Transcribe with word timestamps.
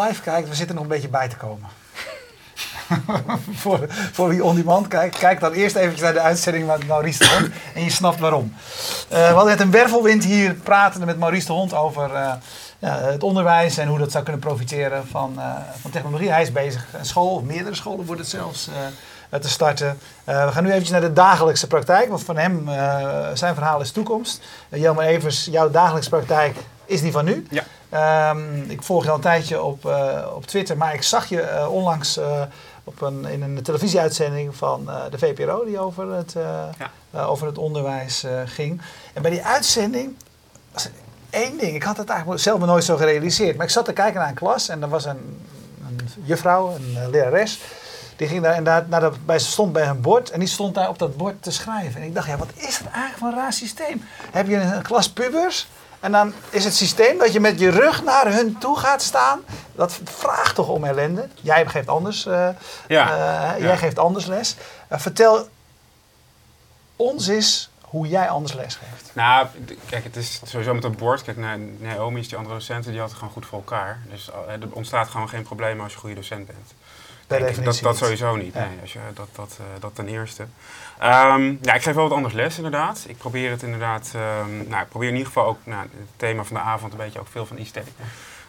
live 0.00 0.22
kijkt, 0.22 0.48
we 0.48 0.54
zitten 0.54 0.74
nog 0.74 0.84
een 0.84 0.90
beetje 0.90 1.08
bij 1.08 1.28
te 1.28 1.36
komen. 1.36 1.68
voor, 3.62 3.86
voor 3.88 4.28
wie 4.28 4.44
on 4.44 4.54
demand 4.54 4.88
kijkt, 4.88 5.18
kijk 5.18 5.40
dan 5.40 5.52
eerst 5.52 5.76
even 5.76 6.02
naar 6.02 6.12
de 6.12 6.20
uitzending 6.20 6.66
met 6.66 6.86
Maurice 6.86 7.18
de 7.18 7.28
Hond 7.28 7.48
en 7.74 7.84
je 7.84 7.90
snapt 7.90 8.20
waarom. 8.20 8.54
Uh, 8.54 9.18
we 9.18 9.34
hadden 9.34 9.46
net 9.46 9.60
een 9.60 9.70
wervelwind 9.70 10.24
hier 10.24 10.54
pratende 10.54 11.06
met 11.06 11.18
Maurice 11.18 11.46
de 11.46 11.52
Hond 11.52 11.74
over 11.74 12.10
uh, 12.10 12.32
ja, 12.78 12.98
het 12.98 13.22
onderwijs 13.22 13.78
en 13.78 13.88
hoe 13.88 13.98
dat 13.98 14.10
zou 14.10 14.24
kunnen 14.24 14.42
profiteren 14.42 15.06
van, 15.06 15.34
uh, 15.36 15.54
van 15.80 15.90
technologie. 15.90 16.30
Hij 16.30 16.42
is 16.42 16.52
bezig, 16.52 16.86
een 16.92 17.06
school, 17.06 17.34
of 17.34 17.42
meerdere 17.42 17.74
scholen 17.74 18.06
wordt 18.06 18.20
het 18.20 18.30
zelfs, 18.30 18.68
te 19.40 19.48
starten. 19.48 19.98
we 20.24 20.48
gaan 20.50 20.62
nu 20.62 20.68
eventjes 20.68 20.90
naar 20.90 21.00
de 21.00 21.12
dagelijkse 21.12 21.66
praktijk, 21.66 22.08
want 22.08 22.24
van 22.24 22.36
hem, 22.36 22.68
zijn 23.34 23.54
verhaal 23.54 23.80
is 23.80 23.90
toekomst. 23.90 24.42
Jelmer 24.68 25.04
Evers, 25.04 25.44
jouw 25.44 25.70
dagelijkse 25.70 26.10
praktijk 26.10 26.56
is 26.84 27.00
die 27.00 27.12
van 27.12 27.24
nu. 27.24 27.46
Ja. 27.50 27.62
Um, 27.94 28.70
ik 28.70 28.82
volg 28.82 29.02
je 29.02 29.08
al 29.08 29.14
een 29.14 29.20
tijdje 29.20 29.62
op, 29.62 29.94
op 30.34 30.46
Twitter, 30.46 30.76
maar 30.76 30.94
ik 30.94 31.02
zag 31.02 31.28
je 31.28 31.68
onlangs 31.68 32.20
op 32.84 33.00
een, 33.00 33.24
in 33.24 33.42
een 33.42 33.62
televisieuitzending 33.62 34.56
van 34.56 34.90
de 35.10 35.18
VPRO 35.18 35.64
die 35.64 35.78
over 35.78 36.12
het, 36.12 36.34
ja. 37.12 37.24
over 37.24 37.46
het 37.46 37.58
onderwijs 37.58 38.24
ging. 38.46 38.82
En 39.12 39.22
bij 39.22 39.30
die 39.30 39.44
uitzending 39.44 40.16
was 40.72 40.84
er 40.84 40.90
één 41.32 41.58
ding. 41.58 41.74
Ik 41.74 41.82
had 41.82 41.96
het 41.96 42.08
eigenlijk 42.08 42.40
zelf 42.40 42.60
me 42.60 42.66
nooit 42.66 42.84
zo 42.84 42.96
gerealiseerd. 42.96 43.56
Maar 43.56 43.66
ik 43.66 43.72
zat 43.72 43.84
te 43.84 43.92
kijken 43.92 44.20
naar 44.20 44.28
een 44.28 44.34
klas 44.34 44.68
en 44.68 44.82
er 44.82 44.88
was 44.88 45.04
een, 45.04 45.40
een 45.88 46.00
juffrouw, 46.22 46.74
een 46.74 47.10
lerares. 47.10 47.60
Die 48.16 48.28
ging 48.28 48.42
daar 48.42 48.56
inderdaad 48.56 48.88
naar 48.88 49.00
de, 49.00 49.12
bij, 49.24 49.38
stond 49.38 49.72
bij 49.72 49.86
een 49.86 50.00
bord 50.00 50.30
en 50.30 50.38
die 50.38 50.48
stond 50.48 50.74
daar 50.74 50.88
op 50.88 50.98
dat 50.98 51.16
bord 51.16 51.42
te 51.42 51.50
schrijven. 51.50 52.00
En 52.00 52.06
ik 52.06 52.14
dacht, 52.14 52.26
ja, 52.26 52.36
wat 52.36 52.52
is 52.54 52.78
het 52.78 52.86
eigenlijk 52.86 53.18
voor 53.18 53.28
een 53.28 53.34
raar 53.34 53.52
systeem? 53.52 54.04
Heb 54.30 54.48
je 54.48 54.56
een, 54.56 54.74
een 54.76 54.82
klas 54.82 55.10
pubers 55.10 55.68
en 56.02 56.12
dan 56.12 56.32
is 56.50 56.64
het 56.64 56.74
systeem 56.74 57.18
dat 57.18 57.32
je 57.32 57.40
met 57.40 57.58
je 57.58 57.70
rug 57.70 58.04
naar 58.04 58.32
hun 58.32 58.58
toe 58.58 58.78
gaat 58.78 59.02
staan. 59.02 59.40
Dat 59.72 60.00
vraagt 60.04 60.54
toch 60.54 60.68
om 60.68 60.84
ellende. 60.84 61.28
Jij 61.34 61.66
geeft 61.66 61.88
anders, 61.88 62.26
uh, 62.26 62.48
ja. 62.88 63.56
Uh, 63.56 63.64
jij 63.64 63.76
geeft 63.76 63.98
anders 63.98 64.26
les. 64.26 64.56
Uh, 64.92 64.98
vertel 64.98 65.48
ons 66.96 67.26
eens 67.26 67.70
hoe 67.80 68.08
jij 68.08 68.28
anders 68.28 68.52
les 68.52 68.74
geeft. 68.74 69.10
Nou, 69.14 69.46
kijk, 69.86 70.04
het 70.04 70.16
is 70.16 70.40
sowieso 70.44 70.74
met 70.74 70.84
een 70.84 70.96
bord. 70.96 71.22
Kijk, 71.22 71.36
Naomi 71.78 72.20
is 72.20 72.28
die 72.28 72.36
andere 72.36 72.54
docenten, 72.54 72.90
die 72.90 73.00
had 73.00 73.08
het 73.08 73.18
gewoon 73.18 73.34
goed 73.34 73.46
voor 73.46 73.58
elkaar. 73.58 73.98
Dus 74.10 74.30
er 74.48 74.58
ontstaat 74.70 75.08
gewoon 75.08 75.28
geen 75.28 75.42
probleem 75.42 75.80
als 75.80 75.88
je 75.88 75.94
een 75.94 76.00
goede 76.00 76.16
docent 76.16 76.46
bent. 76.46 76.74
Dat, 77.64 77.78
dat 77.82 77.96
sowieso 77.96 78.36
niet. 78.36 78.54
Nee, 78.54 78.78
als 78.80 78.92
je, 78.92 78.98
dat, 79.14 79.28
dat, 79.32 79.58
uh, 79.60 79.66
dat 79.80 79.94
ten 79.94 80.08
eerste. 80.08 80.42
Um, 81.02 81.58
ja, 81.62 81.74
ik 81.74 81.82
geef 81.82 81.94
wel 81.94 82.08
wat 82.08 82.16
anders 82.16 82.34
les 82.34 82.56
inderdaad. 82.56 83.04
Ik 83.08 83.18
probeer 83.18 83.50
het 83.50 83.62
inderdaad, 83.62 84.12
um, 84.14 84.68
nou, 84.68 84.82
ik 84.82 84.88
probeer 84.88 85.08
in 85.08 85.14
ieder 85.14 85.32
geval 85.32 85.46
ook 85.46 85.58
nou, 85.64 85.82
het 85.82 86.08
thema 86.16 86.44
van 86.44 86.56
de 86.56 86.62
avond 86.62 86.92
een 86.92 86.98
beetje 86.98 87.20
ook 87.20 87.28
veel 87.30 87.46
van 87.46 87.58
ICT 87.58 87.78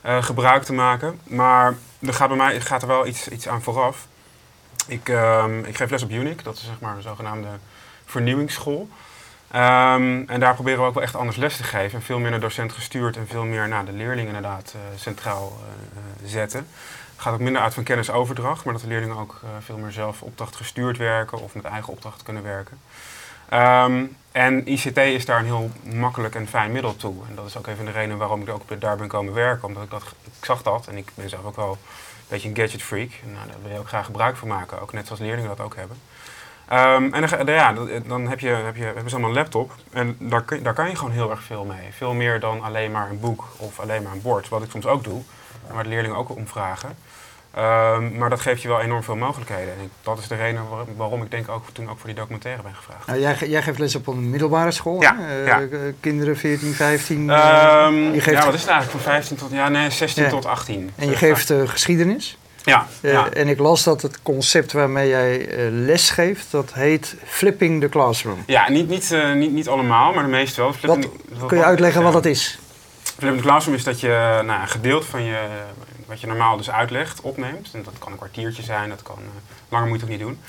uh, 0.05 0.23
gebruik 0.23 0.63
te 0.63 0.73
maken. 0.73 1.19
Maar 1.23 1.73
er 1.99 2.13
gaat 2.13 2.27
bij 2.27 2.37
mij 2.37 2.61
gaat 2.61 2.81
er 2.81 2.87
wel 2.87 3.07
iets, 3.07 3.27
iets 3.27 3.47
aan 3.47 3.61
vooraf. 3.61 4.07
Ik, 4.87 5.09
um, 5.09 5.65
ik 5.65 5.77
geef 5.77 5.89
les 5.89 6.03
op 6.03 6.11
UNIC, 6.11 6.43
dat 6.43 6.55
is 6.55 6.63
zeg 6.63 6.79
maar 6.79 6.95
een 6.95 7.01
zogenaamde 7.01 7.47
vernieuwingsschool. 8.05 8.89
Um, 9.55 10.29
en 10.29 10.39
daar 10.39 10.53
proberen 10.53 10.79
we 10.79 10.85
ook 10.85 10.93
wel 10.93 11.03
echt 11.03 11.15
anders 11.15 11.37
les 11.37 11.57
te 11.57 11.63
geven. 11.63 11.99
En 11.99 12.05
veel 12.05 12.19
meer 12.19 12.31
naar 12.31 12.39
docent 12.39 12.71
gestuurd 12.71 13.17
en 13.17 13.27
veel 13.27 13.45
meer 13.45 13.67
naar 13.67 13.85
de 13.85 13.91
leerling 13.91 14.27
inderdaad 14.27 14.73
uh, 14.75 14.99
centraal 14.99 15.59
uh, 15.61 16.29
zetten 16.29 16.67
gaat 17.23 17.33
ook 17.33 17.39
minder 17.39 17.61
uit 17.61 17.73
van 17.73 17.83
kennisoverdracht, 17.83 18.63
maar 18.63 18.73
dat 18.73 18.81
de 18.81 18.87
leerlingen 18.87 19.17
ook 19.17 19.39
uh, 19.43 19.49
veel 19.59 19.77
meer 19.77 19.91
zelf 19.91 20.21
opdracht 20.21 20.55
gestuurd 20.55 20.97
werken 20.97 21.41
of 21.41 21.55
met 21.55 21.63
eigen 21.63 21.93
opdracht 21.93 22.23
kunnen 22.23 22.43
werken. 22.43 22.79
Um, 23.53 24.15
en 24.31 24.67
ICT 24.71 24.97
is 24.97 25.25
daar 25.25 25.39
een 25.39 25.45
heel 25.45 25.71
makkelijk 25.83 26.35
en 26.35 26.47
fijn 26.47 26.71
middel 26.71 26.95
toe. 26.95 27.15
En 27.29 27.35
dat 27.35 27.45
is 27.45 27.57
ook 27.57 27.67
even 27.67 27.85
de 27.85 27.91
reden 27.91 28.17
waarom 28.17 28.41
ik 28.41 28.49
ook 28.49 28.81
daar 28.81 28.97
ben 28.97 29.07
komen 29.07 29.33
werken. 29.33 29.67
Omdat 29.67 29.83
ik 29.83 29.89
dat, 29.89 30.03
ik 30.23 30.45
zag 30.45 30.61
dat 30.61 30.87
en 30.87 30.97
ik 30.97 31.11
ben 31.15 31.29
zelf 31.29 31.45
ook 31.45 31.55
wel 31.55 31.71
een 31.71 31.77
beetje 32.27 32.49
een 32.49 32.55
gadget 32.55 32.81
freak. 32.83 33.11
En 33.23 33.31
nou, 33.33 33.47
daar 33.47 33.55
wil 33.61 33.71
je 33.71 33.79
ook 33.79 33.87
graag 33.87 34.05
gebruik 34.05 34.35
van 34.35 34.47
maken, 34.47 34.81
ook 34.81 34.93
net 34.93 35.05
zoals 35.05 35.21
leerlingen 35.21 35.49
dat 35.49 35.59
ook 35.59 35.75
hebben. 35.75 35.97
Um, 36.71 37.13
en 37.13 37.27
dan, 37.27 37.45
ja, 37.45 37.73
dan 38.07 38.27
heb 38.27 38.39
je, 38.39 38.47
heb 38.47 38.75
je, 38.75 38.83
hebben 38.83 39.09
ze 39.09 39.15
allemaal 39.15 39.29
een 39.29 39.35
laptop 39.35 39.75
en 39.91 40.15
daar, 40.19 40.45
daar 40.61 40.73
kan 40.73 40.89
je 40.89 40.95
gewoon 40.95 41.13
heel 41.13 41.29
erg 41.29 41.43
veel 41.43 41.65
mee. 41.65 41.91
Veel 41.91 42.13
meer 42.13 42.39
dan 42.39 42.61
alleen 42.61 42.91
maar 42.91 43.09
een 43.09 43.19
boek 43.19 43.47
of 43.57 43.79
alleen 43.79 44.03
maar 44.03 44.11
een 44.11 44.21
bord, 44.21 44.49
wat 44.49 44.63
ik 44.63 44.71
soms 44.71 44.85
ook 44.85 45.03
doe. 45.03 45.21
Waar 45.71 45.83
de 45.83 45.89
leerlingen 45.89 46.17
ook 46.17 46.35
om 46.35 46.47
vragen. 46.47 46.97
Um, 47.57 48.17
maar 48.17 48.29
dat 48.29 48.39
geeft 48.39 48.61
je 48.61 48.67
wel 48.67 48.81
enorm 48.81 49.03
veel 49.03 49.15
mogelijkheden. 49.15 49.73
En 49.73 49.89
dat 50.03 50.19
is 50.19 50.27
de 50.27 50.35
reden 50.35 50.61
waarom 50.95 51.23
ik 51.23 51.31
denk 51.31 51.49
ook 51.49 51.63
toen 51.73 51.89
ook 51.89 51.97
voor 51.97 52.07
die 52.07 52.15
documentaire 52.15 52.61
ben 52.61 52.75
gevraagd. 52.75 53.07
Nou, 53.07 53.19
jij, 53.19 53.35
jij, 53.49 53.61
geeft 53.61 53.79
les 53.79 53.95
op 53.95 54.07
een 54.07 54.29
middelbare 54.29 54.71
school, 54.71 55.01
ja, 55.01 55.17
uh, 55.19 55.45
ja. 55.45 55.61
Kinderen 55.99 56.37
14, 56.37 56.73
15? 56.73 57.19
Um, 57.19 58.13
je 58.13 58.21
geeft 58.21 58.37
ja, 58.37 58.45
wat 58.45 58.53
is 58.53 58.61
het 58.61 58.69
eigenlijk? 58.69 59.03
Van 59.03 59.13
15 59.13 59.35
tot, 59.35 59.51
ja, 59.51 59.69
nee, 59.69 59.89
16 59.89 60.23
ja. 60.23 60.29
tot 60.29 60.45
18. 60.45 60.91
En 60.95 61.09
je 61.09 61.15
geeft 61.15 61.49
uh, 61.49 61.67
geschiedenis? 61.67 62.37
Ja, 62.63 62.87
uh, 63.01 63.25
En 63.33 63.47
ik 63.47 63.59
las 63.59 63.83
dat 63.83 64.01
het 64.01 64.21
concept 64.21 64.71
waarmee 64.71 65.09
jij 65.09 65.47
les 65.71 66.09
geeft, 66.09 66.51
dat 66.51 66.73
heet 66.73 67.15
flipping 67.25 67.81
the 67.81 67.89
classroom. 67.89 68.43
Ja, 68.45 68.69
niet, 68.69 68.89
niet, 68.89 69.17
niet, 69.35 69.51
niet 69.51 69.67
allemaal, 69.67 70.13
maar 70.13 70.23
de 70.23 70.29
meeste 70.29 70.61
wel. 70.61 70.73
Flipping 70.73 71.11
wat, 71.33 71.47
kun 71.47 71.57
je 71.57 71.63
uitleggen 71.63 72.03
wat 72.03 72.13
dat 72.13 72.25
is? 72.25 72.59
Flipping 73.03 73.41
the 73.41 73.47
classroom 73.47 73.75
is 73.75 73.83
dat 73.83 73.99
je 73.99 74.41
nou, 74.45 74.61
een 74.61 74.67
gedeelte 74.67 75.05
van 75.05 75.23
je 75.23 75.37
wat 76.05 76.21
je 76.21 76.27
normaal 76.27 76.57
dus 76.57 76.71
uitlegt, 76.71 77.21
opneemt. 77.21 77.69
En 77.73 77.83
dat 77.83 77.93
kan 77.99 78.11
een 78.11 78.17
kwartiertje 78.17 78.63
zijn, 78.63 78.89
dat 78.89 79.01
kan, 79.01 79.17
uh, 79.19 79.27
langer 79.69 79.87
moet 79.87 79.99
je 79.99 80.05
het 80.05 80.13
ook 80.13 80.19
niet 80.19 80.27
doen. 80.27 80.41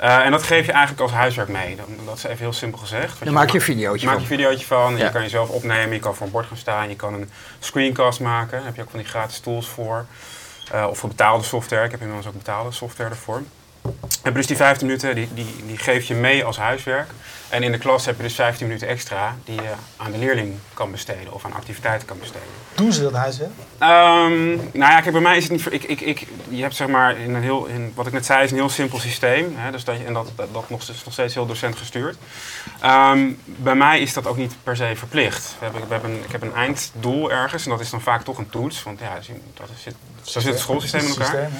Uh, 0.00 0.24
en 0.24 0.30
dat 0.30 0.42
geef 0.42 0.66
je 0.66 0.72
eigenlijk 0.72 1.02
als 1.02 1.12
huiswerk 1.12 1.48
mee. 1.48 1.76
Dat, 1.76 1.86
dat 2.04 2.16
is 2.16 2.24
even 2.24 2.38
heel 2.38 2.52
simpel 2.52 2.78
gezegd. 2.78 3.18
Dan 3.18 3.28
je 3.28 3.34
maak 3.34 3.50
je 3.50 3.58
een 3.58 3.64
videootje 3.64 4.06
maak 4.06 4.14
van. 4.14 4.24
je 4.24 4.30
een 4.30 4.38
videootje 4.38 4.66
van. 4.66 4.96
Ja. 4.96 5.04
Je 5.04 5.10
kan 5.10 5.22
jezelf 5.22 5.48
opnemen, 5.48 5.92
je 5.92 6.00
kan 6.00 6.14
voor 6.14 6.26
een 6.26 6.32
bord 6.32 6.46
gaan 6.46 6.56
staan, 6.56 6.88
je 6.88 6.96
kan 6.96 7.14
een 7.14 7.30
screencast 7.58 8.20
maken. 8.20 8.56
Daar 8.56 8.66
heb 8.66 8.76
je 8.76 8.82
ook 8.82 8.90
van 8.90 8.98
die 8.98 9.08
gratis 9.08 9.40
tools 9.40 9.68
voor. 9.68 10.06
Uh, 10.74 10.86
of 10.90 10.98
voor 10.98 11.08
betaalde 11.08 11.44
software. 11.44 11.84
Ik 11.84 11.90
heb 11.90 12.00
inmiddels 12.00 12.26
ook 12.26 12.38
betaalde 12.38 12.72
software 12.72 13.10
ervoor. 13.10 13.42
En 14.22 14.32
dus 14.32 14.46
die 14.46 14.56
15 14.56 14.86
minuten, 14.86 15.14
die, 15.14 15.28
die, 15.34 15.54
die 15.66 15.78
geef 15.78 16.04
je 16.04 16.14
mee 16.14 16.44
als 16.44 16.56
huiswerk. 16.56 17.10
En 17.48 17.62
in 17.62 17.72
de 17.72 17.78
klas 17.78 18.06
heb 18.06 18.16
je 18.16 18.22
dus 18.22 18.34
15 18.34 18.66
minuten 18.66 18.88
extra 18.88 19.36
die 19.44 19.54
je 19.54 19.72
aan 19.96 20.12
de 20.12 20.18
leerling 20.18 20.58
kan 20.74 20.90
besteden 20.90 21.32
of 21.32 21.44
aan 21.44 21.52
activiteiten 21.52 22.08
kan 22.08 22.18
besteden. 22.18 22.48
Doen 22.74 22.92
ze 22.92 23.02
dat 23.02 23.12
huiswerk? 23.12 23.50
Um, 23.80 24.54
nou 24.72 24.92
ja, 24.92 25.00
kijk, 25.00 25.12
bij 25.12 25.20
mij 25.20 25.36
is 25.36 25.42
het 25.42 25.52
niet. 25.52 25.72
Ik, 25.72 25.82
ik, 25.82 26.00
ik, 26.00 26.26
je 26.48 26.62
hebt 26.62 26.74
zeg 26.74 26.88
maar 26.88 27.18
in 27.18 27.34
een 27.34 27.42
heel, 27.42 27.66
in, 27.66 27.92
wat 27.94 28.06
ik 28.06 28.12
net 28.12 28.26
zei, 28.26 28.44
is 28.44 28.50
een 28.50 28.56
heel 28.56 28.68
simpel 28.68 28.98
systeem. 28.98 29.54
Hè, 29.56 29.70
dus 29.70 29.84
dat, 29.84 29.96
en 30.06 30.12
dat, 30.12 30.32
dat, 30.36 30.48
dat 30.52 30.70
nog, 30.70 30.80
nog 31.04 31.12
steeds 31.12 31.34
heel 31.34 31.46
docent 31.46 31.76
gestuurd. 31.76 32.16
Um, 32.84 33.38
bij 33.44 33.74
mij 33.74 34.00
is 34.00 34.12
dat 34.12 34.26
ook 34.26 34.36
niet 34.36 34.54
per 34.62 34.76
se 34.76 34.92
verplicht. 34.94 35.54
We 35.58 35.64
hebben, 35.64 35.82
we 35.86 35.92
hebben, 35.92 36.24
ik 36.24 36.32
heb 36.32 36.42
een 36.42 36.54
einddoel 36.54 37.30
ergens 37.30 37.64
en 37.64 37.70
dat 37.70 37.80
is 37.80 37.90
dan 37.90 38.00
vaak 38.00 38.22
toch 38.22 38.38
een 38.38 38.50
toets. 38.50 38.82
Want 38.82 39.00
ja, 39.00 39.14
dat 39.54 39.68
zit, 39.82 39.94
zo 40.22 40.40
zit 40.40 40.52
het 40.52 40.60
schoolsysteem 40.60 41.00
in 41.00 41.08
elkaar. 41.08 41.26
Systeem, 41.26 41.50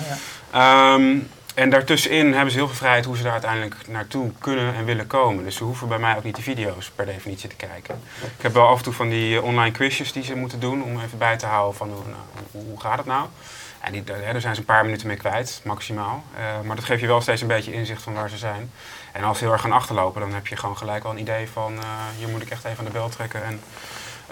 ja. 0.52 0.94
um, 0.94 1.28
en 1.54 1.70
daartussenin 1.70 2.32
hebben 2.32 2.50
ze 2.50 2.56
heel 2.56 2.66
veel 2.66 2.76
vrijheid 2.76 3.04
hoe 3.04 3.16
ze 3.16 3.22
daar 3.22 3.32
uiteindelijk 3.32 3.88
naartoe 3.88 4.30
kunnen 4.38 4.74
en 4.74 4.84
willen 4.84 5.06
komen. 5.06 5.44
Dus 5.44 5.56
ze 5.56 5.64
hoeven 5.64 5.88
bij 5.88 5.98
mij 5.98 6.16
ook 6.16 6.24
niet 6.24 6.36
de 6.36 6.42
video's 6.42 6.90
per 6.90 7.06
definitie 7.06 7.48
te 7.48 7.56
kijken. 7.56 8.02
Ik 8.36 8.42
heb 8.42 8.54
wel 8.54 8.66
af 8.66 8.78
en 8.78 8.84
toe 8.84 8.92
van 8.92 9.08
die 9.08 9.42
online 9.42 9.72
quizjes 9.72 10.12
die 10.12 10.24
ze 10.24 10.34
moeten 10.34 10.60
doen 10.60 10.82
om 10.82 11.00
even 11.00 11.18
bij 11.18 11.36
te 11.36 11.46
houden 11.46 11.76
van 11.76 11.88
hoe, 11.88 12.02
nou, 12.04 12.66
hoe 12.66 12.80
gaat 12.80 12.98
het 12.98 13.06
nou. 13.06 13.26
En 13.80 13.92
die, 13.92 14.04
daar 14.04 14.40
zijn 14.40 14.54
ze 14.54 14.60
een 14.60 14.66
paar 14.66 14.84
minuten 14.84 15.06
mee 15.06 15.16
kwijt, 15.16 15.60
maximaal. 15.64 16.24
Uh, 16.38 16.66
maar 16.66 16.76
dat 16.76 16.84
geeft 16.84 17.00
je 17.00 17.06
wel 17.06 17.20
steeds 17.20 17.40
een 17.40 17.46
beetje 17.46 17.72
inzicht 17.72 18.02
van 18.02 18.14
waar 18.14 18.28
ze 18.28 18.36
zijn. 18.36 18.70
En 19.12 19.24
als 19.24 19.38
ze 19.38 19.44
heel 19.44 19.52
erg 19.52 19.62
gaan 19.62 19.72
achterlopen, 19.72 20.20
dan 20.20 20.34
heb 20.34 20.46
je 20.46 20.56
gewoon 20.56 20.76
gelijk 20.76 21.04
al 21.04 21.10
een 21.10 21.18
idee 21.18 21.48
van... 21.48 21.72
Uh, 21.72 21.84
hier 22.18 22.28
moet 22.28 22.42
ik 22.42 22.50
echt 22.50 22.64
even 22.64 22.78
aan 22.78 22.84
de 22.84 22.90
bel 22.90 23.08
trekken. 23.08 23.42
En, 23.44 23.60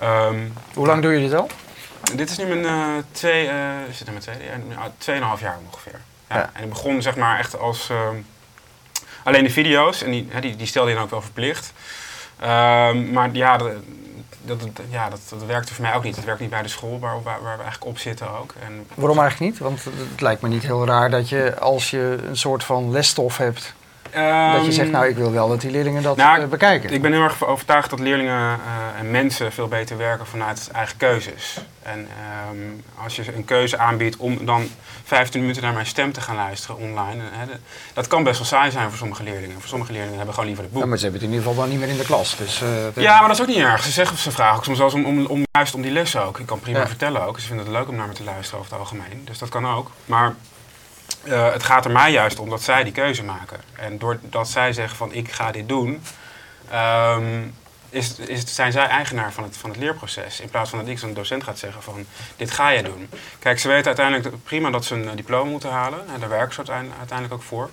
um, 0.03 0.53
hoe 0.75 0.87
lang 0.87 1.03
doe 1.03 1.13
je 1.13 1.21
dit 1.21 1.35
al? 1.35 1.51
Dit 2.15 2.31
is 2.31 2.39
nu 2.39 2.47
mijn 2.47 2.65
uh, 2.65 3.03
twee, 3.13 3.51
is 3.89 3.99
het 3.99 4.09
mijn 4.09 4.21
tweede, 4.21 4.45
ja, 4.69 4.93
tweeënhalf 4.99 5.41
jaar 5.41 5.59
ongeveer. 5.67 6.01
Ja. 6.29 6.51
En 6.53 6.63
ik 6.63 6.69
begon 6.69 7.03
zeg 7.03 7.17
maar 7.17 7.39
echt 7.39 7.59
als 7.59 7.91
uh, 7.91 8.09
alleen 9.23 9.45
de 9.45 9.51
video's 9.51 10.03
en 10.03 10.11
die, 10.11 10.29
die, 10.41 10.57
die 10.57 10.67
stelde 10.67 10.89
je 10.89 10.95
dan 10.95 11.05
ook 11.05 11.11
wel 11.11 11.23
verplicht. 11.23 11.73
Uh, 12.41 12.47
maar 12.93 13.29
ja, 13.33 13.57
dat, 13.57 13.73
dat, 14.43 14.59
ja 14.91 15.11
dat, 15.11 15.21
dat 15.29 15.45
werkte 15.45 15.75
voor 15.75 15.85
mij 15.85 15.95
ook 15.95 16.05
niet. 16.05 16.15
Dat 16.15 16.25
werkt 16.25 16.41
niet 16.41 16.51
bij 16.51 16.63
de 16.63 16.69
school 16.69 16.99
waar, 16.99 17.23
waar, 17.23 17.43
waar 17.43 17.57
we 17.57 17.63
eigenlijk 17.63 17.91
op 17.91 17.99
zitten 17.99 18.39
ook. 18.39 18.55
En, 18.63 18.87
Waarom 18.95 19.19
eigenlijk 19.19 19.51
niet? 19.51 19.61
Want 19.61 19.85
het 19.85 20.21
lijkt 20.21 20.43
me 20.43 20.49
niet 20.49 20.63
heel 20.63 20.87
raar 20.87 21.11
dat 21.11 21.29
je 21.29 21.59
als 21.59 21.91
je 21.91 22.19
een 22.29 22.37
soort 22.37 22.65
van 22.65 22.91
lesstof 22.91 23.37
hebt 23.37 23.75
dat 24.53 24.65
je 24.65 24.73
zegt, 24.73 24.91
nou 24.91 25.07
ik 25.07 25.17
wil 25.17 25.33
wel 25.33 25.49
dat 25.49 25.61
die 25.61 25.71
leerlingen 25.71 26.03
dat 26.03 26.17
nou, 26.17 26.41
uh, 26.43 26.47
bekijken. 26.49 26.91
Ik 26.91 27.03
ben 27.03 27.13
heel 27.13 27.23
erg 27.23 27.47
overtuigd 27.47 27.91
dat 27.91 27.99
leerlingen 27.99 28.35
uh, 28.35 29.01
en 29.01 29.11
mensen 29.11 29.53
veel 29.53 29.69
beter 29.69 29.97
werken 29.97 30.27
vanuit 30.27 30.69
eigen 30.73 30.97
keuzes. 30.97 31.61
En 31.83 32.09
um, 32.51 32.85
als 33.03 33.17
je 33.17 33.35
een 33.35 33.45
keuze 33.45 33.79
aanbiedt 33.79 34.17
om 34.17 34.47
dan 34.47 34.69
15 35.05 35.41
minuten 35.41 35.63
naar 35.63 35.73
mijn 35.73 35.87
stem 35.87 36.13
te 36.13 36.21
gaan 36.21 36.37
luisteren 36.37 36.77
online. 36.77 37.23
Hè, 37.31 37.45
dat 37.93 38.07
kan 38.07 38.23
best 38.23 38.39
wel 38.39 38.47
saai 38.47 38.71
zijn 38.71 38.89
voor 38.89 38.99
sommige 38.99 39.23
leerlingen. 39.23 39.61
Voor 39.61 39.69
sommige 39.69 39.93
leerlingen 39.93 40.17
hebben 40.17 40.35
gewoon 40.35 40.49
liever 40.49 40.65
het 40.65 40.73
boek. 40.73 40.83
Ja, 40.83 40.89
maar 40.89 40.99
ze 40.99 41.03
hebben 41.03 41.21
het 41.21 41.31
in 41.31 41.37
ieder 41.37 41.49
geval 41.49 41.65
wel 41.65 41.73
niet 41.73 41.81
meer 41.81 41.95
in 41.95 42.01
de 42.01 42.05
klas. 42.05 42.37
Dus, 42.37 42.63
uh, 42.63 43.03
ja, 43.05 43.19
maar 43.19 43.29
dat 43.29 43.37
is 43.37 43.43
ook 43.43 43.49
niet 43.49 43.65
erg. 43.65 43.83
Ze 43.83 43.91
zeggen 43.91 44.17
ze 44.17 44.31
vragen 44.31 44.57
ook 44.57 44.65
soms 44.65 44.79
wel 44.79 44.93
om, 44.93 45.05
om, 45.05 45.27
om 45.27 45.43
juist 45.53 45.75
om 45.75 45.83
die 45.83 45.91
les 45.91 46.17
ook. 46.17 46.39
Ik 46.39 46.47
kan 46.47 46.61
prima 46.61 46.79
ja. 46.79 46.87
vertellen 46.87 47.27
ook. 47.27 47.41
Ze 47.41 47.47
vinden 47.47 47.65
het 47.67 47.75
leuk 47.75 47.89
om 47.89 47.97
naar 47.97 48.07
me 48.07 48.13
te 48.13 48.25
luisteren 48.25 48.61
over 48.61 48.73
het 48.73 48.81
algemeen. 48.81 49.23
Dus 49.25 49.39
dat 49.39 49.49
kan 49.49 49.67
ook. 49.67 49.91
Maar 50.05 50.35
uh, 51.29 51.53
het 51.53 51.63
gaat 51.63 51.85
er 51.85 51.91
mij 51.91 52.13
juist 52.13 52.39
om 52.39 52.51
dat 52.51 52.63
zij 52.63 52.85
die 52.85 52.93
keuze 52.93 53.25
maken. 53.25 53.61
En 53.77 53.99
doordat 53.99 54.49
zij 54.49 54.73
zeggen 54.73 54.97
van 54.97 55.13
ik 55.13 55.33
ga 55.33 55.53
dit 55.53 55.69
doen, 55.69 56.03
um, 56.75 57.55
is, 57.91 58.19
is, 58.19 58.55
zijn 58.55 58.73
zij 58.73 58.87
eigenaar 58.87 59.33
van 59.33 59.45
het, 59.45 59.57
van 59.57 59.71
het 59.71 59.79
leerproces. 59.79 60.41
In 60.41 60.49
plaats 60.49 60.71
van 60.71 60.79
dat 60.79 60.89
ik 60.89 60.99
zo'n 60.99 61.15
docent 61.15 61.45
gaat 61.45 61.59
zeggen 61.59 61.83
van 61.83 62.07
dit 62.37 62.51
ga 62.51 62.69
je 62.69 62.83
doen. 62.83 63.09
Kijk, 63.39 63.59
ze 63.59 63.69
weten 63.69 63.87
uiteindelijk 63.87 64.45
prima 64.45 64.71
dat 64.71 64.85
ze 64.85 64.95
een 64.95 65.17
diploma 65.17 65.51
moeten 65.51 65.71
halen. 65.71 66.01
En 66.15 66.21
daar 66.21 66.29
werken 66.29 66.55
ze 66.55 66.73
uiteindelijk 66.73 67.33
ook 67.33 67.43
voor. 67.43 67.71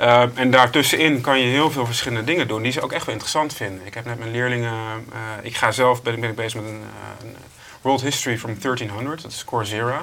Uh, 0.00 0.24
en 0.34 0.50
daartussenin 0.50 1.20
kan 1.20 1.38
je 1.40 1.46
heel 1.46 1.70
veel 1.70 1.86
verschillende 1.86 2.24
dingen 2.24 2.48
doen 2.48 2.62
die 2.62 2.72
ze 2.72 2.80
ook 2.80 2.92
echt 2.92 3.04
wel 3.04 3.14
interessant 3.14 3.54
vinden. 3.54 3.86
Ik 3.86 3.94
heb 3.94 4.04
net 4.04 4.18
mijn 4.18 4.30
leerlingen, 4.30 4.72
uh, 4.72 5.18
ik 5.42 5.56
ga 5.56 5.72
zelf, 5.72 6.02
ben, 6.02 6.20
ben 6.20 6.30
ik 6.30 6.36
bezig 6.36 6.60
met 6.60 6.70
een, 6.70 6.82
een, 7.20 7.36
World 7.82 8.00
History 8.00 8.38
from 8.38 8.56
1300, 8.60 9.22
dat 9.22 9.30
is 9.30 9.44
Coursera. 9.44 10.02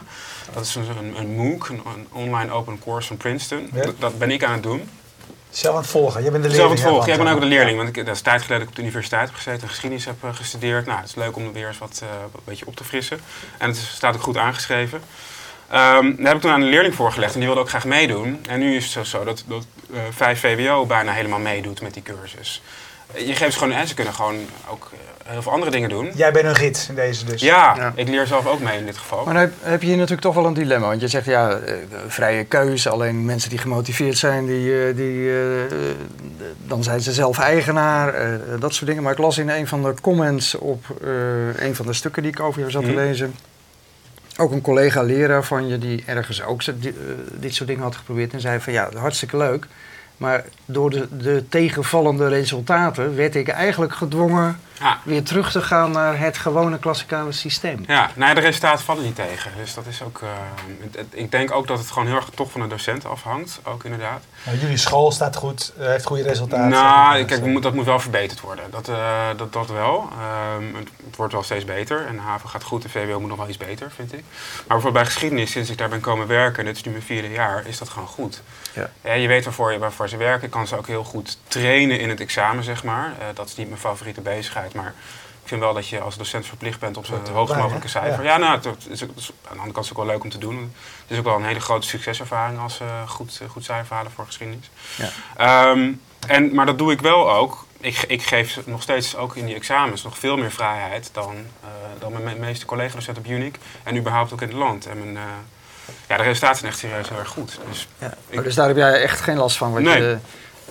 Dat 0.54 0.66
is 0.66 0.76
een, 0.76 1.18
een 1.18 1.36
MOOC, 1.36 1.70
een, 1.70 1.82
een, 1.96 2.08
online 2.12 2.52
open 2.52 2.80
course 2.84 3.08
van 3.08 3.18
Princeton. 3.18 3.70
Dat, 3.74 3.94
dat, 4.00 4.18
ben 4.18 4.32
ik 4.32 4.44
aan 4.44 4.54
het 4.54 4.64
doen. 4.64 4.90
Zelf 5.50 5.76
aan 5.76 5.82
het 5.82 5.90
volgen, 5.90 6.24
je 6.24 6.32
bent 6.32 6.44
de 6.44 6.50
leerling. 6.50 6.56
Zelf 6.56 6.70
aan 6.70 6.86
het 6.86 6.94
volgen, 6.94 7.08
jij 7.08 7.18
bent 7.18 7.36
ook 7.36 7.42
de 7.42 7.56
leerling. 7.56 7.78
Want 7.78 7.90
ik, 7.90 8.06
dat 8.06 8.16
is 8.16 8.22
tijd 8.22 8.42
geleden 8.42 8.60
dat 8.60 8.64
ik 8.64 8.70
op 8.70 8.76
de 8.76 8.82
universiteit 8.82 9.26
heb 9.26 9.36
gezeten 9.36 9.62
en 9.62 9.70
geschiedenis 9.70 10.06
heb 10.06 10.16
gestudeerd. 10.32 10.86
Nou, 10.86 11.00
het 11.00 11.10
is 11.10 11.16
leuk 11.16 11.36
om 11.36 11.46
er 11.46 11.54
weer 11.54 11.68
eens 11.68 11.78
wat, 11.78 12.04
wat 12.32 12.34
een 12.34 12.42
beetje 12.44 12.68
op 12.68 12.76
te 12.76 12.84
frissen. 12.84 13.20
En 13.58 13.70
het 13.70 13.78
staat 13.78 14.16
ook 14.16 14.22
goed 14.22 14.38
aangeschreven. 14.38 15.02
Um, 15.74 16.16
daar 16.16 16.26
heb 16.26 16.36
ik 16.36 16.42
toen 16.42 16.52
aan 16.52 16.62
een 16.62 16.70
leerling 16.70 16.96
voorgelegd 16.96 17.34
en 17.34 17.40
die 17.40 17.48
wilde 17.48 17.62
ook 17.62 17.70
graag 17.70 17.86
meedoen. 17.86 18.46
En 18.50 18.60
nu 18.60 18.76
is 18.76 18.96
het 18.96 19.08
zo 19.08 19.24
dat, 19.24 19.44
dat 19.48 19.66
uh, 19.92 20.00
5 20.10 20.40
VWO 20.40 20.86
bijna 20.86 21.12
helemaal 21.12 21.40
meedoet 21.40 21.82
met 21.82 21.94
die 21.94 22.04
cursus. 22.04 22.62
Je 23.16 23.36
geeft 23.36 23.54
ze 23.54 23.60
gewoon, 23.60 23.74
en 23.74 23.88
ze 23.88 23.94
kunnen 23.94 24.14
gewoon 24.14 24.36
ook 24.70 24.92
eh, 24.94 25.00
heel 25.30 25.42
veel 25.42 25.52
andere 25.52 25.72
dingen 25.72 25.90
doen. 25.90 26.12
Jij 26.16 26.32
bent 26.32 26.46
een 26.46 26.56
gids 26.56 26.90
in 26.90 26.96
deze 26.96 27.26
dus. 27.26 27.42
Ja, 27.42 27.94
ik 27.96 28.08
leer 28.08 28.28
zelf 28.28 28.48
ook 28.48 28.60
mee 28.60 28.78
in 28.78 28.86
dit 28.86 28.98
geval. 28.98 29.26
Maar 29.26 29.34
dan 29.34 29.44
heb, 29.44 29.54
heb 29.62 29.82
je 29.82 29.88
hier 29.88 29.96
natuurlijk 29.96 30.22
toch 30.22 30.36
wel 30.36 30.46
een 30.46 30.54
dilemma. 30.54 30.88
Want 30.88 31.02
je 31.02 31.08
zegt 31.08 31.26
ja, 31.26 31.50
uh, 31.52 31.74
vrije 32.08 32.44
keuze, 32.44 32.90
alleen 32.90 33.26
mensen 33.26 33.50
die 33.50 33.60
gemotiveerd 33.60 34.18
zijn, 34.18 34.46
die, 34.46 34.66
uh, 34.66 34.96
die, 34.96 35.32
dan 36.68 36.84
zijn 36.84 37.02
ze 37.02 37.14
zelf 37.14 37.40
eigenaar, 37.40 38.14
dat 38.60 38.74
soort 38.74 38.88
dingen. 38.88 39.04
Maar 39.04 39.12
ik 39.12 39.18
las 39.18 39.38
in 39.38 39.50
een 39.50 39.68
van 39.68 39.84
de 39.84 39.94
comments 40.02 40.56
op 40.56 40.86
een 41.56 41.76
van 41.76 41.86
de 41.86 41.94
stukken 41.94 42.22
die 42.22 42.32
ik 42.32 42.40
over 42.40 42.60
jou 42.60 42.72
zat 42.72 42.84
te 42.84 42.90
mhm. 42.90 43.00
lezen 43.00 43.36
ook 44.40 44.52
een 44.52 44.62
collega 44.62 45.02
leraar 45.02 45.44
van 45.44 45.68
je 45.68 45.78
die 45.78 46.04
ergens 46.06 46.44
ook 46.44 46.66
uh, 46.66 46.76
dit 47.34 47.56
soort 47.56 47.70
dingen 47.70 47.84
had 47.84 47.96
geprobeerd 47.96 48.34
en 48.34 48.42
zei 48.42 48.60
van 48.60 48.74
ja, 48.74 48.90
hartstikke 48.96 49.38
leuk. 49.38 49.66
Maar 50.20 50.46
door 50.66 50.90
de, 50.90 51.18
de 51.18 51.46
tegenvallende 51.50 52.28
resultaten 52.28 53.16
werd 53.16 53.36
ik 53.36 53.48
eigenlijk 53.48 53.94
gedwongen 53.94 54.60
weer 55.04 55.24
terug 55.24 55.52
te 55.52 55.62
gaan 55.62 55.92
naar 55.92 56.20
het 56.20 56.38
gewone 56.38 56.80
klassikale 56.80 57.32
systeem. 57.32 57.84
Ja, 57.88 58.10
nou 58.16 58.30
ja, 58.30 58.34
de 58.34 58.42
resultaten 58.42 58.86
vallen 58.86 59.04
niet 59.04 59.16
tegen. 59.16 59.52
Dus 59.58 59.74
dat 59.74 59.86
is 59.86 60.04
ook. 60.04 60.22
Uh, 60.24 60.30
ik 61.10 61.32
denk 61.32 61.52
ook 61.52 61.68
dat 61.68 61.80
het 61.80 61.92
gewoon 61.92 62.08
heel 62.08 62.16
erg 62.16 62.30
toch 62.36 62.52
van 62.52 62.62
de 62.62 62.68
docent 62.68 63.06
afhangt, 63.06 63.60
ook 63.64 63.84
inderdaad. 63.84 64.24
Nou, 64.46 64.58
jullie 64.58 64.78
school 64.78 65.12
staat 65.12 65.36
goed, 65.36 65.74
uh, 65.80 65.88
heeft 65.88 66.06
goede 66.06 66.24
resultaten. 66.24 66.70
Nou, 66.70 67.24
kijk, 67.24 67.62
dat 67.62 67.74
moet 67.74 67.86
wel 67.86 68.00
verbeterd 68.00 68.42
worden. 68.42 68.66
Dat, 68.72 68.90
uh, 68.90 69.28
dat, 69.38 69.54
dat 69.54 69.70
wel. 69.70 70.10
Ehm, 70.12 70.76
het, 70.76 70.90
het, 71.06 71.16
wordt 71.16 71.34
wel 71.34 71.44
steeds 71.44 71.66
beter 71.66 72.06
en 72.06 72.16
de 72.16 72.22
haven 72.22 72.50
gaat 72.50 72.64
goed. 72.64 72.82
De 72.82 72.90
VWO 72.90 73.20
moet 73.20 73.30
nog 73.30 73.38
wel 73.38 73.48
iets 73.48 73.58
beter, 73.58 73.92
vind 73.92 74.14
ik. 74.14 74.24
Maar 74.30 74.64
bijvoorbeeld 74.68 74.94
bij 74.94 75.06
geschiedenis, 75.06 75.52
sinds 75.52 75.70
ik 75.70 75.78
daar 75.78 75.90
ben 75.90 76.00
komen 76.00 76.28
werken, 76.28 76.60
en 76.60 76.66
dit 76.66 76.76
is 76.76 76.84
nu 76.84 76.92
mijn 76.92 77.04
vierde 77.04 77.30
jaar, 77.30 77.68
is 77.68 77.78
dat 77.78 77.90
gewoon 77.90 78.08
goed. 78.08 78.42
Ja. 78.74 78.90
ja 79.02 79.14
je 79.14 79.28
weet 79.28 79.44
waarvoor, 79.44 79.72
je, 79.72 79.80
waarvoor 79.80 80.09
ze 80.10 80.18
werken. 80.18 80.46
Ik 80.46 80.52
kan 80.52 80.68
ze 80.68 80.78
ook 80.78 80.88
heel 80.88 81.04
goed 81.04 81.38
trainen 81.48 82.00
in 82.00 82.10
het 82.10 82.20
examen, 82.20 82.64
zeg 82.64 82.84
maar. 82.84 83.14
dat 83.34 83.48
is 83.48 83.56
niet 83.56 83.68
mijn 83.68 83.80
favoriete 83.80 84.22
bezigheid 84.22 84.74
maar 84.74 84.94
ik 85.50 85.56
vind 85.56 85.68
wel 85.68 85.74
dat 85.74 85.88
je 85.88 86.00
als 86.00 86.18
docent 86.18 86.46
verplicht 86.46 86.80
bent 86.80 86.98
op 86.98 87.06
zo'n 87.06 87.28
hoogst 87.34 87.56
mogelijke 87.56 87.88
cijfer. 87.88 88.24
Ja, 88.24 88.38
nou, 88.38 88.56
het 88.56 88.66
is, 88.90 89.00
het 89.00 89.12
is, 89.16 89.32
aan 89.32 89.54
de 89.54 89.60
andere 89.60 89.72
kant 89.72 89.86
is 89.86 89.90
het 89.90 90.00
ook 90.00 90.06
wel 90.06 90.14
leuk 90.14 90.24
om 90.24 90.30
te 90.30 90.38
doen. 90.38 90.74
Het 91.02 91.12
is 91.12 91.18
ook 91.18 91.24
wel 91.24 91.36
een 91.36 91.46
hele 91.46 91.60
grote 91.60 91.88
succeservaring 91.88 92.60
als 92.60 92.80
uh, 92.80 93.10
goed, 93.10 93.40
uh, 93.42 93.50
goed 93.50 93.64
cijfer 93.64 93.96
halen 93.96 94.12
voor 94.12 94.26
geschiedenis. 94.26 94.70
Ja. 94.98 95.70
Um, 95.70 96.02
en, 96.28 96.56
maar 96.56 96.66
dat 96.66 96.78
doe 96.78 96.92
ik 96.92 97.02
wel 97.02 97.32
ook. 97.32 97.66
Ik, 97.80 98.04
ik 98.08 98.24
geef 98.24 98.66
nog 98.66 98.82
steeds 98.82 99.16
ook 99.16 99.36
in 99.36 99.46
die 99.46 99.56
examens 99.56 100.04
nog 100.04 100.18
veel 100.18 100.38
meer 100.38 100.52
vrijheid 100.52 101.10
dan, 101.14 101.36
uh, 101.36 101.70
dan 102.00 102.24
mijn 102.24 102.40
meeste 102.40 102.66
collega-docenten 102.66 103.24
op 103.24 103.32
UNIC. 103.32 103.58
En 103.84 103.98
überhaupt 103.98 104.34
ook 104.34 104.42
in 104.42 104.48
het 104.48 104.58
land. 104.58 104.86
En 104.86 105.14
mijn, 105.14 105.26
ja, 106.08 106.18
de 106.18 106.24
resultaten 106.24 106.58
zijn 106.58 106.72
echt 106.72 106.80
serieus 106.80 107.10
heel 107.10 107.18
erg 107.18 107.30
goed. 107.30 107.60
Dus, 107.70 107.88
ja. 107.98 108.14
ik, 108.30 108.44
dus 108.44 108.56
daar 108.56 108.68
heb 108.68 108.78
jij 108.78 109.02
echt 109.02 109.22
geen 109.22 109.38
last 109.38 109.58
van? 109.58 109.74
Wat 109.74 109.82
nee. 109.82 110.02
je, 110.02 110.18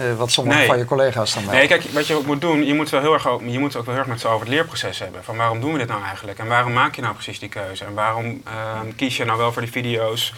uh, 0.00 0.16
wat 0.16 0.30
sommige 0.30 0.66
van 0.66 0.78
je 0.78 0.84
collega's 0.84 1.34
dan 1.34 1.44
Nee, 1.44 1.66
kijk, 1.66 1.82
wat 1.82 2.06
je 2.06 2.14
ook 2.14 2.26
moet 2.26 2.40
doen, 2.40 2.66
je 2.66 2.74
moet, 2.74 2.90
wel 2.90 3.00
heel 3.00 3.12
erg, 3.12 3.24
je 3.44 3.58
moet 3.58 3.76
ook 3.76 3.84
wel 3.84 3.94
heel 3.94 4.02
erg 4.02 4.12
met 4.12 4.20
ze 4.20 4.28
over 4.28 4.40
het 4.40 4.48
leerproces 4.54 4.98
hebben. 4.98 5.24
Van 5.24 5.36
waarom 5.36 5.60
doen 5.60 5.72
we 5.72 5.78
dit 5.78 5.88
nou 5.88 6.02
eigenlijk? 6.02 6.38
En 6.38 6.46
waarom 6.46 6.72
maak 6.72 6.94
je 6.94 7.02
nou 7.02 7.14
precies 7.14 7.38
die 7.38 7.48
keuze? 7.48 7.84
En 7.84 7.94
waarom 7.94 8.42
uh, 8.46 8.80
kies 8.96 9.16
je 9.16 9.24
nou 9.24 9.38
wel 9.38 9.52
voor 9.52 9.62
die 9.62 9.70
video's? 9.70 10.32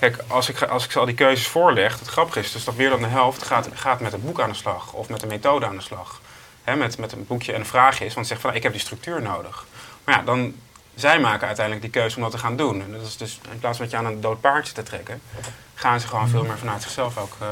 Kijk, 0.00 0.16
als 0.26 0.48
ik, 0.48 0.62
als 0.62 0.84
ik 0.84 0.90
ze 0.90 0.98
al 0.98 1.06
die 1.06 1.14
keuzes 1.14 1.46
voorleg, 1.46 1.98
het 1.98 2.08
grappige 2.08 2.38
is 2.38 2.52
dus 2.52 2.64
dat 2.64 2.76
meer 2.76 2.90
dan 2.90 3.00
de 3.00 3.06
helft 3.06 3.42
gaat, 3.42 3.68
gaat 3.74 4.00
met 4.00 4.12
het 4.12 4.24
boek 4.24 4.40
aan 4.40 4.50
de 4.50 4.56
slag. 4.56 4.92
Of 4.92 5.08
met 5.08 5.20
de 5.20 5.26
methode 5.26 5.66
aan 5.66 5.76
de 5.76 5.82
slag. 5.82 6.20
Hè, 6.64 6.76
met, 6.76 6.98
met 6.98 7.12
een 7.12 7.26
boekje 7.26 7.52
en 7.52 7.60
een 7.60 7.66
vraagje 7.66 8.04
is, 8.04 8.14
want 8.14 8.26
zegt 8.26 8.40
van 8.40 8.50
nou, 8.50 8.62
ik 8.62 8.66
heb 8.66 8.76
die 8.76 8.86
structuur 8.86 9.22
nodig. 9.22 9.66
Maar 10.04 10.14
ja, 10.14 10.22
dan, 10.22 10.54
zij 10.94 11.20
maken 11.20 11.46
uiteindelijk 11.46 11.84
die 11.84 12.00
keuze 12.00 12.16
om 12.16 12.22
dat 12.22 12.30
te 12.30 12.38
gaan 12.38 12.56
doen. 12.56 12.82
En 12.82 12.92
dat 12.92 13.06
is 13.06 13.16
dus 13.16 13.40
in 13.50 13.58
plaats 13.58 13.76
van 13.76 13.86
dat 13.86 13.94
je 13.94 14.06
aan 14.06 14.12
een 14.12 14.20
dood 14.20 14.40
paardje 14.40 14.72
te 14.72 14.82
trekken, 14.82 15.22
gaan 15.74 16.00
ze 16.00 16.08
gewoon 16.08 16.28
veel 16.28 16.44
meer 16.44 16.58
vanuit 16.58 16.82
zichzelf 16.82 17.18
ook... 17.18 17.36
Uh, 17.42 17.48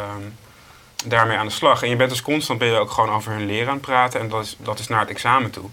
daarmee 1.04 1.36
aan 1.36 1.46
de 1.46 1.52
slag. 1.52 1.82
En 1.82 1.88
je 1.88 1.96
bent 1.96 2.10
dus 2.10 2.22
constant 2.22 2.58
ben 2.58 2.68
je 2.68 2.78
ook 2.78 2.90
gewoon 2.90 3.10
over 3.10 3.32
hun 3.32 3.46
leren 3.46 3.68
aan 3.68 3.74
het 3.74 3.82
praten. 3.82 4.20
En 4.20 4.28
dat 4.28 4.44
is, 4.44 4.56
dat 4.58 4.78
is 4.78 4.88
naar 4.88 5.00
het 5.00 5.10
examen 5.10 5.50
toe. 5.50 5.68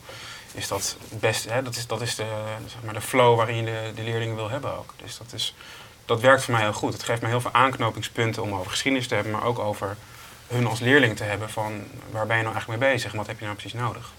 Is 0.54 0.68
dat 0.68 0.98
best, 1.10 1.50
hè, 1.50 1.62
dat 1.62 1.75
is, 1.75 1.88
dat 1.88 2.02
is 2.02 2.16
de, 2.16 2.25
zeg 2.68 2.84
maar 2.84 2.94
de 2.94 3.02
flow 3.02 3.36
waarin 3.36 3.56
je 3.56 3.64
de, 3.64 3.92
de 3.96 4.04
leerlingen 4.04 4.36
wil 4.36 4.50
hebben 4.50 4.78
ook. 4.78 4.94
Dus 5.04 5.18
dat, 5.18 5.34
is, 5.34 5.56
dat 6.06 6.22
werkt 6.22 6.44
voor 6.44 6.54
mij 6.54 6.64
heel 6.64 6.74
goed. 6.74 6.94
Het 6.94 7.04
geeft 7.04 7.22
me 7.22 7.28
heel 7.28 7.42
veel 7.42 7.54
aanknopingspunten 7.54 8.44
om 8.44 8.54
over 8.54 8.72
geschiedenis 8.72 9.08
te 9.08 9.16
hebben, 9.16 9.34
maar 9.34 9.44
ook 9.44 9.60
over 9.60 9.98
hun 10.48 10.68
als 10.68 10.80
leerling 10.80 11.18
te 11.18 11.24
hebben 11.24 11.50
van 11.50 11.84
waar 12.12 12.28
ben 12.28 12.38
je 12.38 12.44
nou 12.44 12.56
eigenlijk 12.56 12.81
mee 12.81 12.92
bezig 12.94 13.12
en 13.12 13.18
wat 13.18 13.28
heb 13.28 13.40
je 13.40 13.46
nou 13.46 13.58
precies 13.58 13.80
nodig. 13.80 14.12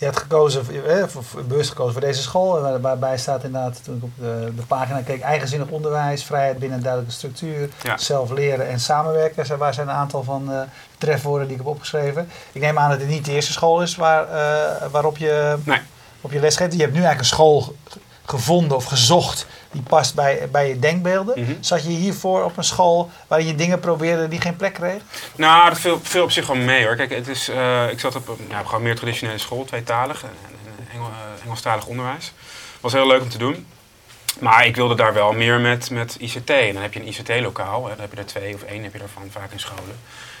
Je 0.00 0.06
hebt 0.06 0.18
gekozen, 0.18 0.86
eh, 0.86 1.04
bewust 1.46 1.68
gekozen 1.68 1.92
voor 1.92 2.00
deze 2.00 2.22
school, 2.22 2.80
waarbij 2.80 3.18
staat 3.18 3.44
inderdaad, 3.44 3.84
toen 3.84 3.96
ik 3.96 4.02
op 4.02 4.10
de, 4.18 4.52
de 4.56 4.62
pagina 4.62 5.00
keek, 5.00 5.20
eigenzinnig 5.20 5.68
onderwijs, 5.68 6.24
vrijheid 6.24 6.58
binnen 6.58 6.76
een 6.76 6.84
duidelijke 6.84 7.16
structuur, 7.16 7.68
zelf 7.96 8.30
leren 8.30 8.68
en 8.68 8.80
samenwerken. 8.80 9.58
Waar 9.58 9.74
zijn 9.74 9.88
een 9.88 9.94
aantal 9.94 10.22
van 10.22 10.52
uh, 10.52 10.60
trefwoorden 10.98 11.46
die 11.46 11.56
ik 11.56 11.62
heb 11.62 11.72
opgeschreven. 11.72 12.28
Ik 12.52 12.60
neem 12.60 12.78
aan 12.78 12.90
dat 12.90 12.98
het 12.98 13.08
niet 13.08 13.24
de 13.24 13.32
eerste 13.32 13.52
school 13.52 13.82
is 13.82 13.96
waar, 13.96 14.26
uh, 14.26 14.86
waarop 14.90 15.16
je, 15.16 15.56
nee. 15.64 15.80
op 16.20 16.32
je 16.32 16.40
les 16.40 16.56
geeft. 16.56 16.72
Je 16.72 16.80
hebt 16.80 16.94
nu 16.94 17.02
eigenlijk 17.02 17.20
een 17.20 17.36
school 17.36 17.74
gevonden 18.24 18.76
of 18.76 18.84
gezocht 18.84 19.46
die 19.70 19.82
past 19.82 20.14
bij, 20.14 20.48
bij 20.50 20.68
je 20.68 20.78
denkbeelden. 20.78 21.40
Mhm. 21.40 21.52
Zat 21.60 21.82
je 21.82 21.88
hiervoor 21.88 22.44
op 22.44 22.56
een 22.56 22.64
school 22.64 23.10
waarin 23.26 23.46
je 23.46 23.54
dingen 23.54 23.80
probeerde 23.80 24.28
die 24.28 24.40
geen 24.40 24.56
plek 24.56 24.74
kregen? 24.74 25.02
Nou, 25.36 25.68
dat 25.68 25.78
viel, 25.78 26.00
veel 26.02 26.22
op 26.22 26.30
zich 26.30 26.46
wel 26.46 26.56
mee 26.56 26.84
hoor. 26.84 26.96
Kijk, 26.96 27.10
het 27.10 27.28
is, 27.28 27.48
uh, 27.48 27.90
ik 27.90 28.00
zat 28.00 28.14
op 28.14 28.28
een 28.28 28.46
ja, 28.48 28.62
gewoon 28.62 28.82
meer 28.82 28.96
traditionele 28.96 29.38
school, 29.38 29.64
tweetalig, 29.64 30.24
Engel, 30.92 31.08
uh, 31.08 31.44
Engelstalig 31.44 31.86
onderwijs. 31.86 32.32
Was 32.80 32.92
heel 32.92 33.06
leuk 33.06 33.22
om 33.22 33.28
te 33.28 33.38
doen. 33.38 33.66
Maar 34.40 34.66
ik 34.66 34.76
wilde 34.76 34.94
daar 34.94 35.14
wel 35.14 35.32
meer 35.32 35.60
met, 35.60 35.90
met 35.90 36.16
ICT. 36.18 36.50
En 36.50 36.72
dan 36.72 36.82
heb 36.82 36.92
je 36.92 37.00
een 37.00 37.08
ICT-lokaal, 37.08 37.82
dan 37.82 38.00
heb 38.00 38.12
je 38.12 38.18
er 38.18 38.26
twee 38.26 38.54
of 38.54 38.62
één 38.62 38.82
heb 38.82 38.92
je 38.92 38.98
ervan 38.98 39.28
vaak 39.30 39.52
in 39.52 39.60
scholen. 39.60 39.98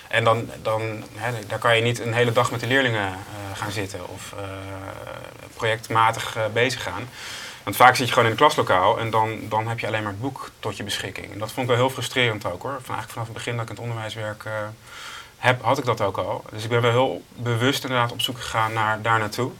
En 0.08 0.24
dan, 0.24 0.50
dan 0.62 0.82
hè, 1.14 1.32
daar 1.46 1.58
kan 1.58 1.76
je 1.76 1.82
niet 1.82 2.00
een 2.00 2.14
hele 2.14 2.32
dag 2.32 2.50
met 2.50 2.60
de 2.60 2.66
leerlingen 2.66 3.08
uh, 3.08 3.58
gaan 3.58 3.70
zitten 3.70 4.08
of 4.08 4.34
projectmatig 5.54 6.36
bezig 6.52 6.82
gaan. 6.82 7.08
Want 7.62 7.76
vaak 7.76 7.96
zit 7.96 8.06
je 8.06 8.12
gewoon 8.12 8.28
in 8.28 8.34
het 8.34 8.40
klaslokaal 8.40 8.98
en 8.98 9.10
dan, 9.10 9.38
dan 9.48 9.68
heb 9.68 9.78
je 9.78 9.86
alleen 9.86 10.02
maar 10.02 10.12
het 10.12 10.20
boek 10.20 10.50
tot 10.58 10.76
je 10.76 10.84
beschikking. 10.84 11.32
En 11.32 11.38
dat 11.38 11.52
vond 11.52 11.70
ik 11.70 11.76
wel 11.76 11.86
heel 11.86 11.94
frustrerend 11.94 12.44
ook 12.44 12.62
hoor. 12.62 12.78
Van, 12.82 12.94
eigenlijk 12.94 13.10
vanaf 13.10 13.26
het 13.26 13.36
begin 13.36 13.52
dat 13.56 13.62
ik 13.62 13.68
in 13.68 13.74
het 13.74 13.84
onderwijswerk 13.84 14.44
uh, 14.44 14.52
heb, 15.40 15.62
had 15.62 15.78
ik 15.78 15.84
dat 15.84 16.00
ook 16.00 16.16
al. 16.16 16.44
Dus 16.50 16.64
ik 16.64 16.70
ben 16.70 16.82
wel 16.82 16.90
heel 16.90 17.22
bewust 17.28 17.82
inderdaad 17.82 18.12
op 18.12 18.20
zoek 18.20 18.38
gegaan 18.38 18.72
naar 18.72 19.02
daar 19.02 19.18
naartoe. 19.18 19.50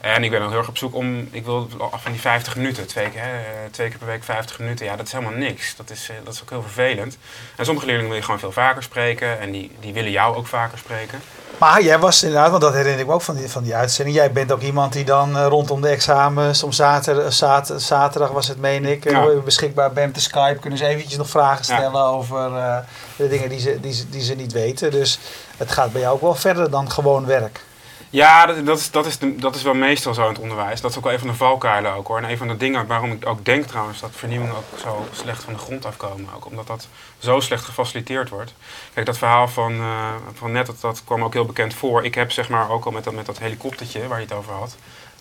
En 0.00 0.24
ik 0.24 0.30
ben 0.30 0.42
ook 0.42 0.48
heel 0.48 0.58
erg 0.58 0.68
op 0.68 0.78
zoek 0.78 0.94
om, 0.94 1.28
ik 1.30 1.44
wil 1.44 1.68
af 1.92 2.02
van 2.02 2.12
die 2.12 2.20
50 2.20 2.56
minuten, 2.56 2.86
twee 2.86 3.10
keer, 3.10 3.22
hè, 3.22 3.70
twee 3.70 3.88
keer 3.88 3.98
per 3.98 4.06
week 4.06 4.24
50 4.24 4.58
minuten. 4.58 4.86
Ja, 4.86 4.96
dat 4.96 5.06
is 5.06 5.12
helemaal 5.12 5.38
niks. 5.38 5.76
Dat 5.76 5.90
is, 5.90 6.08
eh, 6.08 6.16
dat 6.24 6.34
is 6.34 6.42
ook 6.42 6.50
heel 6.50 6.62
vervelend. 6.62 7.18
En 7.56 7.64
sommige 7.64 7.86
leerlingen 7.86 8.10
wil 8.10 8.20
je 8.20 8.24
gewoon 8.24 8.40
veel 8.40 8.52
vaker 8.52 8.82
spreken 8.82 9.40
en 9.40 9.50
die, 9.50 9.70
die 9.80 9.92
willen 9.92 10.10
jou 10.10 10.36
ook 10.36 10.46
vaker 10.46 10.78
spreken. 10.78 11.20
Maar 11.58 11.82
jij 11.82 11.98
was 11.98 12.22
inderdaad, 12.22 12.50
want 12.50 12.62
dat 12.62 12.72
herinner 12.72 13.00
ik 13.00 13.06
me 13.06 13.12
ook 13.12 13.22
van 13.22 13.36
die, 13.36 13.50
van 13.50 13.62
die 13.62 13.74
uitzending. 13.74 14.16
Jij 14.16 14.32
bent 14.32 14.52
ook 14.52 14.60
iemand 14.60 14.92
die 14.92 15.04
dan 15.04 15.36
uh, 15.36 15.46
rondom 15.46 15.80
de 15.80 15.88
examens, 15.88 16.62
om 16.62 16.72
zaterdag, 16.72 17.32
zaterdag, 17.32 17.82
zaterdag 17.82 18.30
was 18.30 18.48
het, 18.48 18.60
meen 18.60 18.84
ik, 18.84 19.10
ja. 19.10 19.26
beschikbaar 19.44 19.92
bent 19.92 20.14
te 20.14 20.20
Skype. 20.20 20.58
Kunnen 20.60 20.78
ze 20.78 20.86
eventjes 20.86 21.16
nog 21.16 21.28
vragen 21.28 21.64
stellen 21.64 22.02
over 22.02 22.50
uh, 22.50 22.76
de 23.16 23.28
dingen 23.28 23.48
die 23.48 23.60
ze, 23.60 23.80
die, 23.80 23.92
ze, 23.92 24.08
die 24.08 24.22
ze 24.22 24.34
niet 24.34 24.52
weten. 24.52 24.90
Dus 24.90 25.18
het 25.56 25.70
gaat 25.70 25.92
bij 25.92 26.00
jou 26.00 26.14
ook 26.14 26.20
wel 26.20 26.34
verder 26.34 26.70
dan 26.70 26.90
gewoon 26.90 27.26
werk. 27.26 27.60
Ja, 28.10 28.46
dat, 28.46 28.78
is, 28.78 28.90
dat, 28.90 29.06
is 29.06 29.18
dat 29.20 29.54
is 29.54 29.62
wel 29.62 29.74
meestal 29.74 30.14
zo 30.14 30.22
in 30.22 30.28
het 30.28 30.38
onderwijs. 30.38 30.80
Dat 30.80 30.90
is 30.90 30.96
ook 30.96 31.04
wel 31.04 31.12
een 31.12 31.18
van 31.18 31.28
de 31.28 31.34
valkuilen 31.34 31.92
ook 31.92 32.06
hoor. 32.06 32.18
En 32.18 32.30
een 32.30 32.36
van 32.36 32.48
de 32.48 32.56
dingen 32.56 32.86
waarom 32.86 33.12
ik 33.12 33.26
ook 33.26 33.44
denk 33.44 33.66
trouwens 33.66 34.00
dat 34.00 34.10
vernieuwingen 34.14 34.56
ook 34.56 34.78
zo 34.80 35.06
slecht 35.12 35.44
van 35.44 35.52
de 35.52 35.58
grond 35.58 35.84
afkomen. 35.84 36.28
Ook 36.36 36.46
omdat 36.46 36.66
dat 36.66 36.88
zo 37.18 37.40
slecht 37.40 37.64
gefaciliteerd 37.64 38.28
wordt. 38.28 38.54
Kijk, 38.94 39.06
dat 39.06 39.18
verhaal 39.18 39.48
van, 39.48 39.72
uh, 39.72 40.14
van 40.34 40.52
net, 40.52 40.66
dat, 40.66 40.80
dat 40.80 41.02
kwam 41.04 41.24
ook 41.24 41.32
heel 41.32 41.44
bekend 41.44 41.74
voor. 41.74 42.04
Ik 42.04 42.14
heb 42.14 42.32
zeg 42.32 42.48
maar 42.48 42.70
ook 42.70 42.84
al 42.84 42.92
met 42.92 43.04
dat, 43.04 43.14
met 43.14 43.26
dat 43.26 43.38
helikoptertje 43.38 44.08
waar 44.08 44.18
je 44.18 44.24
het 44.24 44.34
over 44.34 44.52
had. 44.52 44.76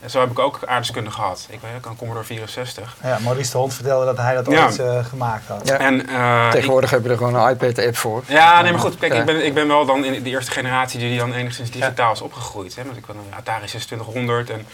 En 0.06 0.12
zo 0.12 0.20
heb 0.20 0.32
ik 0.32 0.40
ook 0.40 0.60
aardeskunde 0.66 1.12
gehad. 1.12 1.48
Ik 1.50 1.60
weet 1.62 1.86
een 1.86 1.96
Commodore 1.96 2.26
64. 2.26 2.96
Ja, 3.04 3.18
Maurice 3.24 3.52
de 3.52 3.58
Hond 3.58 3.74
vertelde 3.74 4.06
dat 4.06 4.18
hij 4.18 4.36
dat 4.36 4.48
ooit 4.48 4.80
uh, 4.80 5.06
gemaakt 5.06 5.48
had. 5.48 5.68
Ja. 5.68 5.78
En, 5.78 6.10
uh, 6.10 6.50
Tegenwoordig 6.50 6.90
heb 6.90 7.04
je 7.04 7.10
er 7.10 7.18
gewoon 7.18 7.36
een 7.36 7.50
iPad-app 7.50 7.98
voor. 7.98 8.24
Ja, 8.28 8.62
nee, 8.62 8.72
maar 8.72 8.82
goed. 8.82 8.98
Kijk, 8.98 9.14
ik, 9.14 9.26
ben, 9.26 9.46
ik 9.46 9.54
ben 9.54 9.68
wel 9.68 9.86
dan 9.86 10.06
in 10.06 10.24
de 10.24 10.30
eerste 10.30 10.52
generatie 10.52 11.00
die 11.00 11.18
dan 11.18 11.34
enigszins 11.34 11.72
digitaal 11.72 12.12
is 12.12 12.22
opgegroeid. 12.22 12.76
Hè, 12.76 12.84
want 12.84 12.98
ik 12.98 13.06
wil 13.06 13.16
een 13.16 13.38
Atari 13.38 13.66
2600 13.66 14.50
en 14.50 14.68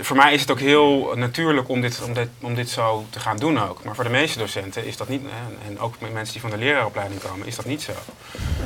voor 0.00 0.16
mij 0.16 0.34
is 0.34 0.40
het 0.40 0.50
ook 0.50 0.60
heel 0.60 1.12
natuurlijk 1.16 1.68
om 1.68 1.80
dit, 1.80 2.02
om, 2.02 2.14
dit, 2.14 2.28
om 2.40 2.54
dit 2.54 2.70
zo 2.70 3.06
te 3.10 3.20
gaan 3.20 3.36
doen 3.36 3.60
ook. 3.60 3.84
Maar 3.84 3.94
voor 3.94 4.04
de 4.04 4.10
meeste 4.10 4.38
docenten 4.38 4.86
is 4.86 4.96
dat 4.96 5.08
niet, 5.08 5.22
en 5.68 5.78
ook 5.78 6.00
met 6.00 6.12
mensen 6.12 6.32
die 6.32 6.42
van 6.42 6.50
de 6.50 6.56
leraaropleiding 6.56 7.20
komen, 7.20 7.46
is 7.46 7.56
dat 7.56 7.64
niet 7.64 7.82
zo. 7.82 7.92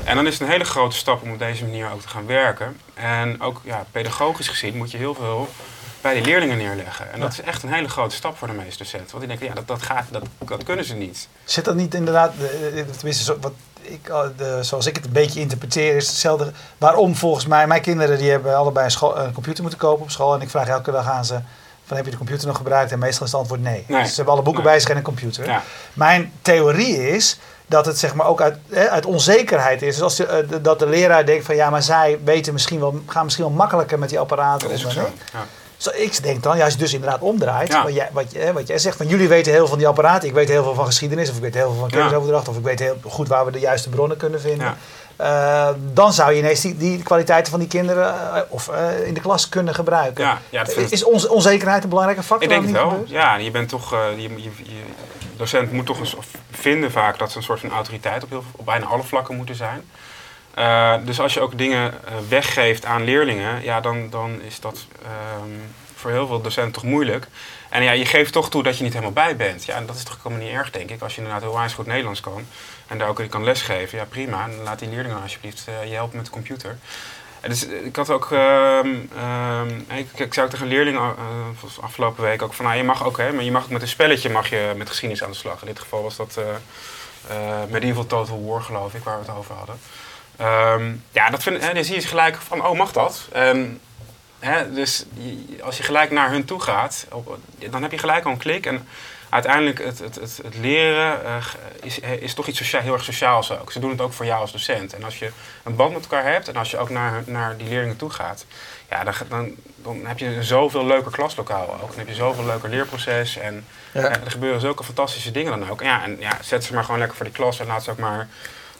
En 0.04 0.16
dan 0.16 0.26
is 0.26 0.32
het 0.32 0.42
een 0.42 0.49
hele 0.49 0.64
grote 0.64 0.97
stap 0.97 1.23
om 1.23 1.32
op 1.32 1.38
deze 1.38 1.64
manier 1.64 1.90
ook 1.92 2.00
te 2.00 2.08
gaan 2.08 2.26
werken. 2.26 2.76
En 2.94 3.40
ook 3.40 3.61
ja, 3.64 3.87
pedagogisch 3.90 4.49
gezien 4.49 4.76
moet 4.76 4.90
je 4.90 4.99
heel 4.99 5.14
veel 5.14 5.49
bij 6.00 6.14
die 6.14 6.25
leerlingen 6.25 6.57
neerleggen. 6.57 7.12
En 7.12 7.21
dat 7.21 7.33
is 7.33 7.40
echt 7.40 7.62
een 7.62 7.73
hele 7.73 7.88
grote 7.88 8.14
stap 8.14 8.37
voor 8.37 8.49
de 8.49 8.55
meeste 8.55 8.78
docenten. 8.78 9.11
Want 9.11 9.19
die 9.19 9.28
denken, 9.28 9.47
ja, 9.47 9.55
dat, 9.55 9.67
dat, 9.67 9.83
gaat, 9.83 10.05
dat, 10.11 10.23
dat 10.38 10.64
kunnen 10.64 10.85
ze 10.85 10.95
niet. 10.95 11.28
Zit 11.45 11.64
dat 11.64 11.75
niet 11.75 11.95
inderdaad, 11.95 12.33
tenminste 12.97 13.38
wat 13.40 13.52
ik, 13.81 14.12
de, 14.37 14.59
zoals 14.61 14.87
ik 14.87 14.97
het 14.97 15.05
een 15.05 15.12
beetje 15.12 15.40
interpreteer, 15.40 15.97
is 15.97 16.07
hetzelfde. 16.07 16.52
Waarom 16.78 17.17
volgens 17.17 17.47
mij, 17.47 17.67
mijn 17.67 17.83
kinderen 17.83 18.19
die 18.19 18.31
hebben 18.31 18.57
allebei 18.57 18.85
een, 18.85 18.90
school, 18.90 19.19
een 19.19 19.33
computer 19.33 19.62
moeten 19.62 19.81
kopen 19.81 20.02
op 20.02 20.11
school. 20.11 20.35
En 20.35 20.40
ik 20.40 20.50
vraag 20.50 20.69
elke 20.69 20.90
dag 20.90 21.07
aan 21.07 21.25
ze, 21.25 21.38
van 21.85 21.97
heb 21.97 22.05
je 22.05 22.11
de 22.11 22.17
computer 22.17 22.47
nog 22.47 22.57
gebruikt? 22.57 22.93
En 22.93 22.99
meestal 22.99 23.26
is 23.26 23.33
het 23.33 23.40
antwoord 23.40 23.62
nee. 23.62 23.85
Dus 23.87 24.09
ze 24.09 24.14
hebben 24.14 24.35
alle 24.35 24.43
boeken 24.43 24.62
bij 24.62 24.81
zich 24.81 24.90
en 24.90 24.97
een 24.97 25.02
computer. 25.02 25.47
Ja. 25.47 25.62
Mijn 25.93 26.33
theorie 26.43 27.09
is 27.09 27.38
dat 27.67 27.87
het 27.87 27.99
zeg 27.99 28.14
maar 28.14 28.26
ook 28.26 28.40
uit, 28.40 28.59
uit 28.90 29.07
onzekerheid 29.07 29.83
is. 29.83 29.95
Dus 29.95 30.02
als 30.02 30.17
de, 30.17 30.26
eh, 30.26 30.59
dat 30.62 30.78
de 30.78 30.87
leraar 30.87 31.26
denkt 31.26 31.45
van 31.45 31.57
ja, 31.57 31.71
maar 31.71 31.83
zij 31.83 32.19
weten 32.25 32.52
misschien 32.52 32.81
wel, 32.81 33.00
gaan 33.07 33.25
misschien 33.25 33.45
wel 33.45 33.55
makkelijker 33.55 33.99
met 33.99 34.09
die 34.09 34.19
apparaten. 34.19 34.69
Dat 34.69 34.78
is 34.78 34.88
zo. 34.88 35.00
Ja. 35.33 35.47
Zo, 35.78 35.90
ik 35.94 36.23
denk 36.23 36.42
dan, 36.42 36.56
ja, 36.56 36.66
je 36.66 36.76
dus 36.76 36.92
inderdaad 36.92 37.20
omdraait, 37.20 37.82
wat, 37.82 37.94
jij, 37.94 38.08
wat, 38.12 38.32
je, 38.32 38.52
wat 38.52 38.66
jij 38.66 38.78
zegt, 38.78 38.97
van 38.97 39.06
jullie 39.06 39.28
weten 39.28 39.50
heel 39.50 39.61
veel 39.61 39.68
van 39.68 39.78
die 39.78 39.87
apparaten, 39.87 40.28
ik 40.28 40.35
weet 40.35 40.49
heel 40.49 40.62
veel 40.62 40.75
van 40.75 40.87
geschiedenis, 40.87 41.30
of 41.30 41.37
ik 41.37 41.42
weet 41.42 41.54
heel 41.54 41.70
veel 41.70 41.80
van 41.80 41.90
kennisoverdracht, 41.90 42.49
of 42.49 42.56
ik 42.56 42.64
weet 42.64 42.78
heel 42.78 42.97
goed 43.04 43.28
waar 43.28 43.44
we 43.44 43.50
de 43.50 43.58
juiste 43.58 43.88
bronnen 43.88 44.16
kunnen 44.16 44.40
vinden. 44.40 44.76
Uh, 45.20 45.68
dan 45.92 46.12
zou 46.12 46.32
je 46.32 46.38
ineens 46.38 46.61
die, 46.61 46.76
die 46.76 47.02
kwaliteiten 47.02 47.50
van 47.50 47.61
die 47.61 47.68
kinderen 47.68 48.14
uh, 48.14 48.40
of 48.49 48.70
uh, 48.70 49.06
in 49.06 49.14
de 49.14 49.20
klas 49.20 49.49
kunnen 49.49 49.75
gebruiken. 49.75 50.25
Ja, 50.25 50.38
ja, 50.49 50.66
is 50.90 51.04
onze 51.04 51.30
onzekerheid 51.30 51.82
een 51.82 51.88
belangrijke 51.88 52.23
factor? 52.23 52.42
Ik 52.42 52.49
denk 52.49 52.62
het 52.62 52.73
wel. 52.73 53.04
Ja, 53.06 53.37
je 53.37 53.50
bent 53.50 53.68
toch, 53.68 53.90
je, 54.16 54.23
je, 54.37 54.50
je, 54.62 54.82
docent 55.37 55.73
moet 55.73 55.87
toch 55.87 55.99
eens 55.99 56.16
vinden 56.50 56.90
vaak 56.90 57.18
dat 57.18 57.30
ze 57.30 57.37
een 57.37 57.42
soort 57.42 57.61
van 57.61 57.70
autoriteit 57.70 58.23
op, 58.23 58.30
heel, 58.30 58.44
op 58.52 58.64
bijna 58.64 58.87
alle 58.87 59.02
vlakken 59.02 59.37
moeten 59.37 59.54
zijn. 59.54 59.85
Uh, 60.58 60.94
dus 61.04 61.20
als 61.20 61.34
je 61.34 61.40
ook 61.40 61.58
dingen 61.58 61.92
uh, 61.92 62.14
weggeeft 62.28 62.84
aan 62.84 63.04
leerlingen, 63.04 63.62
ja, 63.62 63.80
dan, 63.80 64.10
dan 64.10 64.42
is 64.42 64.60
dat 64.60 64.86
um, 65.42 65.74
voor 65.94 66.10
heel 66.10 66.26
veel 66.26 66.40
docenten 66.40 66.72
toch 66.72 66.82
moeilijk. 66.82 67.26
En 67.68 67.82
ja, 67.82 67.92
je 67.92 68.06
geeft 68.06 68.32
toch 68.32 68.50
toe 68.50 68.62
dat 68.62 68.76
je 68.76 68.84
niet 68.84 68.92
helemaal 68.92 69.12
bij 69.12 69.36
bent. 69.36 69.64
Ja, 69.64 69.74
en 69.74 69.86
dat 69.86 69.96
is 69.96 70.02
toch 70.02 70.18
helemaal 70.22 70.44
niet 70.44 70.54
erg, 70.54 70.70
denk 70.70 70.90
ik. 70.90 71.02
Als 71.02 71.14
je 71.14 71.18
inderdaad 71.20 71.42
heel 71.42 71.54
wijs 71.54 71.72
goed 71.72 71.86
Nederlands 71.86 72.20
kan 72.20 72.46
en 72.86 72.98
daar 72.98 73.08
ook 73.08 73.22
kan 73.28 73.44
lesgeven, 73.44 73.98
ja 73.98 74.04
prima. 74.04 74.44
En 74.44 74.62
laat 74.62 74.78
die 74.78 74.88
leerlingen 74.88 75.22
alsjeblieft 75.22 75.66
uh, 75.68 75.88
je 75.88 75.94
helpen 75.94 76.16
met 76.16 76.26
de 76.26 76.32
computer. 76.32 76.78
Dus 77.40 77.66
ik 77.66 77.96
had 77.96 78.10
ook, 78.10 78.30
um, 78.30 79.10
um, 79.24 79.86
ik, 79.88 80.08
ik 80.14 80.34
zei 80.34 80.46
ook 80.46 80.52
tegen 80.52 80.66
een 80.66 80.72
leerling 80.72 80.98
afgelopen 81.80 82.24
week 82.24 82.42
ook 82.42 82.54
van, 82.54 82.64
nou 82.64 82.76
je 82.76 82.84
mag 82.84 83.04
ook, 83.04 83.18
hè, 83.18 83.32
maar 83.32 83.44
je 83.44 83.52
mag 83.52 83.64
ook 83.64 83.70
met 83.70 83.82
een 83.82 83.88
spelletje 83.88 84.30
mag 84.30 84.48
je 84.48 84.72
met 84.76 84.88
geschiedenis 84.88 85.24
aan 85.24 85.30
de 85.30 85.36
slag. 85.36 85.60
In 85.60 85.66
dit 85.66 85.78
geval 85.78 86.02
was 86.02 86.16
dat 86.16 86.38
Medieval 87.68 88.06
Total 88.06 88.44
War, 88.46 88.62
geloof 88.62 88.94
ik, 88.94 89.04
waar 89.04 89.20
we 89.20 89.26
het 89.26 89.36
over 89.36 89.54
hadden. 89.54 89.78
Um, 90.40 91.04
ja, 91.12 91.30
dat 91.30 91.42
vind, 91.42 91.64
hè, 91.64 91.75
dan 91.75 91.85
zie 91.85 91.95
je 91.95 92.07
gelijk 92.07 92.37
van, 92.37 92.66
oh, 92.66 92.78
mag 92.78 92.92
dat? 92.92 93.28
Um, 93.37 93.80
hè, 94.38 94.73
dus 94.73 95.04
als 95.62 95.76
je 95.76 95.83
gelijk 95.83 96.11
naar 96.11 96.30
hun 96.30 96.45
toe 96.45 96.61
gaat, 96.61 97.07
dan 97.71 97.83
heb 97.83 97.90
je 97.90 97.99
gelijk 97.99 98.25
al 98.25 98.30
een 98.30 98.38
klik. 98.38 98.66
En 98.66 98.88
uiteindelijk 99.28 99.85
het, 99.85 99.99
het, 99.99 100.14
het, 100.14 100.40
het 100.42 100.57
leren 100.57 101.21
uh, 101.25 101.37
is, 101.83 101.99
is 101.99 102.35
toch 102.35 102.47
iets 102.47 102.59
sociaal, 102.59 102.83
heel 102.83 102.92
erg 102.92 103.04
sociaals 103.04 103.59
ook. 103.59 103.73
Ze 103.73 103.80
doen 103.80 103.90
het 103.90 104.00
ook 104.00 104.12
voor 104.12 104.26
jou 104.26 104.40
als 104.40 104.52
docent. 104.52 104.95
En 104.95 105.04
als 105.04 105.18
je 105.18 105.30
een 105.62 105.76
band 105.76 105.92
met 105.92 106.02
elkaar 106.02 106.33
hebt 106.33 106.49
en 106.49 106.57
als 106.57 106.71
je 106.71 106.78
ook 106.78 106.90
naar, 106.90 107.23
naar 107.26 107.57
die 107.57 107.68
leerlingen 107.68 107.97
toe 107.97 108.11
gaat, 108.11 108.45
ja, 108.90 109.04
dan, 109.04 109.14
dan, 109.28 109.54
dan 109.76 110.07
heb 110.07 110.18
je 110.18 110.26
een 110.26 110.45
zoveel 110.45 110.87
leuker 110.87 111.11
klaslokaal 111.11 111.73
ook. 111.83 111.88
Dan 111.88 111.99
heb 111.99 112.09
je 112.09 112.14
zoveel 112.14 112.45
leuker 112.45 112.68
leerproces 112.68 113.37
en 113.37 113.66
ja. 113.92 114.00
er 114.00 114.30
gebeuren 114.30 114.61
zulke 114.61 114.85
fantastische 114.85 115.30
dingen 115.30 115.59
dan 115.59 115.71
ook. 115.71 115.80
En 115.80 115.87
ja, 115.87 116.04
en 116.04 116.16
ja, 116.21 116.38
zet 116.40 116.64
ze 116.64 116.75
maar 116.75 116.85
gewoon 116.85 116.99
lekker 116.99 117.16
voor 117.16 117.26
die 117.26 117.35
klas 117.35 117.61
en 117.61 117.66
laat 117.66 117.85
ze 117.85 117.90
ook 117.90 117.99
maar 117.99 118.28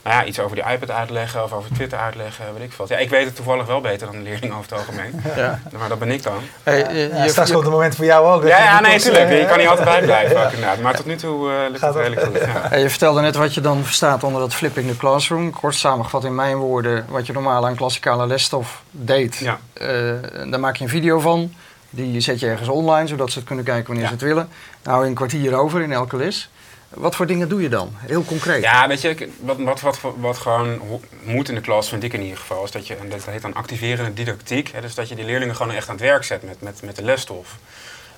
nou 0.09 0.21
ja, 0.21 0.27
iets 0.27 0.41
over 0.41 0.57
die 0.57 0.65
iPad 0.73 0.91
uitleggen 0.91 1.45
of 1.45 1.53
over 1.53 1.73
Twitter 1.73 1.99
uitleggen, 1.99 2.45
weet 2.55 2.62
ik 2.62 2.73
veel. 2.73 2.87
Ja, 2.88 2.97
ik 2.97 3.11
weet 3.11 3.25
het 3.25 3.37
toevallig 3.37 3.67
wel 3.67 3.81
beter 3.81 4.07
dan 4.07 4.17
de 4.17 4.23
leerling 4.23 4.53
over 4.53 4.65
het 4.71 4.79
algemeen. 4.79 5.21
Ja. 5.37 5.61
Maar 5.79 5.88
dat 5.88 5.99
ben 5.99 6.11
ik 6.11 6.23
dan. 6.23 6.38
Hey, 6.62 6.79
je, 6.79 7.23
je, 7.23 7.29
straks 7.29 7.50
komt 7.50 7.62
het 7.62 7.73
moment 7.73 7.97
voor 7.97 8.05
jou 8.05 8.27
ook. 8.27 8.43
Ja, 8.43 8.59
ja 8.59 8.81
nee, 8.81 8.93
natuurlijk. 8.93 9.31
Je 9.31 9.47
kan 9.47 9.59
niet 9.59 9.67
altijd 9.67 9.87
bijblijven 9.95 10.45
ook 10.45 10.53
inderdaad. 10.53 10.81
Maar 10.81 10.97
tot 10.97 11.07
nu 11.07 11.17
toe 11.17 11.50
uh, 11.50 11.57
lukt 11.71 11.81
het 11.81 11.95
redelijk 11.95 12.23
goed. 12.23 12.38
Ja. 12.71 12.77
je 12.77 12.91
vertelde 12.91 13.21
net 13.21 13.37
wat 13.37 13.55
je 13.55 13.61
dan 13.61 13.85
verstaat 13.85 14.25
onder 14.25 14.41
dat 14.41 14.55
flipping 14.55 14.91
the 14.91 14.97
classroom. 14.97 15.53
Kort 15.53 15.75
samengevat 15.75 16.25
in 16.25 16.35
mijn 16.35 16.57
woorden, 16.57 17.05
wat 17.09 17.27
je 17.27 17.33
normaal 17.33 17.67
aan 17.67 17.75
klassikale 17.75 18.27
lesstof 18.27 18.83
deed. 18.91 19.37
Ja. 19.37 19.59
Uh, 19.81 20.12
daar 20.50 20.61
maak 20.61 20.77
je 20.77 20.85
een 20.85 20.91
video 20.91 21.21
van. 21.21 21.53
Die 21.91 22.21
zet 22.21 22.41
je 22.41 22.47
ergens 22.47 22.69
online, 22.69 23.09
zodat 23.09 23.31
ze 23.31 23.38
het 23.38 23.47
kunnen 23.47 23.65
kijken 23.65 23.87
wanneer 23.87 24.07
ze 24.07 24.12
het 24.12 24.23
willen. 24.23 24.49
Nou, 24.83 25.07
een 25.07 25.15
kwartier 25.15 25.55
over 25.55 25.83
in 25.83 25.93
elke 25.93 26.17
les. 26.17 26.50
Wat 26.88 27.16
voor 27.16 27.26
dingen 27.26 27.49
doe 27.49 27.62
je 27.62 27.68
dan? 27.68 27.92
Heel 27.97 28.25
concreet. 28.25 28.62
Ja, 28.62 28.88
weet 28.88 29.00
je, 29.00 29.28
wat, 29.40 29.59
wat, 29.59 29.80
wat, 29.80 30.00
wat 30.16 30.38
gewoon 30.38 30.80
moet 31.23 31.49
in 31.49 31.54
de 31.54 31.61
klas, 31.61 31.88
vind 31.88 32.02
ik 32.02 32.12
in 32.12 32.23
ieder 32.23 32.38
geval, 32.38 32.64
is 32.64 32.71
dat 32.71 32.87
je, 32.87 32.95
en 32.95 33.09
dat 33.09 33.25
heet 33.25 33.42
dan 33.42 33.54
activerende 33.54 34.14
didactiek, 34.14 34.71
hè, 34.73 34.80
dus 34.80 34.95
dat 34.95 35.09
je 35.09 35.14
die 35.14 35.25
leerlingen 35.25 35.57
gewoon 35.57 35.73
echt 35.73 35.88
aan 35.88 35.95
het 35.95 36.04
werk 36.04 36.25
zet 36.25 36.42
met, 36.42 36.61
met, 36.61 36.83
met 36.83 36.97
de 36.97 37.04
lesstof. 37.04 37.57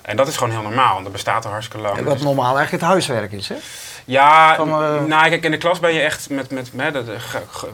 En 0.01 0.15
dat 0.15 0.27
is 0.27 0.37
gewoon 0.37 0.53
heel 0.53 0.61
normaal, 0.61 0.91
want 0.91 1.03
dat 1.03 1.13
bestaat 1.13 1.43
er 1.43 1.51
hartstikke 1.51 1.83
lang. 1.83 1.97
En 1.97 2.03
wat 2.03 2.21
normaal 2.21 2.55
eigenlijk 2.55 2.71
het 2.71 2.91
huiswerk 2.91 3.31
is, 3.31 3.49
hè? 3.49 3.55
Ja, 4.05 4.55
Van, 4.55 4.67
uh... 4.67 5.03
nou 5.03 5.29
kijk, 5.29 5.43
in 5.43 5.51
de 5.51 5.57
klas 5.57 5.79
ben 5.79 5.93
je 5.93 6.01
echt 6.01 6.29
met, 6.29 6.51
met, 6.51 6.73
met, 6.73 6.95
met 6.95 7.21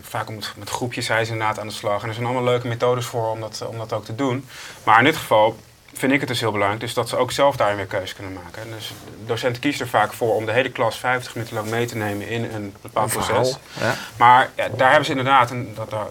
vaak 0.01 0.29
met, 0.29 0.53
met 0.55 0.69
groepjes 0.69 1.05
zijn 1.05 1.25
ze 1.25 1.31
inderdaad 1.31 1.59
aan 1.59 1.67
de 1.67 1.73
slag. 1.73 2.01
En 2.01 2.07
er 2.07 2.13
zijn 2.13 2.25
allemaal 2.25 2.43
leuke 2.43 2.67
methodes 2.67 3.05
voor 3.05 3.29
om 3.29 3.39
dat, 3.39 3.65
om 3.67 3.77
dat 3.77 3.93
ook 3.93 4.05
te 4.05 4.15
doen. 4.15 4.47
Maar 4.83 4.97
in 4.97 5.03
dit 5.03 5.15
geval 5.15 5.57
vind 5.97 6.11
ik 6.11 6.19
het 6.19 6.27
dus 6.27 6.39
heel 6.39 6.51
belangrijk 6.51 6.81
dus 6.81 6.93
dat 6.93 7.09
ze 7.09 7.15
ook 7.15 7.31
zelf 7.31 7.55
daarin 7.55 7.75
weer 7.75 7.85
keuze 7.85 8.15
kunnen 8.15 8.33
maken. 8.33 8.71
Dus 8.71 8.93
docenten 9.25 9.61
kiezen 9.61 9.81
er 9.81 9.91
vaak 9.91 10.13
voor 10.13 10.35
om 10.35 10.45
de 10.45 10.51
hele 10.51 10.69
klas 10.69 10.97
50 10.97 11.35
minuten 11.35 11.55
lang 11.55 11.69
mee 11.69 11.85
te 11.85 11.95
nemen 11.95 12.27
in 12.27 12.43
een 12.43 12.75
bepaald 12.81 13.11
proces. 13.11 13.57
Ja. 13.79 13.95
Maar 14.17 14.49
ja, 14.55 14.67
daar 14.69 14.87
hebben 14.87 15.05
ze 15.05 15.11
inderdaad 15.11 15.51
een, 15.51 15.73
dat, 15.75 15.89
dat, 15.89 16.09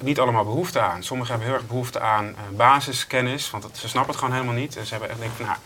niet 0.00 0.20
allemaal 0.20 0.44
behoefte 0.44 0.80
aan. 0.80 1.02
Sommigen 1.02 1.30
hebben 1.30 1.50
heel 1.50 1.58
erg 1.58 1.68
behoefte 1.68 2.00
aan 2.00 2.26
uh, 2.26 2.56
basiskennis, 2.56 3.50
want 3.50 3.66
ze 3.72 3.88
snappen 3.88 4.10
het 4.10 4.20
gewoon 4.20 4.34
helemaal 4.34 4.60
niet. 4.60 4.76
En 4.76 4.86
ze 4.86 4.90
hebben 4.90 5.10
echt 5.10 5.18
denk 5.18 5.32
van, 5.36 5.46
nou, 5.46 5.58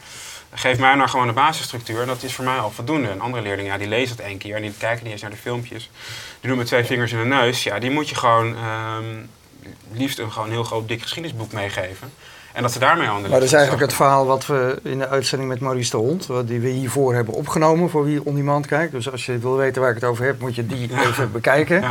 geef 0.52 0.78
mij 0.78 0.94
nou 0.94 1.08
gewoon 1.08 1.26
de 1.26 1.32
basisstructuur 1.32 2.00
en 2.00 2.06
dat 2.06 2.22
is 2.22 2.34
voor 2.34 2.44
mij 2.44 2.58
al 2.58 2.70
voldoende. 2.70 3.10
Een 3.10 3.20
andere 3.20 3.42
leerling, 3.42 3.68
ja, 3.68 3.78
die 3.78 3.88
lezen 3.88 4.16
het 4.16 4.26
één 4.26 4.38
keer 4.38 4.56
en 4.56 4.62
die 4.62 4.72
kijken 4.78 5.04
niet 5.04 5.12
eens 5.12 5.22
naar 5.22 5.30
de 5.30 5.36
filmpjes. 5.36 5.90
Die 6.40 6.48
doen 6.48 6.58
met 6.58 6.66
twee 6.66 6.84
vingers 6.84 7.12
in 7.12 7.18
de 7.18 7.24
neus. 7.24 7.62
Ja, 7.62 7.78
die 7.78 7.90
moet 7.90 8.08
je 8.08 8.14
gewoon 8.14 8.56
um, 8.64 9.30
liefst 9.92 10.18
een 10.18 10.32
gewoon 10.32 10.50
heel 10.50 10.64
groot 10.64 10.88
dik 10.88 11.02
geschiedenisboek 11.02 11.52
meegeven. 11.52 12.12
En 12.56 12.62
dat 12.62 12.72
ze 12.72 12.78
daarmee 12.78 13.08
aan 13.08 13.22
de 13.22 13.28
Maar 13.28 13.38
dat 13.38 13.48
is 13.48 13.52
eigenlijk 13.52 13.84
het 13.84 13.94
verhaal 13.94 14.26
wat 14.26 14.46
we 14.46 14.78
in 14.82 14.98
de 14.98 15.08
uitzending 15.08 15.50
met 15.50 15.60
Maurice 15.60 15.90
de 15.90 15.96
Hond, 15.96 16.28
die 16.44 16.60
we 16.60 16.68
hiervoor 16.68 17.14
hebben 17.14 17.34
opgenomen 17.34 17.90
voor 17.90 18.04
wie 18.04 18.24
on 18.24 18.34
demand 18.34 18.66
kijkt. 18.66 18.92
Dus 18.92 19.10
als 19.10 19.26
je 19.26 19.38
wil 19.38 19.56
weten 19.56 19.80
waar 19.80 19.90
ik 19.90 19.96
het 20.00 20.10
over 20.10 20.24
heb, 20.24 20.40
moet 20.40 20.54
je 20.54 20.66
die 20.66 20.90
even 21.06 21.32
bekijken. 21.32 21.84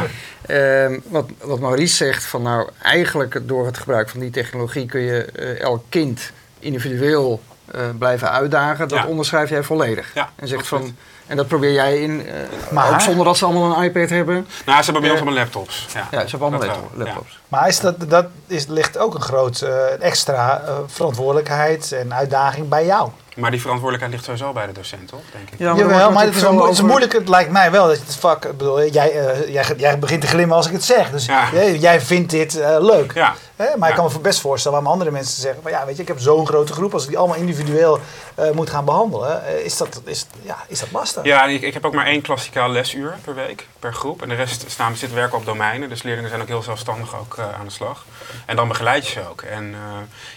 Ehm, 0.45 0.99
wat, 1.07 1.29
wat 1.41 1.59
Maurice 1.59 1.95
zegt, 1.95 2.23
van 2.23 2.41
nou 2.41 2.69
eigenlijk 2.81 3.41
door 3.43 3.65
het 3.65 3.77
gebruik 3.77 4.09
van 4.09 4.19
die 4.19 4.29
technologie 4.29 4.85
kun 4.85 5.01
je 5.01 5.29
uh, 5.39 5.59
elk 5.61 5.83
kind 5.89 6.31
individueel 6.59 7.41
uh, 7.75 7.81
blijven 7.97 8.31
uitdagen. 8.31 8.87
Dat 8.87 9.05
onderschrijf 9.05 9.49
jij 9.49 9.63
volledig. 9.63 10.13
en 10.35 10.47
zegt 10.47 10.67
van 10.67 10.95
en 11.27 11.37
dat 11.37 11.47
probeer 11.47 11.71
jij 11.71 12.01
in, 12.01 12.25
uh, 12.25 12.33
maar, 12.71 12.93
ook 12.93 13.01
zonder 13.01 13.25
dat 13.25 13.37
ze 13.37 13.45
allemaal 13.45 13.77
een 13.77 13.83
iPad 13.83 14.09
hebben. 14.09 14.47
Nou, 14.65 14.77
ze 14.77 14.83
hebben 14.83 15.01
bij 15.01 15.11
ons 15.11 15.21
allemaal 15.21 15.39
laptops. 15.39 15.87
Ja, 15.93 16.07
ja 16.11 16.27
ze 16.27 16.37
hebben 16.37 16.59
allemaal 16.59 16.89
laptops. 16.93 17.39
Maar 17.47 17.67
is 17.67 17.79
dat, 17.79 18.09
dat 18.09 18.25
is, 18.47 18.67
ligt 18.67 18.97
ook 18.97 19.13
een 19.13 19.21
groot 19.21 19.61
uh, 19.61 20.03
extra 20.03 20.61
uh, 20.61 20.73
verantwoordelijkheid 20.87 21.91
en 21.91 22.13
uitdaging 22.13 22.69
bij 22.69 22.85
jou. 22.85 23.09
Maar 23.35 23.51
die 23.51 23.61
verantwoordelijkheid 23.61 24.13
ligt 24.13 24.25
sowieso 24.25 24.53
bij 24.53 24.67
de 24.67 24.71
docent, 24.71 25.07
toch? 25.07 25.19
Denk 25.31 25.49
ik. 25.49 25.59
Ja, 25.59 25.73
maar, 25.73 25.79
Jawel, 25.79 26.11
maar 26.11 26.25
het 26.25 26.35
is, 26.35 26.41
een, 26.41 26.57
het 26.57 26.71
is 26.71 26.81
moeilijk. 26.81 27.13
Het 27.13 27.29
lijkt 27.29 27.51
mij 27.51 27.71
wel 27.71 27.87
dat 27.87 27.97
je 27.97 28.03
het 28.05 28.15
vak. 28.15 28.41
Bedoel, 28.57 28.87
jij, 28.87 29.15
uh, 29.15 29.53
jij, 29.53 29.65
jij 29.77 29.99
begint 29.99 30.21
te 30.21 30.27
glimmen 30.27 30.55
als 30.55 30.67
ik 30.67 30.73
het 30.73 30.83
zeg. 30.83 31.11
Dus 31.11 31.25
ja. 31.25 31.49
jij, 31.53 31.77
jij 31.77 32.01
vindt 32.01 32.29
dit 32.29 32.55
uh, 32.55 32.77
leuk. 32.79 33.13
Ja. 33.13 33.33
Hè? 33.55 33.77
Maar 33.77 33.89
ik 33.89 33.95
kan 33.95 34.11
me 34.13 34.19
best 34.19 34.39
voorstellen 34.39 34.77
waarom 34.77 34.93
andere 34.93 35.11
mensen 35.11 35.41
zeggen: 35.41 35.61
van, 35.61 35.71
ja, 35.71 35.85
weet 35.85 35.95
je, 35.95 36.01
ik 36.01 36.07
heb 36.07 36.19
zo'n 36.19 36.47
grote 36.47 36.73
groep. 36.73 36.93
Als 36.93 37.03
ik 37.03 37.09
die 37.09 37.17
allemaal 37.17 37.37
individueel 37.37 37.99
uh, 38.39 38.51
moet 38.51 38.69
gaan 38.69 38.85
behandelen, 38.85 39.63
is, 39.63 39.77
dat, 39.77 40.01
is, 40.05 40.25
ja, 40.41 40.57
is 40.67 40.79
dat 40.79 40.91
lastig? 40.91 41.23
Ja, 41.23 41.45
ik, 41.45 41.61
ik 41.61 41.73
heb 41.73 41.85
ook 41.85 41.93
maar 41.93 42.05
één 42.05 42.21
klassikaal 42.21 42.69
lesuur 42.69 43.15
per 43.23 43.35
week, 43.35 43.67
per 43.79 43.93
groep. 43.93 44.21
En 44.21 44.29
de 44.29 44.35
rest 44.35 44.65
staan, 44.67 44.95
zitten 44.95 45.17
werken 45.17 45.37
op 45.37 45.45
domeinen. 45.45 45.89
Dus 45.89 46.03
leerlingen 46.03 46.29
zijn 46.29 46.41
ook 46.41 46.47
heel 46.47 46.63
zelfstandig 46.63 47.19
ook, 47.19 47.39
aan 47.39 47.65
de 47.65 47.71
slag. 47.71 48.05
En 48.45 48.55
dan 48.55 48.67
begeleid 48.67 49.05
je 49.07 49.11
ze 49.11 49.29
ook. 49.29 49.41
En 49.41 49.75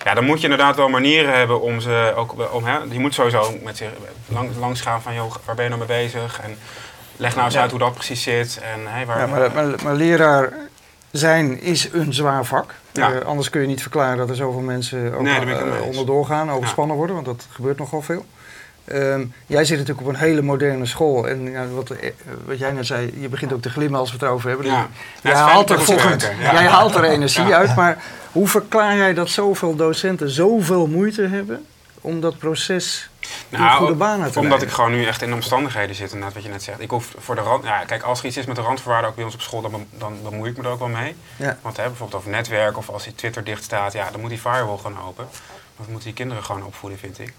ja, 0.05 0.15
dan 0.15 0.25
moet 0.25 0.39
je 0.39 0.43
inderdaad 0.43 0.77
wel 0.77 0.89
manieren 0.89 1.35
hebben 1.35 1.61
om 1.61 1.81
ze 1.81 2.13
ook. 2.17 2.35
Om, 2.53 2.65
hè, 2.65 2.79
je 2.91 2.99
moet 2.99 3.15
sowieso 3.15 3.55
met 3.63 3.77
zich 3.77 3.89
lang, 4.27 4.51
langs 4.59 4.81
gaan 4.81 5.03
van, 5.03 5.15
joh, 5.15 5.35
waar 5.45 5.55
ben 5.55 5.65
je 5.65 5.71
nou 5.71 5.87
mee 5.87 6.03
bezig? 6.03 6.41
En 6.41 6.59
leg 7.17 7.35
nou 7.35 7.47
eens 7.47 7.57
uit 7.57 7.71
hoe 7.71 7.79
dat 7.79 7.95
precies 7.95 8.23
zit. 8.23 8.61
En, 8.63 8.87
hey, 8.87 9.07
waar, 9.07 9.19
ja, 9.19 9.27
maar, 9.27 9.53
maar, 9.53 9.83
maar, 9.83 9.95
leraar 9.95 10.53
zijn 11.11 11.61
is 11.61 11.89
een 11.93 12.15
zwaar 12.15 12.45
vak. 12.45 12.75
Ja. 12.93 13.13
Uh, 13.13 13.21
anders 13.21 13.51
kun 13.51 13.61
je 13.61 13.67
niet 13.67 13.83
verklaren 13.83 14.17
dat 14.17 14.29
er 14.29 14.37
zoveel 14.37 14.61
mensen 14.61 15.15
ook, 15.15 15.23
nee, 15.23 15.47
uh, 15.47 15.83
onderdoor 15.87 16.27
gaan, 16.27 16.51
overspannen 16.51 16.97
worden, 16.97 17.15
want 17.15 17.27
dat 17.27 17.47
gebeurt 17.51 17.79
nogal 17.79 18.03
veel. 18.03 18.25
Ehm, 18.85 19.25
jij 19.47 19.65
zit 19.65 19.79
natuurlijk 19.79 20.07
op 20.07 20.15
een 20.15 20.21
hele 20.21 20.43
moderne 20.43 20.87
school. 20.87 21.29
En 21.29 21.51
ja, 21.51 21.67
wat, 21.67 21.91
eh, 21.91 22.11
wat 22.45 22.59
jij 22.59 22.73
net 22.73 22.87
zei, 22.87 23.15
je 23.21 23.29
begint 23.29 23.53
ook 23.53 23.63
te 23.63 23.71
glimmen 23.71 24.01
als 24.01 24.09
we 24.09 24.17
het 24.17 24.25
erover 24.25 24.49
hebben. 24.49 24.67
Ja. 24.67 24.89
jij, 25.23 25.35
haalt 25.35 25.71
er 25.71 25.81
volgend, 25.81 26.31
jij 26.41 26.67
haalt 26.67 26.95
er 26.95 27.05
energie 27.05 27.55
uit. 27.55 27.77
Maar 27.77 28.03
hoe 28.33 28.49
verklaar 28.49 28.97
jij 28.97 29.15
dat 29.15 29.29
zoveel 29.29 29.77
docenten 29.77 30.31
zoveel 30.31 30.87
moeite 30.87 31.23
hebben 31.23 31.67
om 32.01 32.21
dat 32.21 32.39
proces 32.39 33.11
nou, 33.49 33.87
goede 33.87 34.39
Omdat 34.39 34.63
ik 34.63 34.71
gewoon 34.71 34.91
nu 34.91 35.05
echt 35.05 35.23
in 35.23 35.29
de 35.29 35.35
omstandigheden 35.35 35.95
zit, 35.95 36.13
inderdaad, 36.13 36.35
wat 36.35 36.43
je 36.43 36.49
net 36.49 36.63
zegt. 36.63 36.81
Ik 36.81 36.91
hoef 36.91 37.15
voor 37.19 37.35
de 37.35 37.41
rand, 37.41 37.65
ja, 37.65 37.85
kijk, 37.85 38.03
als 38.03 38.19
er 38.19 38.27
iets 38.27 38.37
is 38.37 38.47
met 38.47 38.57
de 38.57 38.63
randvoorwaarden 38.63 39.11
ook 39.11 39.17
bij 39.17 39.25
ons 39.25 39.35
op 39.35 39.41
school, 39.41 39.61
dan, 39.61 39.87
dan 39.91 40.23
bemoei 40.23 40.51
ik 40.51 40.57
me 40.57 40.63
er 40.63 40.71
ook 40.71 40.79
wel 40.79 40.89
mee. 40.89 41.17
Ja. 41.37 41.59
Want 41.63 41.77
hè, 41.77 41.83
bijvoorbeeld 41.83 42.21
over 42.21 42.31
netwerk 42.31 42.77
of 42.77 42.89
als 42.89 43.05
die 43.05 43.15
Twitter 43.15 43.45
dicht 43.45 43.65
staat, 43.65 43.93
ja, 43.93 44.11
dan 44.11 44.21
moet 44.21 44.31
die 44.31 44.39
firewall 44.39 44.77
gewoon 44.77 45.03
open. 45.03 45.29
Want 45.77 45.89
moeten 45.89 46.09
die 46.09 46.17
kinderen 46.17 46.45
gewoon 46.45 46.65
opvoeden, 46.65 46.99
vind 46.99 47.19
ik. 47.19 47.35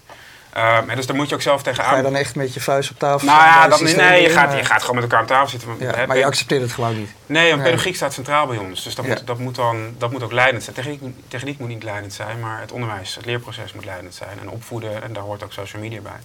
Uh, 0.56 0.94
dus 0.94 1.06
daar 1.06 1.16
moet 1.16 1.28
je 1.28 1.34
ook 1.34 1.42
zelf 1.42 1.62
tegenaan. 1.62 1.90
Ga 1.90 1.96
je 1.96 2.02
dan 2.02 2.16
echt 2.16 2.34
met 2.34 2.54
je 2.54 2.60
vuist 2.60 2.90
op 2.90 2.98
tafel 2.98 3.26
Nou 3.26 3.44
ja, 3.44 3.76
nee, 3.96 4.22
je 4.22 4.28
gaat, 4.28 4.52
je 4.56 4.64
gaat 4.64 4.80
gewoon 4.80 4.94
met 4.94 5.04
elkaar 5.04 5.20
aan 5.20 5.26
tafel 5.26 5.48
zitten. 5.48 5.76
Ja, 5.78 6.06
maar 6.06 6.16
je 6.16 6.24
accepteert 6.24 6.62
het 6.62 6.72
gewoon 6.72 6.98
niet. 6.98 7.10
Nee, 7.26 7.50
want 7.50 7.62
pedagogiek 7.62 7.96
staat 7.96 8.12
centraal 8.12 8.46
bij 8.46 8.56
ons. 8.56 8.84
Dus 8.84 8.94
dat, 8.94 9.06
moet, 9.06 9.26
dat, 9.26 9.38
moet, 9.38 9.54
dan, 9.54 9.94
dat 9.98 10.10
moet 10.10 10.22
ook 10.22 10.32
leidend 10.32 10.62
zijn. 10.62 10.76
Techniek, 10.76 11.00
techniek 11.28 11.58
moet 11.58 11.68
niet 11.68 11.82
leidend 11.82 12.12
zijn, 12.12 12.40
maar 12.40 12.60
het 12.60 12.72
onderwijs, 12.72 13.14
het 13.14 13.24
leerproces 13.24 13.72
moet 13.72 13.84
leidend 13.84 14.14
zijn. 14.14 14.38
En 14.40 14.50
opvoeden, 14.50 15.02
en 15.02 15.12
daar 15.12 15.22
hoort 15.22 15.42
ook 15.42 15.52
social 15.52 15.82
media 15.82 16.00
bij, 16.00 16.20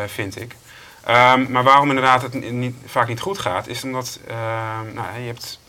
uh, 0.00 0.08
vind 0.08 0.40
ik. 0.40 0.56
Um, 1.08 1.50
maar 1.50 1.62
waarom 1.62 1.88
inderdaad 1.88 2.22
het 2.22 2.50
niet, 2.50 2.76
vaak 2.86 3.08
niet 3.08 3.20
goed 3.20 3.38
gaat, 3.38 3.66
is 3.66 3.84
omdat 3.84 4.20
uh, 4.28 4.36
nou, 4.94 5.18
je 5.20 5.26
hebt 5.26 5.60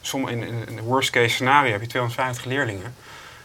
som, 0.00 0.28
in, 0.28 0.42
in, 0.42 0.68
in 0.68 0.80
worst 0.80 1.10
case 1.10 1.28
scenario 1.28 1.72
heb 1.72 1.80
je 1.80 1.86
250 1.86 2.44
leerlingen, 2.44 2.94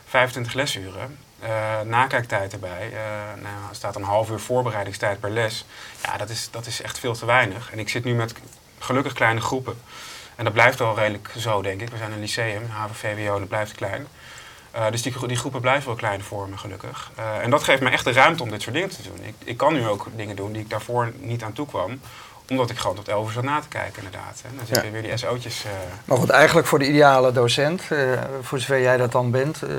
25 0.06 0.54
lesuren 0.54 1.18
uh, 1.44 1.82
nakijktijd 1.82 2.54
erbij. 2.54 2.90
Uh, 2.92 2.98
nou, 3.42 3.70
er 3.70 3.76
staat 3.76 3.96
een 3.96 4.04
half 4.04 4.30
uur 4.30 4.40
voorbereidingstijd 4.40 5.20
per 5.20 5.30
les. 5.30 5.66
Ja, 6.04 6.18
dat 6.18 6.30
is, 6.30 6.52
dat 6.52 6.66
is 6.66 6.82
echt 6.82 7.00
veel 7.00 7.14
te 7.14 7.26
weinig. 7.26 7.72
En 7.72 7.80
ik 7.80 7.90
zit 7.90 8.04
nu 8.04 8.14
met 8.14 8.34
gelukkig 8.80 9.14
kleine 9.14 9.42
groepen. 9.42 9.82
En 10.36 10.44
dat 10.44 10.54
blijft 10.54 10.80
wel 10.80 10.96
redelijk 10.96 11.32
zo, 11.38 11.62
denk 11.62 11.82
ik. 11.82 11.90
We 11.90 11.98
zijn 11.98 12.12
een 12.12 12.20
lyceum, 12.20 12.66
HAVO-VWO, 12.70 13.40
dat 13.40 13.48
blijft 13.48 13.72
klein. 13.72 14.08
Uh, 14.76 14.92
dus 14.92 15.02
die, 15.02 15.28
die 15.28 15.38
groepen 15.38 15.62
blijven 15.62 15.88
wel 15.88 15.96
klein 15.96 16.24
voor 16.24 16.50
me, 16.50 16.58
gelukkig. 16.58 17.12
en 17.42 17.50
dat 17.50 17.64
geeft 17.64 17.82
me 17.82 17.90
echt 17.90 18.04
de 18.04 18.12
ruimte 18.12 18.44
om 18.44 18.50
dit 18.50 18.62
soort 18.62 18.76
dingen 18.76 18.90
te 18.90 19.02
doen. 19.02 19.24
Ik, 19.24 19.36
ik 19.44 19.58
kan 19.58 19.74
nu 19.74 19.88
ook 19.88 20.08
dingen 20.16 20.36
doen 20.36 20.52
die 20.52 20.62
ik 20.62 20.70
daarvoor 20.70 21.12
niet 21.18 21.44
aan 21.44 21.54
toe 21.54 21.68
kwam 21.68 22.00
omdat 22.50 22.70
ik 22.70 22.78
gewoon 22.78 22.96
tot 22.96 23.08
11 23.08 23.28
uur 23.28 23.34
zat 23.34 23.44
na 23.44 23.60
te 23.60 23.68
kijken, 23.68 24.04
inderdaad. 24.04 24.42
En 24.44 24.58
dan 24.58 24.66
zitten 24.66 24.86
ja. 24.86 24.92
weer 24.92 25.02
die 25.02 25.18
SO'tjes. 25.18 25.66
Uh... 25.66 25.72
Maar 26.06 26.18
goed, 26.18 26.30
eigenlijk 26.30 26.68
voor 26.68 26.80
de 26.80 26.88
ideale 26.88 27.32
docent, 27.32 27.82
uh, 27.92 28.22
voor 28.42 28.60
zover 28.60 28.82
jij 28.82 28.98
dat 28.98 29.12
dan 29.12 29.32
bent, 29.32 29.62
uh, 29.64 29.70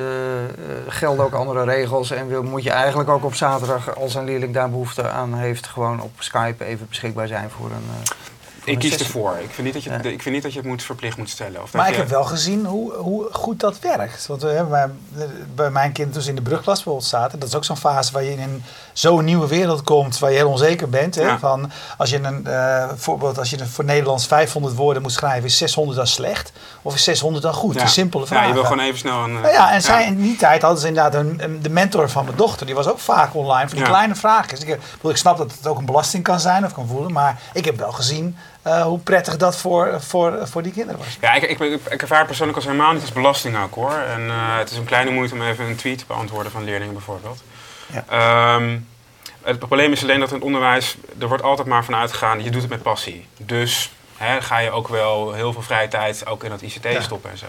gelden 0.88 1.24
ook 1.24 1.32
andere 1.32 1.64
regels. 1.64 2.10
En 2.10 2.28
wil, 2.28 2.42
moet 2.42 2.62
je 2.62 2.70
eigenlijk 2.70 3.08
ook 3.08 3.24
op 3.24 3.34
zaterdag, 3.34 3.96
als 3.96 4.14
een 4.14 4.24
leerling 4.24 4.54
daar 4.54 4.70
behoefte 4.70 5.08
aan 5.08 5.34
heeft, 5.34 5.66
gewoon 5.66 6.00
op 6.00 6.12
Skype 6.18 6.64
even 6.64 6.86
beschikbaar 6.88 7.26
zijn 7.26 7.50
voor 7.50 7.70
een 7.70 7.90
ik 8.66 8.78
kies 8.78 8.96
ervoor. 8.96 9.38
Ik 9.42 9.50
vind 9.50 9.66
niet 9.66 9.74
dat 9.74 9.82
je, 9.82 10.12
ik 10.12 10.22
vind 10.22 10.34
niet 10.34 10.42
dat 10.42 10.52
je 10.52 10.58
het 10.58 10.68
moet, 10.68 10.82
verplicht 10.82 11.16
moet 11.16 11.30
stellen. 11.30 11.62
Of 11.62 11.72
maar 11.72 11.88
ik 11.88 11.96
heb 11.96 12.08
wel 12.08 12.24
gezien 12.24 12.64
hoe, 12.64 12.92
hoe 12.92 13.28
goed 13.32 13.60
dat 13.60 13.80
werkt. 13.80 14.26
Want 14.26 14.42
we 14.42 14.64
bij, 14.70 14.88
bij 15.54 15.70
mijn 15.70 15.92
kind 15.92 16.14
dus 16.14 16.26
in 16.26 16.34
de 16.34 16.42
brugklas 16.42 16.74
bijvoorbeeld 16.74 17.06
zaten. 17.06 17.38
Dat 17.38 17.48
is 17.48 17.54
ook 17.54 17.64
zo'n 17.64 17.76
fase 17.76 18.12
waar 18.12 18.22
je 18.22 18.36
in 18.36 18.64
zo'n 18.92 19.24
nieuwe 19.24 19.46
wereld 19.46 19.82
komt 19.82 20.18
waar 20.18 20.30
je 20.30 20.36
heel 20.36 20.48
onzeker 20.48 20.88
bent. 20.88 21.14
Hè? 21.14 21.38
Van 21.38 21.70
als 21.98 22.10
je 22.10 22.22
een 22.22 22.44
uh, 22.46 22.88
voorbeeld, 22.96 23.38
als 23.38 23.50
je 23.50 23.66
voor 23.66 23.84
Nederlands 23.84 24.26
500 24.26 24.74
woorden 24.74 25.02
moet 25.02 25.12
schrijven, 25.12 25.44
is 25.44 25.56
600 25.56 25.96
dan 25.96 26.06
slecht? 26.06 26.52
Of 26.82 26.94
is 26.94 27.04
600 27.04 27.44
dan 27.44 27.54
goed? 27.54 27.74
Ja. 27.74 27.80
Een 27.80 27.88
simpele 27.88 28.26
vraag. 28.26 28.42
Ja, 28.42 28.48
je 28.48 28.54
wil 28.54 28.62
gewoon 28.62 28.80
even 28.80 28.98
snel 28.98 29.24
een. 29.24 29.40
Ja, 29.42 29.72
en 29.72 29.82
zij 29.82 30.06
in 30.06 30.20
die 30.20 30.36
tijd 30.36 30.62
hadden 30.62 30.80
ze 30.80 30.86
inderdaad 30.86 31.14
een, 31.14 31.58
de 31.62 31.70
mentor 31.70 32.10
van 32.10 32.24
mijn 32.24 32.36
dochter, 32.36 32.66
die 32.66 32.74
was 32.74 32.88
ook 32.88 32.98
vaak 32.98 33.34
online 33.34 33.68
voor 33.68 33.78
die 33.78 33.86
kleine 33.86 34.14
vragen. 34.14 34.68
ik, 34.68 34.78
ik 35.02 35.16
snap 35.16 35.36
dat 35.36 35.52
het 35.52 35.66
ook 35.66 35.78
een 35.78 35.84
belasting 35.84 36.22
kan 36.22 36.40
zijn 36.40 36.64
of 36.64 36.72
kan 36.72 36.86
voelen, 36.86 37.12
maar 37.12 37.40
ik 37.52 37.64
heb 37.64 37.78
wel 37.78 37.92
gezien 37.92 38.36
uh, 38.66 38.82
hoe 38.82 38.98
prettig 38.98 39.36
dat 39.36 39.56
voor, 39.56 40.02
voor, 40.02 40.48
voor 40.48 40.62
die 40.62 40.72
kinderen 40.72 40.98
was. 40.98 41.18
Ja, 41.20 41.34
ik, 41.34 41.42
ik, 41.42 41.80
ik, 41.90 42.02
ervaar 42.02 42.26
persoonlijk 42.26 42.56
als 42.56 42.66
helemaal 42.66 42.92
niet 42.92 43.02
als 43.02 43.12
belasting 43.12 43.62
ook 43.62 43.74
hoor. 43.74 43.92
En 43.92 44.20
uh, 44.26 44.58
het 44.58 44.70
is 44.70 44.76
een 44.76 44.84
kleine 44.84 45.10
moeite 45.10 45.34
om 45.34 45.42
even 45.42 45.64
een 45.64 45.76
tweet 45.76 45.98
te 45.98 46.04
beantwoorden 46.06 46.52
van 46.52 46.64
leerlingen 46.64 46.94
bijvoorbeeld. 46.94 47.42
Ja. 47.86 48.54
Um, 48.54 48.88
het 49.42 49.58
probleem 49.58 49.92
is 49.92 50.02
alleen 50.02 50.20
dat 50.20 50.28
in 50.28 50.34
het 50.34 50.44
onderwijs, 50.44 50.96
er 51.18 51.28
wordt 51.28 51.42
altijd 51.42 51.68
maar 51.68 51.84
vanuit 51.84 52.12
gegaan, 52.12 52.44
je 52.44 52.50
doet 52.50 52.60
het 52.60 52.70
met 52.70 52.82
passie. 52.82 53.26
Dus 53.36 53.92
hè, 54.16 54.42
ga 54.42 54.58
je 54.58 54.70
ook 54.70 54.88
wel 54.88 55.32
heel 55.32 55.52
veel 55.52 55.62
vrije 55.62 55.88
tijd 55.88 56.26
ook 56.26 56.44
in 56.44 56.50
het 56.50 56.62
ICT 56.62 56.84
ja. 56.84 57.00
stoppen 57.00 57.30
en 57.30 57.38
zo. 57.38 57.46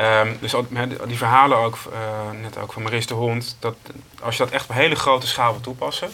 Um, 0.00 0.38
dus 0.40 0.54
die 1.06 1.16
verhalen 1.16 1.58
ook, 1.58 1.78
uh, 1.92 2.40
net 2.40 2.58
ook 2.58 2.72
van 2.72 2.82
Maris 2.82 3.06
de 3.06 3.14
Hond, 3.14 3.56
dat 3.58 3.76
als 4.22 4.36
je 4.36 4.42
dat 4.44 4.52
echt 4.52 4.68
op 4.68 4.74
hele 4.74 4.94
grote 4.94 5.26
schaal 5.26 5.52
wil 5.52 5.60
toepassen, 5.60 6.10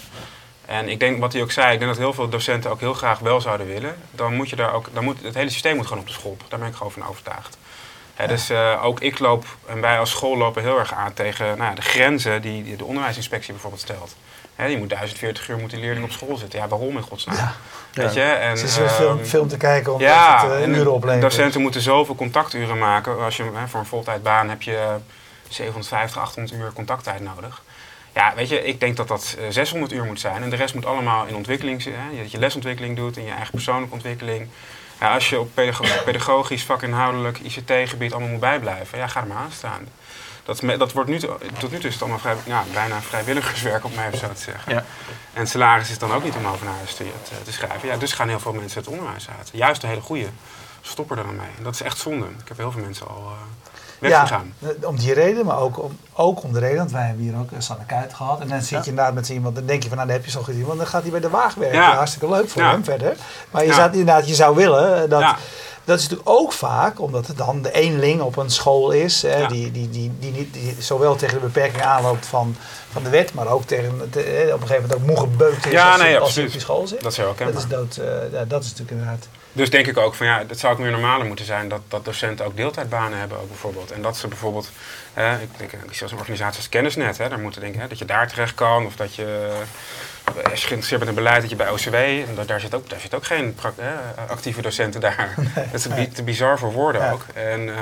en 0.66 0.88
ik 0.88 1.00
denk 1.00 1.20
wat 1.20 1.33
hij 1.33 1.42
ook 1.42 1.50
zei, 1.50 1.72
ik 1.72 1.79
denk 1.79 1.90
dat 1.90 2.00
heel 2.00 2.12
veel 2.12 2.29
docenten 2.29 2.70
ook 2.70 2.81
heel 2.81 2.94
graag 2.94 3.18
wel 3.18 3.40
zouden 3.40 3.66
willen. 3.66 3.96
Dan 4.11 4.35
moet 4.35 4.50
je 4.50 4.57
daar 4.57 4.72
ook, 4.72 4.88
dan 4.92 5.05
moet, 5.05 5.22
het 5.22 5.35
hele 5.35 5.50
systeem 5.50 5.77
moet 5.77 5.87
gewoon 5.87 6.03
op 6.03 6.09
de 6.09 6.12
schop. 6.12 6.42
Daar 6.48 6.59
ben 6.59 6.68
ik 6.68 6.74
gewoon 6.74 6.92
van 6.92 7.07
overtuigd. 7.07 7.59
Dus 8.27 8.50
uh, 8.50 8.85
ook 8.85 9.00
ik 9.00 9.18
loop 9.18 9.44
en 9.66 9.81
wij 9.81 9.98
als 9.98 10.11
school 10.11 10.37
lopen 10.37 10.62
heel 10.62 10.79
erg 10.79 10.94
aan 10.94 11.12
tegen 11.12 11.59
nou 11.59 11.74
de 11.74 11.83
grenzen 11.83 12.42
die 12.42 12.77
de 12.77 12.85
onderwijsinspectie 12.85 13.53
bijvoorbeeld 13.53 13.83
stelt. 13.83 14.16
He, 14.55 14.66
je 14.66 14.79
moet 14.79 14.88
1040 14.88 15.48
uur 15.48 15.59
moet 15.59 15.70
die 15.70 15.81
leerling 15.81 16.05
op 16.05 16.11
school 16.11 16.37
zitten. 16.37 16.59
Ja, 16.59 16.68
waarom 16.68 16.96
in 16.96 17.03
godsnaam? 17.03 17.37
Ja. 17.37 17.55
Weet 17.92 18.14
je? 18.14 18.22
En, 18.22 18.59
Ze 18.59 18.64
is 18.64 18.74
film, 18.92 19.18
ehm, 19.18 19.27
film 19.27 19.48
te 19.48 19.57
kijken 19.57 19.92
omdat 19.92 20.09
ja, 20.09 20.50
het 20.50 20.68
uh, 20.68 20.77
uren 20.77 20.92
oplevert. 20.92 21.22
Docenten 21.22 21.61
moeten 21.61 21.81
zoveel 21.81 22.14
contacturen 22.14 22.79
maken. 22.79 23.24
Als 23.24 23.37
je 23.37 23.50
he, 23.55 23.68
voor 23.68 23.81
een 23.81 23.87
voltijdbaan 23.87 24.48
heb 24.48 24.62
je 24.62 24.96
750, 25.48 26.20
800 26.20 26.55
uur 26.55 26.72
contacttijd 26.72 27.20
nodig. 27.20 27.62
Ja, 28.14 28.33
weet 28.35 28.48
je, 28.48 28.64
ik 28.64 28.81
denk 28.81 28.96
dat 28.96 29.09
dat 29.09 29.37
600 29.48 29.92
eh, 29.92 29.98
uur 29.98 30.05
moet 30.05 30.20
zijn. 30.20 30.42
En 30.42 30.50
de 30.50 30.57
rest 30.57 30.74
moet 30.74 30.87
allemaal 30.87 31.27
in 31.27 31.35
ontwikkeling 31.35 31.85
hè, 31.85 32.18
Dat 32.22 32.31
je 32.31 32.38
lesontwikkeling 32.38 32.96
doet 32.96 33.16
in 33.16 33.24
je 33.24 33.31
eigen 33.31 33.50
persoonlijke 33.50 33.94
ontwikkeling. 33.94 34.48
Als 34.98 35.31
je 35.31 35.40
op 35.40 35.55
pedagogisch, 36.05 36.62
vakinhoudelijk, 36.62 37.38
ICT-gebied 37.38 38.12
allemaal 38.12 38.31
moet 38.31 38.40
bijblijven, 38.40 38.98
ja, 38.98 39.07
ga 39.07 39.20
er 39.20 39.27
maar 39.27 39.37
aan 39.37 39.53
staan. 39.53 39.88
Dat, 40.44 40.61
dat 40.78 40.92
wordt 40.92 41.11
nu, 41.11 41.18
tot 41.59 41.70
nu 41.70 41.78
toe 41.78 41.88
is 41.88 41.92
het 41.92 42.00
allemaal 42.00 42.18
vrij, 42.18 42.37
ja, 42.44 42.64
bijna 42.72 43.00
vrijwilligerswerk, 43.00 43.85
om 43.85 43.94
mij 43.94 44.07
even 44.07 44.18
zo 44.18 44.28
te 44.33 44.40
zeggen. 44.40 44.72
Ja. 44.72 44.85
En 45.33 45.46
salaris 45.46 45.90
is 45.90 45.98
dan 45.98 46.12
ook 46.12 46.24
niet 46.24 46.35
om 46.35 46.46
over 46.46 46.64
naar 46.64 46.74
huis 46.74 46.94
te, 46.94 47.04
te, 47.44 47.52
schrijven. 47.52 47.88
Ja, 47.88 47.96
dus 47.96 48.12
gaan 48.12 48.28
heel 48.28 48.40
veel 48.40 48.52
mensen 48.52 48.80
het 48.80 48.88
onderwijs 48.88 49.28
uit. 49.38 49.50
Juist 49.52 49.80
de 49.80 49.87
hele 49.87 50.00
goede 50.00 50.26
stoppen 50.80 51.18
er 51.18 51.24
dan 51.24 51.37
mee. 51.37 51.46
En 51.57 51.62
dat 51.62 51.74
is 51.74 51.83
echt 51.83 51.98
zonde. 51.98 52.26
Ik 52.26 52.48
heb 52.48 52.57
heel 52.57 52.70
veel 52.70 52.83
mensen 52.83 53.09
al... 53.09 53.33
Uh, 54.00 54.11
ja, 54.11 54.42
eh, 54.59 54.88
om 54.88 54.96
die 54.96 55.12
reden, 55.12 55.46
maar 55.46 55.59
ook 55.59 55.83
om, 55.83 55.98
ook 56.12 56.42
om 56.42 56.52
de 56.52 56.59
reden, 56.59 56.76
want 56.76 56.90
wij 56.90 57.07
hebben 57.07 57.24
hier 57.24 57.38
ook 57.38 57.48
Sanne 57.59 57.85
Kuit 57.85 58.14
gehad. 58.14 58.40
En 58.40 58.48
dan 58.48 58.62
zit 58.62 58.85
je 58.85 58.90
inderdaad 58.90 59.14
met 59.14 59.28
iemand, 59.28 59.54
dan 59.54 59.66
denk 59.66 59.83
je 59.83 59.88
van 59.88 59.96
nou, 59.96 60.09
dan 60.09 60.16
heb 60.16 60.26
je 60.26 60.33
zo 60.33 60.42
gezien, 60.42 60.64
want 60.64 60.78
dan 60.78 60.87
gaat 60.87 61.02
hij 61.02 61.11
bij 61.11 61.20
de 61.20 61.30
wagen 61.30 61.61
werken. 61.61 61.78
Ja. 61.78 61.94
Hartstikke 61.94 62.28
leuk 62.28 62.48
voor 62.48 62.62
hem 62.62 62.85
verder. 62.85 63.16
Maar 63.50 63.64
je, 63.64 63.72
zou, 63.72 63.90
inderdaad, 63.90 64.28
je 64.28 64.35
zou 64.35 64.57
willen 64.57 65.02
eh, 65.02 65.11
dat... 65.11 65.37
Dat 65.84 65.98
is 65.98 66.02
natuurlijk 66.02 66.28
ook 66.28 66.52
vaak 66.52 67.00
omdat 67.00 67.26
het 67.26 67.36
dan 67.36 67.62
de 67.62 67.72
eenling 67.72 68.20
op 68.20 68.36
een 68.36 68.50
school 68.50 68.90
is, 68.90 69.22
hè, 69.22 69.46
die, 69.46 69.70
die, 69.70 69.90
die, 69.90 70.12
die, 70.18 70.32
niet, 70.32 70.54
die 70.54 70.76
zowel 70.78 71.16
tegen 71.16 71.34
de 71.34 71.46
beperking 71.46 71.82
aanloopt 71.82 72.26
van, 72.26 72.56
van 72.92 73.02
de 73.02 73.10
wet, 73.10 73.34
maar 73.34 73.46
ook 73.46 73.64
tegen 73.64 73.92
op 73.92 74.14
een 74.14 74.66
gegeven 74.66 74.82
moment 74.82 74.94
ook 74.94 75.06
moe 75.06 75.18
gebeukt 75.18 75.66
is 75.66 75.72
ja, 75.72 75.92
als, 75.92 76.02
nee, 76.02 76.18
als 76.18 76.38
op 76.38 76.50
die 76.50 76.60
school 76.60 76.86
zit. 76.86 77.02
Dat 77.02 77.12
is, 77.12 77.20
ook 77.20 77.38
dat 77.38 77.54
is, 77.54 77.66
dood, 77.66 77.96
uh, 77.96 78.32
ja, 78.32 78.44
dat 78.44 78.62
is 78.62 78.68
natuurlijk 78.70 78.90
inderdaad. 78.90 79.28
Dus 79.54 79.70
denk 79.70 79.86
ik 79.86 79.96
ook 79.96 80.14
van 80.14 80.26
ja, 80.26 80.44
het 80.48 80.58
zou 80.58 80.72
ook 80.72 80.78
meer 80.78 80.90
normaler 80.90 81.26
moeten 81.26 81.44
zijn 81.44 81.68
dat, 81.68 81.80
dat 81.88 82.04
docenten 82.04 82.46
ook 82.46 82.56
deeltijdbanen 82.56 83.18
hebben 83.18 83.40
ook 83.40 83.48
bijvoorbeeld. 83.48 83.90
En 83.90 84.02
dat 84.02 84.16
ze 84.16 84.28
bijvoorbeeld, 84.28 84.70
eh, 85.14 85.32
ik 85.42 85.48
denk 85.56 85.70
zoals 85.90 86.12
een 86.12 86.18
organisatie 86.18 86.56
als 86.56 86.68
Kennisnet, 86.68 87.18
hè, 87.18 87.28
daar 87.28 87.38
moeten 87.38 87.60
denken 87.60 87.80
hè, 87.80 87.88
dat 87.88 87.98
je 87.98 88.04
daar 88.04 88.28
terecht 88.28 88.54
kan 88.54 88.86
of 88.86 88.96
dat 88.96 89.14
je 89.14 89.52
als 90.24 90.60
je 90.60 90.66
geïnteresseerd 90.66 91.00
bent 91.00 91.10
in 91.10 91.22
beleid, 91.22 91.40
dat 91.40 91.50
je 91.50 91.56
bij 91.56 91.70
OCW, 91.70 91.94
en 91.94 92.46
daar, 92.46 92.60
zit 92.60 92.74
ook, 92.74 92.90
daar 92.90 93.00
zit 93.00 93.14
ook 93.14 93.24
geen 93.24 93.56
actieve 94.28 94.62
docenten 94.62 95.00
daar. 95.00 95.34
dat 95.72 95.86
is 95.86 96.08
te 96.14 96.22
bizar 96.22 96.58
voor 96.58 96.72
woorden 96.72 97.12
ook. 97.12 97.24
En 97.34 97.60
uh, 97.60 97.76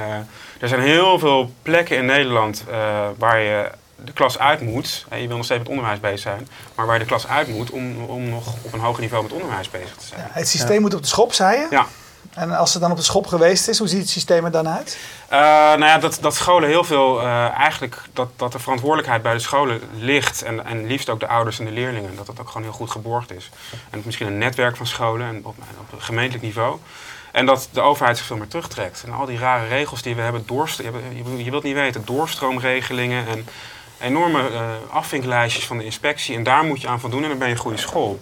er 0.61 0.69
zijn 0.69 0.81
heel 0.81 1.19
veel 1.19 1.53
plekken 1.63 1.97
in 1.97 2.05
Nederland 2.05 2.65
uh, 2.69 3.09
waar 3.19 3.41
je 3.41 3.71
de 4.05 4.13
klas 4.13 4.39
uit 4.39 4.61
moet. 4.61 5.07
je 5.11 5.27
wil 5.27 5.37
nog 5.37 5.45
steeds 5.45 5.61
met 5.61 5.69
onderwijs 5.69 6.01
bezig 6.01 6.19
zijn. 6.19 6.49
Maar 6.75 6.87
waar 6.87 6.95
je 6.95 7.01
de 7.01 7.07
klas 7.07 7.27
uit 7.27 7.49
moet 7.49 7.71
om, 7.71 8.05
om 8.05 8.29
nog 8.29 8.55
op 8.63 8.73
een 8.73 8.81
hoger 8.81 9.01
niveau 9.01 9.23
met 9.23 9.33
onderwijs 9.33 9.71
bezig 9.71 9.97
te 9.97 10.07
zijn. 10.07 10.21
Ja, 10.21 10.29
het 10.31 10.49
systeem 10.49 10.81
moet 10.81 10.95
op 10.95 11.03
de 11.03 11.09
schop, 11.09 11.33
zei 11.33 11.59
je? 11.59 11.67
Ja. 11.71 11.87
En 12.35 12.51
als 12.51 12.73
het 12.73 12.83
dan 12.83 12.91
op 12.91 12.97
de 12.97 13.03
schop 13.03 13.27
geweest 13.27 13.69
is, 13.69 13.79
hoe 13.79 13.89
ziet 13.89 14.01
het 14.01 14.09
systeem 14.09 14.45
er 14.45 14.51
dan 14.51 14.69
uit? 14.69 14.99
Uh, 15.33 15.39
nou 15.39 15.85
ja, 15.85 15.99
dat, 15.99 16.19
dat 16.21 16.35
scholen 16.35 16.69
heel 16.69 16.85
veel, 16.85 17.21
uh, 17.21 17.49
eigenlijk 17.59 18.03
dat, 18.13 18.29
dat 18.37 18.53
de 18.53 18.59
verantwoordelijkheid 18.59 19.23
bij 19.23 19.33
de 19.33 19.39
scholen 19.39 19.81
ligt. 19.99 20.43
En, 20.43 20.67
en 20.67 20.87
liefst 20.87 21.09
ook 21.09 21.21
de 21.21 21.27
ouders 21.27 21.59
en 21.59 21.65
de 21.65 21.71
leerlingen. 21.71 22.17
Dat 22.17 22.27
dat 22.27 22.41
ook 22.41 22.47
gewoon 22.49 22.63
heel 22.63 22.73
goed 22.73 22.91
geborgd 22.91 23.33
is. 23.33 23.51
En 23.91 24.03
misschien 24.05 24.27
een 24.27 24.39
netwerk 24.39 24.77
van 24.77 24.87
scholen 24.87 25.27
en 25.27 25.37
op, 25.45 25.57
op 25.93 26.01
gemeentelijk 26.01 26.45
niveau. 26.45 26.79
En 27.33 27.47
dat 27.47 27.69
de 27.73 27.81
overheid 27.81 28.17
zich 28.17 28.27
veel 28.27 28.37
meer 28.37 28.49
terugtrekt. 28.49 29.03
En 29.07 29.13
al 29.13 29.27
die 29.27 29.39
rare 29.39 29.67
regels 29.69 30.03
die 30.03 30.15
we 30.15 30.23
hebben, 30.23 30.43
doorst 30.47 30.79
je, 30.79 30.91
je 31.37 31.51
wilt 31.51 31.63
niet 31.63 31.75
weten, 31.75 32.03
doorstroomregelingen 32.05 33.27
en 33.27 33.47
enorme 34.03 34.51
uh, 34.51 34.71
afvinklijstjes 34.91 35.67
van 35.67 35.79
de 35.79 35.85
inspectie. 35.85 36.37
En 36.37 36.43
daar 36.43 36.65
moet 36.65 36.81
je 36.81 36.89
aan 36.89 37.01
voldoen 37.01 37.23
en 37.23 37.29
dan 37.29 37.39
ben 37.39 37.49
je 37.49 37.55
een 37.55 37.61
goede 37.61 37.79
school. 37.79 38.21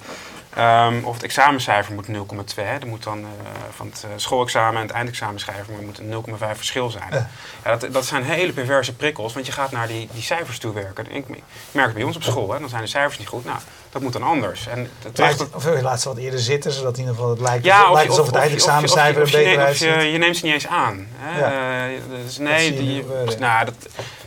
Um, 0.59 1.05
of 1.05 1.15
het 1.15 1.23
examencijfer 1.23 1.95
moet 1.95 2.07
0,2. 2.07 2.13
Er 2.57 2.87
moet 2.87 3.03
dan 3.03 3.19
uh, 3.19 3.27
van 3.75 3.87
het 3.87 4.05
uh, 4.07 4.11
schoolexamen 4.17 4.81
en 4.81 4.87
het 4.87 4.97
eindexamencijfer 4.97 5.75
moet 5.83 5.99
een 5.99 6.25
0,5 6.29 6.37
verschil 6.39 6.91
zijn. 6.91 7.29
Ja, 7.65 7.77
dat, 7.77 7.93
dat 7.93 8.07
zijn 8.07 8.25
hele 8.25 8.53
perverse 8.53 8.95
prikkels, 8.95 9.33
want 9.33 9.47
je 9.47 9.53
gaat 9.53 9.71
naar 9.71 9.87
die, 9.87 10.09
die 10.13 10.23
cijfers 10.23 10.59
toe 10.59 10.73
werken. 10.73 11.15
Ik, 11.15 11.29
ik 11.29 11.43
merk 11.73 11.87
het 11.87 11.97
bij 11.97 12.05
ons 12.05 12.17
op 12.17 12.23
school, 12.23 12.53
hè, 12.53 12.59
dan 12.59 12.69
zijn 12.69 12.83
de 12.83 12.89
cijfers 12.89 13.19
niet 13.19 13.29
goed. 13.29 13.45
Nou, 13.45 13.59
dat 13.91 14.03
moet 14.03 14.13
dan 14.13 14.23
anders. 14.23 14.67
En 14.67 14.91
het 15.03 15.47
of 15.55 15.65
je 15.65 15.83
laat 15.83 16.01
ze 16.01 16.09
wat 16.09 16.17
eerder 16.17 16.41
zitten, 16.41 16.73
zodat 16.73 16.93
in 16.93 16.99
ieder 16.99 17.15
geval 17.15 17.31
het 17.31 17.41
lijkt, 17.41 17.65
ja, 17.65 17.93
lijkt 17.93 18.11
alsof 18.11 18.27
het 18.27 18.35
eindexamencijfer 18.35 19.23
een 19.23 19.31
beter 19.31 19.59
uitziet. 19.59 19.89
Je, 19.89 20.13
je 20.13 20.19
neemt 20.19 20.37
ze 20.37 20.45
niet 20.45 20.55
eens 20.55 20.67
aan. 20.67 21.07
Hè? 21.17 21.39
Ja. 21.41 21.99
dus 22.25 22.39
nee, 22.39 22.77
die, 22.77 23.05
nou, 23.39 23.65
dat, 23.65 23.75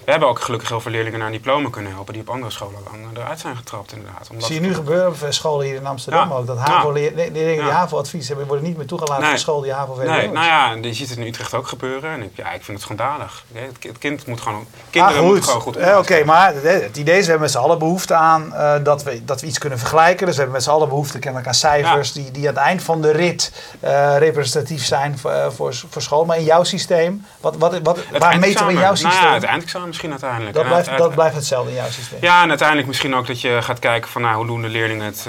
we 0.06 0.12
hebben 0.12 0.30
ook 0.30 0.40
gelukkig 0.40 0.70
heel 0.70 0.82
veel 0.82 0.92
leerlingen 0.92 1.20
naar 1.20 1.28
een 1.28 1.34
diploma 1.34 1.70
kunnen 1.70 1.92
helpen 1.92 2.14
die 2.14 2.22
op 2.22 2.30
andere 2.30 2.52
scholen 2.52 2.80
eruit 3.14 3.40
zijn 3.40 3.56
getrapt 3.56 3.92
inderdaad. 3.92 4.28
Omdat 4.30 4.46
Zie 4.46 4.62
je 4.62 4.68
nu 4.68 4.74
gebeuren 4.74 5.08
op 5.08 5.16
scholen 5.30 5.66
hier 5.66 5.76
in 5.76 5.86
Amsterdam 5.86 6.32
ook, 6.32 6.48
dat 6.48 6.58
HAVO-leerlingen 6.58 7.34
die 7.34 7.62
HAVO-advies 7.62 8.28
hebben, 8.28 8.48
worden 8.48 8.66
niet 8.66 8.78
meer 8.78 8.86
toegelaten 8.86 9.22
nee. 9.22 9.30
naar 9.30 9.40
school 9.40 9.62
die 9.62 9.72
havo 9.72 9.96
Nee, 9.96 10.30
nou 10.30 10.46
ja, 10.46 10.78
je 10.82 10.94
ziet 10.94 11.10
het 11.10 11.18
in 11.18 11.28
Utrecht 11.28 11.54
ook 11.54 11.68
gebeuren 11.68 12.12
en 12.12 12.22
ik, 12.22 12.32
ja, 12.36 12.52
ik 12.52 12.64
vind 12.64 12.78
het 12.78 12.82
schandalig. 12.82 13.46
Het 13.80 13.98
kind 13.98 14.26
moet 14.26 14.42
gewoon, 14.42 14.66
kinderen 14.90 15.20
ah, 15.20 15.26
moeten 15.26 15.44
gewoon 15.44 15.62
goed 15.62 15.76
eh, 15.76 15.98
Oké, 15.98 16.24
maar 16.24 16.54
het 16.54 16.98
idee 16.98 17.18
is, 17.18 17.24
we 17.24 17.30
hebben 17.30 17.40
met 17.40 17.52
z'n 17.52 17.58
allen 17.58 17.80
behoefte 17.80 18.14
aan 18.14 18.54
dat, 18.84 19.04
we, 19.04 19.26
dat 19.26 19.42
we 19.42 19.48
iets 19.54 19.62
kunnen 19.62 19.80
vergelijken. 19.80 20.26
Dus 20.26 20.36
we 20.36 20.42
hebben 20.42 20.56
met 20.56 20.64
z'n 20.64 20.70
allen 20.70 20.90
behoefte 20.90 21.20
kennelijk 21.20 21.48
aan 21.48 21.54
cijfers 21.54 22.12
die, 22.12 22.32
die 22.32 22.48
aan 22.48 22.56
het 22.56 22.64
eind 22.64 22.84
van 22.84 23.02
de 23.02 23.12
rit 23.12 23.52
uh, 23.84 24.18
representatief 24.18 24.86
zijn 24.86 25.18
voor, 25.18 25.32
uh, 25.32 25.50
voor, 25.50 25.74
voor 25.90 26.02
school. 26.02 26.26
Maar 26.26 26.38
in 26.38 26.44
jouw 26.44 26.64
systeem, 26.64 27.26
wat, 27.40 27.58
wat, 27.58 27.80
wat, 27.84 28.00
waar 28.20 28.40
meten 28.40 28.66
we 28.66 28.72
in 28.72 28.80
jouw 28.80 28.96
systeem? 28.96 29.22
Nou 29.22 29.28
ja, 29.28 29.34
het 29.34 29.44
eindexamen 29.44 29.88
misschien 29.88 30.12
uiteindelijk. 30.12 30.56
Dat, 30.56 30.66
blijft, 30.66 30.98
dat 30.98 31.14
blijft 31.14 31.36
hetzelfde 31.36 31.70
in 31.70 31.76
jouw 31.76 31.90
systeem? 31.90 32.20
Ja, 32.22 32.44
en 32.44 32.50
uiteindelijk 32.50 32.88
misschien 32.88 33.16
ook 33.16 33.28
dat 33.28 33.42
je 33.42 33.62
gaat 33.62 33.80
kijken 33.80 34.10
van 34.10 34.22
nou, 34.22 34.36
hoe 34.36 34.46
doen 34.46 34.62
de 34.62 34.70
leerlingen 34.70 35.06
het 35.06 35.28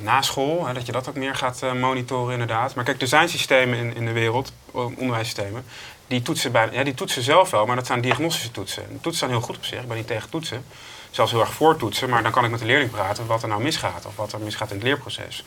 na 0.00 0.22
school. 0.22 0.66
Hè, 0.66 0.72
dat 0.72 0.86
je 0.86 0.92
dat 0.92 1.08
ook 1.08 1.16
meer 1.16 1.34
gaat 1.34 1.62
monitoren 1.74 2.32
inderdaad. 2.32 2.74
Maar 2.74 2.84
kijk, 2.84 3.00
er 3.00 3.06
zijn 3.06 3.28
systemen 3.28 3.78
in, 3.78 3.94
in 3.94 4.04
de 4.04 4.12
wereld, 4.12 4.52
onderwijssystemen, 4.72 5.64
die 6.10 6.22
toetsen, 6.22 6.52
bij, 6.52 6.68
ja, 6.72 6.84
die 6.84 6.94
toetsen 6.94 7.22
zelf 7.22 7.50
wel, 7.50 7.66
maar 7.66 7.76
dat 7.76 7.86
zijn 7.86 8.00
diagnostische 8.00 8.50
toetsen. 8.50 8.82
Toetsen 8.90 9.18
zijn 9.18 9.30
heel 9.30 9.40
goed 9.40 9.56
op 9.56 9.64
zich, 9.64 9.80
ik 9.80 9.88
ben 9.88 9.96
niet 9.96 10.06
tegen 10.06 10.30
toetsen. 10.30 10.64
Zelfs 11.10 11.30
heel 11.30 11.40
erg 11.40 11.52
voor 11.52 11.76
toetsen, 11.76 12.08
maar 12.08 12.22
dan 12.22 12.32
kan 12.32 12.44
ik 12.44 12.50
met 12.50 12.60
de 12.60 12.66
leerling 12.66 12.90
praten 12.90 13.26
wat 13.26 13.42
er 13.42 13.48
nou 13.48 13.62
misgaat 13.62 14.06
of 14.06 14.16
wat 14.16 14.32
er 14.32 14.40
misgaat 14.40 14.70
in 14.70 14.76
het 14.76 14.84
leerproces. 14.84 15.44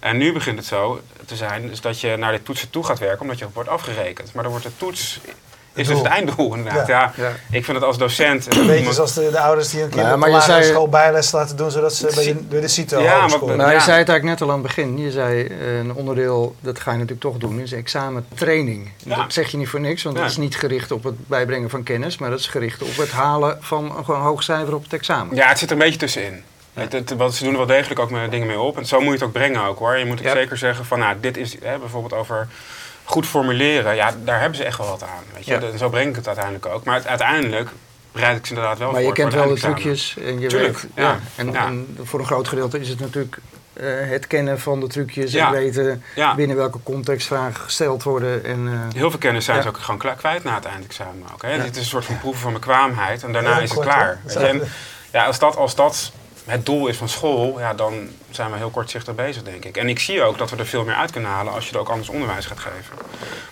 En 0.00 0.16
nu 0.16 0.32
begint 0.32 0.58
het 0.58 0.66
zo 0.66 1.00
te 1.26 1.36
zijn 1.36 1.68
dus 1.68 1.80
dat 1.80 2.00
je 2.00 2.16
naar 2.16 2.32
de 2.32 2.42
toetsen 2.42 2.70
toe 2.70 2.84
gaat 2.84 2.98
werken 2.98 3.20
omdat 3.20 3.38
je 3.38 3.48
wordt 3.52 3.68
afgerekend. 3.68 4.32
Maar 4.32 4.42
dan 4.42 4.52
wordt 4.52 4.66
de 4.66 4.76
toets 4.76 5.20
is 5.74 5.86
dus 5.86 5.98
het 5.98 6.06
einddoel 6.06 6.54
inderdaad. 6.54 6.86
Ja. 6.86 7.12
ja. 7.16 7.32
Ik 7.50 7.64
vind 7.64 7.76
het 7.76 7.86
als 7.86 7.98
docent... 7.98 8.56
Een 8.56 8.66
beetje 8.66 8.92
zoals 8.92 9.14
de, 9.14 9.30
de, 9.30 9.40
ouders 9.40 9.70
die 9.70 9.82
een 9.82 9.88
keer 9.88 10.14
op 10.14 10.22
de 10.22 10.40
zei, 10.40 10.64
school 10.64 10.88
bijles 10.88 11.32
laten 11.32 11.56
doen... 11.56 11.70
zodat 11.70 11.94
ze 11.94 12.12
bij 12.14 12.24
de, 12.24 12.34
bij 12.34 12.60
de 12.60 12.68
CITO 12.68 13.00
ja, 13.00 13.26
maar, 13.26 13.56
nou, 13.56 13.72
Je 13.72 13.80
zei 13.80 13.98
het 13.98 14.08
eigenlijk 14.08 14.22
net 14.22 14.40
al 14.40 14.48
aan 14.48 14.52
het 14.52 14.62
begin. 14.62 14.98
Je 14.98 15.10
zei 15.10 15.44
eh, 15.44 15.78
een 15.78 15.94
onderdeel, 15.94 16.56
dat 16.60 16.80
ga 16.80 16.90
je 16.90 16.96
natuurlijk 16.96 17.22
toch 17.22 17.36
doen, 17.36 17.60
is 17.60 17.72
examentraining. 17.72 18.90
Dat 19.04 19.32
zeg 19.32 19.50
je 19.50 19.56
niet 19.56 19.68
voor 19.68 19.80
niks, 19.80 20.02
want 20.02 20.16
dat 20.16 20.26
is 20.26 20.36
niet 20.36 20.56
gericht 20.56 20.90
op 20.90 21.04
het 21.04 21.28
bijbrengen 21.28 21.70
van 21.70 21.82
kennis... 21.82 22.18
maar 22.18 22.30
dat 22.30 22.38
is 22.38 22.46
gericht 22.46 22.82
op 22.82 22.96
het 22.96 23.10
halen 23.10 23.58
van 23.60 23.96
een 23.96 24.04
gewoon 24.04 24.20
hoog 24.20 24.42
cijfer 24.42 24.74
op 24.74 24.82
het 24.82 24.92
examen. 24.92 25.36
Ja, 25.36 25.48
het 25.48 25.58
zit 25.58 25.70
er 25.70 25.76
een 25.76 25.82
beetje 25.82 25.98
tussenin. 25.98 26.42
Het, 26.74 27.14
wat, 27.16 27.34
ze 27.34 27.42
doen 27.44 27.52
er 27.52 27.58
wel 27.58 27.66
degelijk 27.66 28.00
ook 28.00 28.10
met 28.10 28.30
dingen 28.30 28.46
mee 28.46 28.60
op. 28.60 28.78
En 28.78 28.86
zo 28.86 28.96
moet 28.96 29.06
je 29.06 29.12
het 29.12 29.22
ook 29.22 29.32
brengen 29.32 29.62
ook 29.62 29.78
hoor. 29.78 29.96
Je 29.96 30.04
moet 30.04 30.26
ook 30.26 30.32
zeker 30.32 30.58
zeggen 30.58 30.84
van, 30.84 30.98
nou, 30.98 31.16
dit 31.20 31.36
is 31.36 31.56
hè, 31.62 31.78
bijvoorbeeld 31.78 32.14
over 32.14 32.48
goed 33.10 33.26
formuleren, 33.26 33.94
ja, 33.94 34.14
daar 34.24 34.40
hebben 34.40 34.56
ze 34.56 34.64
echt 34.64 34.78
wel 34.78 34.88
wat 34.88 35.02
aan. 35.02 35.24
Weet 35.34 35.46
je? 35.46 35.58
Ja. 35.72 35.76
Zo 35.76 35.88
breng 35.88 36.08
ik 36.08 36.16
het 36.16 36.26
uiteindelijk 36.26 36.66
ook. 36.66 36.84
Maar 36.84 37.02
uiteindelijk 37.06 37.68
bereid 38.12 38.36
ik 38.36 38.46
ze 38.46 38.54
inderdaad 38.54 38.78
wel 38.78 38.92
maar 38.92 39.02
voor. 39.02 39.08
Maar 39.08 39.18
je 39.18 39.30
kent 39.30 39.44
wel 39.44 39.54
de 39.54 39.60
trucjes 39.60 40.16
en 40.24 40.40
je 40.40 40.48
Tuurlijk, 40.48 40.78
weet... 40.80 40.90
Ja. 40.94 41.18
En, 41.36 41.54
en, 41.54 41.96
voor 42.02 42.20
een 42.20 42.26
groot 42.26 42.48
gedeelte 42.48 42.80
is 42.80 42.88
het 42.88 43.00
natuurlijk 43.00 43.38
uh, 43.80 44.08
het 44.08 44.26
kennen 44.26 44.60
van 44.60 44.80
de 44.80 44.86
trucjes 44.86 45.34
en 45.34 45.50
weten 45.50 46.02
binnen 46.36 46.56
welke 46.56 46.78
context 46.82 47.26
vragen 47.26 47.60
gesteld 47.60 48.02
worden. 48.02 48.44
En, 48.44 48.66
uh, 48.66 48.80
Heel 48.94 49.10
veel 49.10 49.18
kennis 49.18 49.44
zijn 49.44 49.62
ze 49.62 49.68
ook 49.68 49.76
gewoon 49.76 50.16
kwijt 50.16 50.44
na 50.44 50.54
het 50.54 50.64
eindexamen. 50.64 51.28
Ook, 51.32 51.42
hè? 51.42 51.62
Dit 51.62 51.76
is 51.76 51.82
een 51.82 51.88
soort 51.88 52.04
van 52.04 52.18
proeven 52.18 52.40
van 52.42 52.52
bekwaamheid 52.52 53.22
en 53.22 53.32
daarna 53.32 53.58
is 53.58 53.70
het 53.70 53.80
klaar. 53.80 54.20
En, 54.36 54.62
ja, 55.12 55.24
als 55.24 55.38
dat, 55.38 55.56
als 55.56 55.74
dat 55.74 56.12
het 56.44 56.66
doel 56.66 56.86
is 56.86 56.96
van 56.96 57.08
school, 57.08 57.58
ja, 57.58 57.74
dan 57.74 58.08
zijn 58.30 58.50
we 58.50 58.56
heel 58.56 58.70
kortzichtig 58.70 59.14
bezig, 59.14 59.42
denk 59.42 59.64
ik. 59.64 59.76
En 59.76 59.88
ik 59.88 59.98
zie 59.98 60.22
ook 60.22 60.38
dat 60.38 60.50
we 60.50 60.56
er 60.56 60.66
veel 60.66 60.84
meer 60.84 60.94
uit 60.94 61.10
kunnen 61.10 61.30
halen 61.30 61.52
als 61.52 61.68
je 61.68 61.74
er 61.74 61.80
ook 61.80 61.88
anders 61.88 62.08
onderwijs 62.08 62.46
gaat 62.46 62.58
geven. 62.58 62.96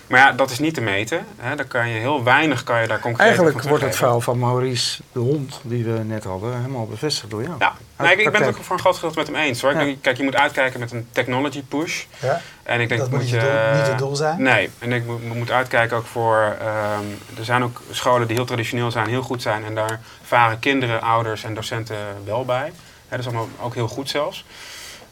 Maar 0.07 0.19
ja, 0.19 0.31
dat 0.31 0.49
is 0.49 0.59
niet 0.59 0.73
te 0.73 0.81
meten. 0.81 1.25
Hè. 1.37 1.55
Daar 1.55 1.65
kan 1.65 1.89
je 1.89 1.99
heel 1.99 2.23
weinig 2.23 2.63
kan 2.63 2.81
je 2.81 2.87
daar 2.87 2.99
concreet 2.99 3.27
Eigenlijk 3.27 3.61
wordt 3.61 3.83
het 3.83 3.95
verhaal 3.95 4.21
van 4.21 4.39
Maurice 4.39 5.01
de 5.11 5.19
Hond, 5.19 5.59
die 5.63 5.83
we 5.83 5.99
net 6.03 6.23
hadden, 6.23 6.55
helemaal 6.55 6.87
bevestigd 6.87 7.29
door 7.29 7.43
jou. 7.43 7.55
Ja, 7.59 7.73
nee, 7.97 8.11
ik, 8.11 8.19
ik, 8.19 8.31
ben 8.31 8.41
het 8.41 8.57
ook 8.57 8.63
voor 8.63 8.75
een 8.75 8.81
groot 8.81 8.95
gedeelte 8.95 9.17
met 9.17 9.27
hem 9.27 9.35
eens. 9.35 9.61
Hoor. 9.61 9.73
Kijk, 10.01 10.17
je 10.17 10.23
moet 10.23 10.35
uitkijken 10.35 10.79
met 10.79 10.91
een 10.91 11.07
technology 11.11 11.63
push. 11.63 12.03
Ja. 12.19 12.41
En 12.63 12.81
ik 12.81 12.89
denk 12.89 13.01
dat 13.01 13.09
moet 13.09 13.29
je, 13.29 13.39
doel, 13.39 13.79
niet 13.79 13.87
het 13.87 13.97
doel 13.97 14.15
zijn. 14.15 14.41
Nee, 14.41 14.69
en 14.79 14.91
ik 14.91 15.05
moet, 15.05 15.33
moet 15.33 15.51
uitkijken 15.51 15.97
ook 15.97 16.05
voor. 16.05 16.57
Um, 16.99 17.17
er 17.37 17.45
zijn 17.45 17.63
ook 17.63 17.81
scholen 17.91 18.27
die 18.27 18.35
heel 18.35 18.45
traditioneel 18.45 18.91
zijn, 18.91 19.07
heel 19.07 19.21
goed 19.21 19.41
zijn. 19.41 19.65
En 19.65 19.75
daar 19.75 19.99
varen 20.21 20.59
kinderen, 20.59 21.01
ouders 21.01 21.43
en 21.43 21.53
docenten 21.53 21.97
wel 22.25 22.45
bij 22.45 22.71
dat 23.09 23.19
is 23.19 23.25
allemaal 23.25 23.49
ook 23.61 23.73
heel 23.73 23.87
goed 23.87 24.09
zelfs. 24.09 24.45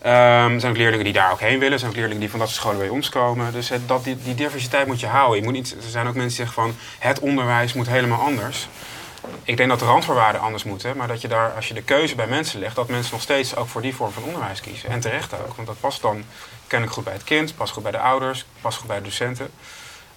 Um, 0.05 0.13
er 0.13 0.59
zijn 0.59 0.71
ook 0.71 0.77
leerlingen 0.77 1.03
die 1.03 1.13
daar 1.13 1.31
ook 1.31 1.39
heen 1.39 1.59
willen. 1.59 1.73
Er 1.73 1.79
zijn 1.79 1.91
ook 1.91 1.97
leerlingen 1.97 2.21
die 2.21 2.29
van 2.29 2.39
dat 2.39 2.47
soort 2.47 2.59
scholen 2.59 2.79
bij 2.79 2.89
ons 2.89 3.09
komen. 3.09 3.53
Dus 3.53 3.71
dat, 3.85 4.03
die, 4.03 4.17
die 4.23 4.35
diversiteit 4.35 4.87
moet 4.87 4.99
je 4.99 5.07
houden. 5.07 5.37
Je 5.37 5.43
moet 5.43 5.53
niet, 5.53 5.71
er 5.71 5.89
zijn 5.89 6.07
ook 6.07 6.15
mensen 6.15 6.37
die 6.37 6.45
zeggen 6.45 6.63
van 6.63 6.75
het 6.99 7.19
onderwijs 7.19 7.73
moet 7.73 7.87
helemaal 7.87 8.19
anders. 8.19 8.67
Ik 9.43 9.57
denk 9.57 9.69
dat 9.69 9.79
de 9.79 9.85
randvoorwaarden 9.85 10.41
anders 10.41 10.63
moeten. 10.63 10.97
Maar 10.97 11.07
dat 11.07 11.21
je 11.21 11.27
daar, 11.27 11.51
als 11.51 11.67
je 11.67 11.73
de 11.73 11.81
keuze 11.81 12.15
bij 12.15 12.27
mensen 12.27 12.59
legt, 12.59 12.75
dat 12.75 12.87
mensen 12.87 13.11
nog 13.11 13.21
steeds 13.21 13.55
ook 13.55 13.67
voor 13.67 13.81
die 13.81 13.95
vorm 13.95 14.11
van 14.11 14.23
onderwijs 14.23 14.61
kiezen. 14.61 14.89
En 14.89 14.99
terecht 14.99 15.33
ook. 15.33 15.55
Want 15.55 15.67
dat 15.67 15.79
past 15.79 16.01
dan 16.01 16.23
kennelijk 16.67 16.95
goed 16.95 17.03
bij 17.03 17.13
het 17.13 17.23
kind, 17.23 17.55
past 17.55 17.73
goed 17.73 17.83
bij 17.83 17.91
de 17.91 17.99
ouders, 17.99 18.45
past 18.61 18.77
goed 18.77 18.87
bij 18.87 18.97
de 18.97 19.03
docenten. 19.03 19.49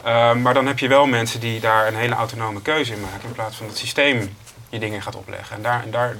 Um, 0.07 0.43
maar 0.43 0.55
dan 0.55 0.67
heb 0.67 0.79
je 0.79 0.89
wel 0.89 1.07
mensen 1.07 1.41
die 1.41 1.61
daar 1.61 1.87
een 1.87 1.97
hele 1.97 2.15
autonome 2.15 2.63
keuze 2.63 2.93
in 2.93 3.01
maken. 3.01 3.29
In 3.29 3.33
plaats 3.33 3.57
van 3.57 3.67
het 3.67 3.79
systeem 3.79 4.37
je 4.69 4.79
dingen 4.79 5.03
gaat 5.03 5.17
opleggen. 5.17 5.57
En 5.57 5.63
daar, 5.63 5.83
en 5.83 5.91
daar 5.91 6.17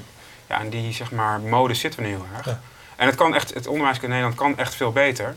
ja, 0.51 0.59
en 0.59 0.69
die 0.69 0.93
zeg 0.93 1.11
maar, 1.11 1.39
mode 1.39 1.73
zitten 1.73 2.01
we 2.01 2.07
nu 2.07 2.13
heel 2.13 2.25
erg. 2.37 2.57
En 2.95 3.05
het, 3.07 3.15
kan 3.15 3.35
echt, 3.35 3.53
het 3.53 3.67
onderwijs 3.67 3.99
in 3.99 4.09
Nederland 4.09 4.35
kan 4.35 4.57
echt 4.57 4.75
veel 4.75 4.91
beter. 4.91 5.35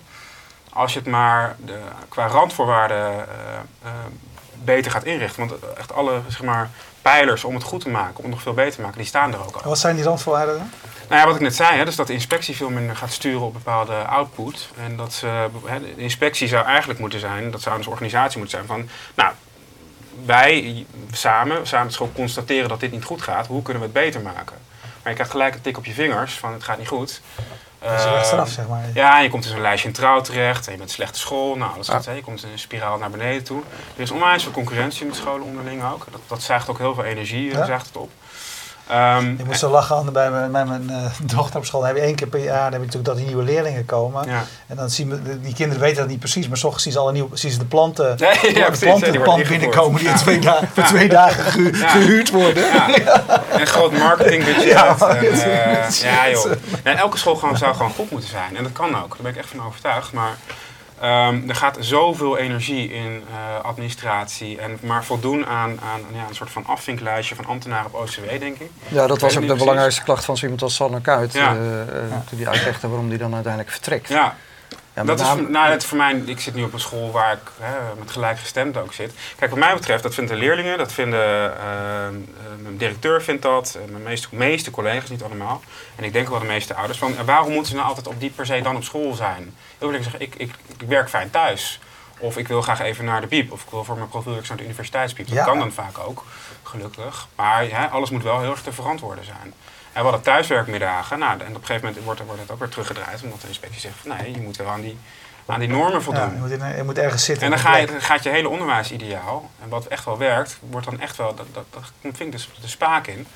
Als 0.72 0.92
je 0.92 0.98
het 0.98 1.08
maar 1.08 1.56
de, 1.64 1.78
qua 2.08 2.26
randvoorwaarden 2.26 3.12
uh, 3.12 3.24
uh, 3.84 3.90
beter 4.64 4.90
gaat 4.90 5.04
inrichten. 5.04 5.48
Want 5.48 5.60
echt 5.76 5.92
alle 5.92 6.20
zeg 6.28 6.42
maar, 6.42 6.70
pijlers 7.02 7.44
om 7.44 7.54
het 7.54 7.62
goed 7.62 7.80
te 7.80 7.88
maken, 7.88 8.16
om 8.16 8.22
het 8.22 8.32
nog 8.32 8.42
veel 8.42 8.54
beter 8.54 8.74
te 8.74 8.80
maken, 8.80 8.98
die 8.98 9.06
staan 9.06 9.32
er 9.32 9.46
ook 9.46 9.56
al. 9.56 9.68
Wat 9.68 9.78
zijn 9.78 9.96
die 9.96 10.04
randvoorwaarden 10.04 10.58
dan? 10.58 10.70
Nou 11.08 11.20
ja, 11.20 11.26
wat 11.26 11.34
ik 11.34 11.40
net 11.40 11.54
zei, 11.54 11.76
hè, 11.76 11.84
dus 11.84 11.96
dat 11.96 12.06
de 12.06 12.12
inspectie 12.12 12.56
veel 12.56 12.70
minder 12.70 12.96
gaat 12.96 13.12
sturen 13.12 13.40
op 13.40 13.52
bepaalde 13.52 13.94
output. 13.94 14.68
En 14.76 14.96
dat 14.96 15.12
ze, 15.12 15.48
hè, 15.64 15.80
de 15.80 15.96
inspectie 15.96 16.48
zou 16.48 16.64
eigenlijk 16.64 17.00
moeten 17.00 17.20
zijn, 17.20 17.50
dat 17.50 17.62
zou 17.62 17.78
een 17.78 17.86
organisatie 17.86 18.38
moeten 18.38 18.58
zijn 18.58 18.68
van, 18.68 18.88
nou, 19.14 19.32
wij 20.24 20.86
samen, 21.12 21.66
samen 21.66 21.84
met 21.84 21.94
school 21.94 22.12
constateren 22.14 22.68
dat 22.68 22.80
dit 22.80 22.92
niet 22.92 23.04
goed 23.04 23.22
gaat, 23.22 23.46
hoe 23.46 23.62
kunnen 23.62 23.82
we 23.82 23.88
het 23.88 24.04
beter 24.04 24.20
maken? 24.20 24.56
Maar 25.04 25.12
je 25.12 25.18
krijgt 25.18 25.30
gelijk 25.30 25.54
een 25.54 25.60
tik 25.60 25.76
op 25.76 25.84
je 25.84 25.92
vingers 25.92 26.38
van 26.38 26.52
het 26.52 26.62
gaat 26.62 26.78
niet 26.78 26.88
goed. 26.88 27.20
Dat 27.78 27.98
is 27.98 28.04
uh, 28.04 28.22
straf, 28.22 28.48
zeg 28.48 28.68
maar. 28.68 28.84
Ja, 28.94 29.18
je 29.18 29.28
komt 29.28 29.44
in 29.44 29.50
zo'n 29.50 29.60
lijstje 29.60 29.88
in 29.88 29.94
trouw 29.94 30.20
terecht. 30.20 30.66
En 30.66 30.72
je 30.72 30.78
bent 30.78 30.88
een 30.88 30.94
slechte 30.94 31.18
school. 31.18 31.56
Nou, 31.56 31.74
alles 31.74 31.88
wat, 31.88 32.04
je 32.04 32.20
komt 32.22 32.42
in 32.42 32.50
een 32.52 32.58
spiraal 32.58 32.98
naar 32.98 33.10
beneden 33.10 33.44
toe. 33.44 33.62
Er 33.96 34.02
is 34.02 34.10
onwijs 34.10 34.42
veel 34.42 34.52
concurrentie 34.52 35.06
met 35.06 35.16
scholen 35.16 35.46
onderling 35.46 35.84
ook. 35.84 36.06
Dat, 36.10 36.20
dat 36.26 36.42
zaagt 36.42 36.68
ook 36.68 36.78
heel 36.78 36.94
veel 36.94 37.04
energie, 37.04 37.50
ja. 37.50 37.64
zaagt 37.64 37.86
het 37.86 37.96
op. 37.96 38.10
Um, 38.92 39.36
ik 39.38 39.46
moest 39.46 39.58
zo 39.58 39.70
lachen 39.70 40.12
bij 40.12 40.30
mijn, 40.30 40.52
bij 40.52 40.64
mijn 40.64 40.90
uh, 40.90 41.04
dochter 41.22 41.58
op 41.58 41.64
school. 41.64 41.80
Dan 41.80 41.88
heb 41.88 41.98
je 41.98 42.04
één 42.04 42.14
keer 42.14 42.26
per 42.26 42.42
jaar 42.42 42.70
dan 42.70 42.72
heb 42.72 42.80
je 42.80 42.86
natuurlijk 42.86 43.04
dat 43.04 43.16
die 43.16 43.26
nieuwe 43.26 43.42
leerlingen 43.42 43.84
komen. 43.84 44.28
Ja. 44.28 44.44
En 44.66 44.76
dan 44.76 44.90
zien 44.90 45.08
we, 45.08 45.40
die 45.40 45.54
kinderen 45.54 45.82
weten 45.82 45.96
dat 45.96 46.08
niet 46.08 46.18
precies, 46.18 46.48
maar 46.48 46.56
soms 46.56 46.82
zien 46.82 46.92
ze 46.92 46.98
al 46.98 47.08
een 47.08 47.14
nieuw, 47.14 47.28
zien 47.32 47.50
ze 47.50 47.58
de 47.58 47.64
planten, 47.64 48.14
ja, 48.16 48.30
ja, 48.54 48.70
de 48.70 48.78
plantenpand 48.78 49.48
binnenkomen 49.48 50.00
die 50.00 50.08
in 50.08 50.14
twee, 50.14 50.38
dagen, 50.38 50.68
voor 50.72 50.84
twee 50.84 51.08
dagen 51.08 51.74
gehuurd 51.74 52.30
worden. 52.30 52.64
En 53.50 53.66
groot 53.66 53.92
marketingbudget. 53.92 54.64
Ja, 54.64 54.96
en, 54.98 55.24
uh, 55.24 55.90
ja 55.90 56.30
joh. 56.30 56.52
elke 56.82 57.18
school 57.18 57.34
gewoon, 57.34 57.56
zou 57.56 57.74
gewoon 57.74 57.92
goed 57.92 58.10
moeten 58.10 58.30
zijn. 58.30 58.56
En 58.56 58.62
dat 58.62 58.72
kan 58.72 59.02
ook, 59.02 59.08
daar 59.08 59.22
ben 59.22 59.30
ik 59.30 59.36
echt 59.36 59.48
van 59.48 59.66
overtuigd. 59.66 60.12
Maar 60.12 60.36
Um, 61.04 61.48
er 61.48 61.54
gaat 61.54 61.76
zoveel 61.80 62.38
energie 62.38 62.92
in 62.92 63.22
uh, 63.30 63.64
administratie 63.64 64.58
en 64.58 64.78
maar 64.82 65.04
voldoen 65.04 65.46
aan, 65.46 65.80
aan 65.80 66.00
ja, 66.12 66.28
een 66.28 66.34
soort 66.34 66.50
van 66.50 66.66
afvinklijstje 66.66 67.34
van 67.34 67.44
ambtenaren 67.44 67.86
op 67.86 67.94
OCW, 67.94 68.38
denk 68.38 68.58
ik. 68.58 68.70
Ja, 68.88 69.06
dat 69.06 69.20
was 69.20 69.36
ook 69.36 69.46
de 69.46 69.54
belangrijkste 69.54 70.02
klacht 70.02 70.24
van 70.24 70.36
zo 70.36 70.42
iemand 70.42 70.62
als 70.62 70.74
Sanne 70.74 71.00
Kuit. 71.00 71.32
Ja. 71.32 71.54
Uh, 71.54 71.60
ja. 72.10 72.24
Toen 72.28 72.38
die 72.38 72.48
uitlegde 72.48 72.88
waarom 72.88 73.08
die 73.08 73.18
dan 73.18 73.34
uiteindelijk 73.34 73.72
vertrekt. 73.72 74.08
Ja, 74.08 74.36
ja, 74.94 75.04
dat 75.04 75.20
is 75.20 75.26
nou, 75.48 75.70
het 75.70 75.84
voor 75.84 75.96
mij, 75.96 76.22
ik 76.24 76.40
zit 76.40 76.54
nu 76.54 76.62
op 76.62 76.72
een 76.72 76.80
school 76.80 77.10
waar 77.10 77.32
ik 77.32 77.50
hè, 77.60 77.94
met 77.98 78.10
gelijkgestemd 78.10 78.76
ook 78.76 78.92
zit. 78.92 79.12
Kijk, 79.36 79.50
wat 79.50 79.60
mij 79.60 79.74
betreft, 79.74 80.02
dat 80.02 80.14
vinden 80.14 80.34
de 80.34 80.40
leerlingen, 80.40 80.78
dat 80.78 80.92
vinden, 80.92 81.50
uh, 81.50 82.58
mijn 82.62 82.76
directeur 82.76 83.22
vindt 83.22 83.42
dat, 83.42 83.78
mijn 83.90 84.02
meeste, 84.02 84.28
meeste 84.30 84.70
collega's, 84.70 85.10
niet 85.10 85.22
allemaal. 85.22 85.62
En 85.96 86.04
ik 86.04 86.12
denk 86.12 86.28
wel 86.28 86.38
de 86.38 86.44
meeste 86.44 86.74
ouders, 86.74 86.98
van 86.98 87.24
waarom 87.24 87.52
moeten 87.52 87.70
ze 87.70 87.74
nou 87.74 87.88
altijd 87.88 88.06
op 88.06 88.20
die 88.20 88.30
per 88.30 88.46
se 88.46 88.60
dan 88.62 88.76
op 88.76 88.84
school 88.84 89.14
zijn? 89.14 89.54
Heel 89.78 89.90
veel 89.90 90.02
zeggen, 90.02 90.20
ik, 90.20 90.34
ik, 90.34 90.54
ik 90.78 90.88
werk 90.88 91.08
fijn 91.08 91.30
thuis. 91.30 91.80
Of 92.18 92.36
ik 92.36 92.48
wil 92.48 92.62
graag 92.62 92.80
even 92.80 93.04
naar 93.04 93.20
de 93.20 93.26
piep. 93.26 93.52
Of 93.52 93.62
ik 93.62 93.70
wil 93.70 93.84
voor 93.84 93.96
mijn 93.96 94.08
profiel 94.08 94.32
naar 94.32 94.56
de 94.56 94.64
universiteitspiep. 94.64 95.28
Dat 95.28 95.44
kan 95.44 95.58
dan 95.58 95.72
vaak 95.72 95.98
ook, 95.98 96.24
gelukkig. 96.62 97.28
Maar 97.34 97.68
ja, 97.68 97.84
alles 97.84 98.10
moet 98.10 98.22
wel 98.22 98.40
heel 98.40 98.50
erg 98.50 98.62
te 98.62 98.72
verantwoorden 98.72 99.24
zijn. 99.24 99.54
En 99.94 100.00
we 100.00 100.08
hadden 100.08 100.22
thuiswerkmiddagen. 100.22 101.18
Nou, 101.18 101.40
en 101.40 101.48
op 101.48 101.54
een 101.54 101.66
gegeven 101.66 101.86
moment 101.86 102.04
wordt, 102.04 102.24
wordt 102.24 102.40
het 102.40 102.50
ook 102.50 102.58
weer 102.58 102.68
teruggedraaid. 102.68 103.22
Omdat 103.22 103.40
de 103.40 103.48
inspectie 103.48 103.80
zegt 103.80 103.94
van 104.02 104.16
nee, 104.16 104.32
je 104.32 104.40
moet 104.40 104.56
wel 104.56 104.68
aan 104.68 104.80
die, 104.80 104.98
aan 105.46 105.60
die 105.60 105.68
normen 105.68 106.02
voldoen. 106.02 106.22
Ja, 106.22 106.32
je, 106.32 106.38
moet 106.38 106.50
in, 106.50 106.76
je, 106.76 106.82
moet 106.82 106.98
ergens 106.98 107.24
zitten. 107.24 107.44
En 107.44 107.50
dan, 107.50 107.58
ga 107.58 107.76
je, 107.76 108.00
gaat 108.00 108.22
je 108.22 108.28
hele 108.28 108.48
onderwijsideaal, 108.48 109.50
en 109.62 109.68
wat 109.68 109.86
echt 109.86 110.04
wel 110.04 110.18
werkt, 110.18 110.58
wordt 110.70 110.86
dan 110.86 111.00
echt 111.00 111.16
wel, 111.16 111.34
dat, 111.34 111.46
dat, 111.52 111.64
dat 111.70 111.82
vind 112.00 112.20
ik 112.20 112.32
dus 112.32 112.50
de 112.60 112.68
spaak 112.68 113.06
in. 113.06 113.26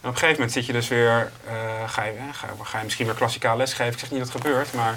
En 0.00 0.08
op 0.08 0.14
een 0.14 0.20
gegeven 0.20 0.34
moment 0.34 0.52
zit 0.52 0.66
je 0.66 0.72
dus 0.72 0.88
weer, 0.88 1.32
uh, 1.46 1.52
ga, 1.86 2.04
je, 2.04 2.12
ga, 2.32 2.48
ga, 2.62 2.78
je 2.78 2.84
misschien 2.84 3.06
weer 3.06 3.14
klassikaal 3.14 3.56
lesgeven. 3.56 3.92
Ik 3.92 3.98
zeg 3.98 4.10
niet 4.10 4.20
dat 4.20 4.32
het 4.32 4.42
gebeurt, 4.42 4.72
maar 4.72 4.94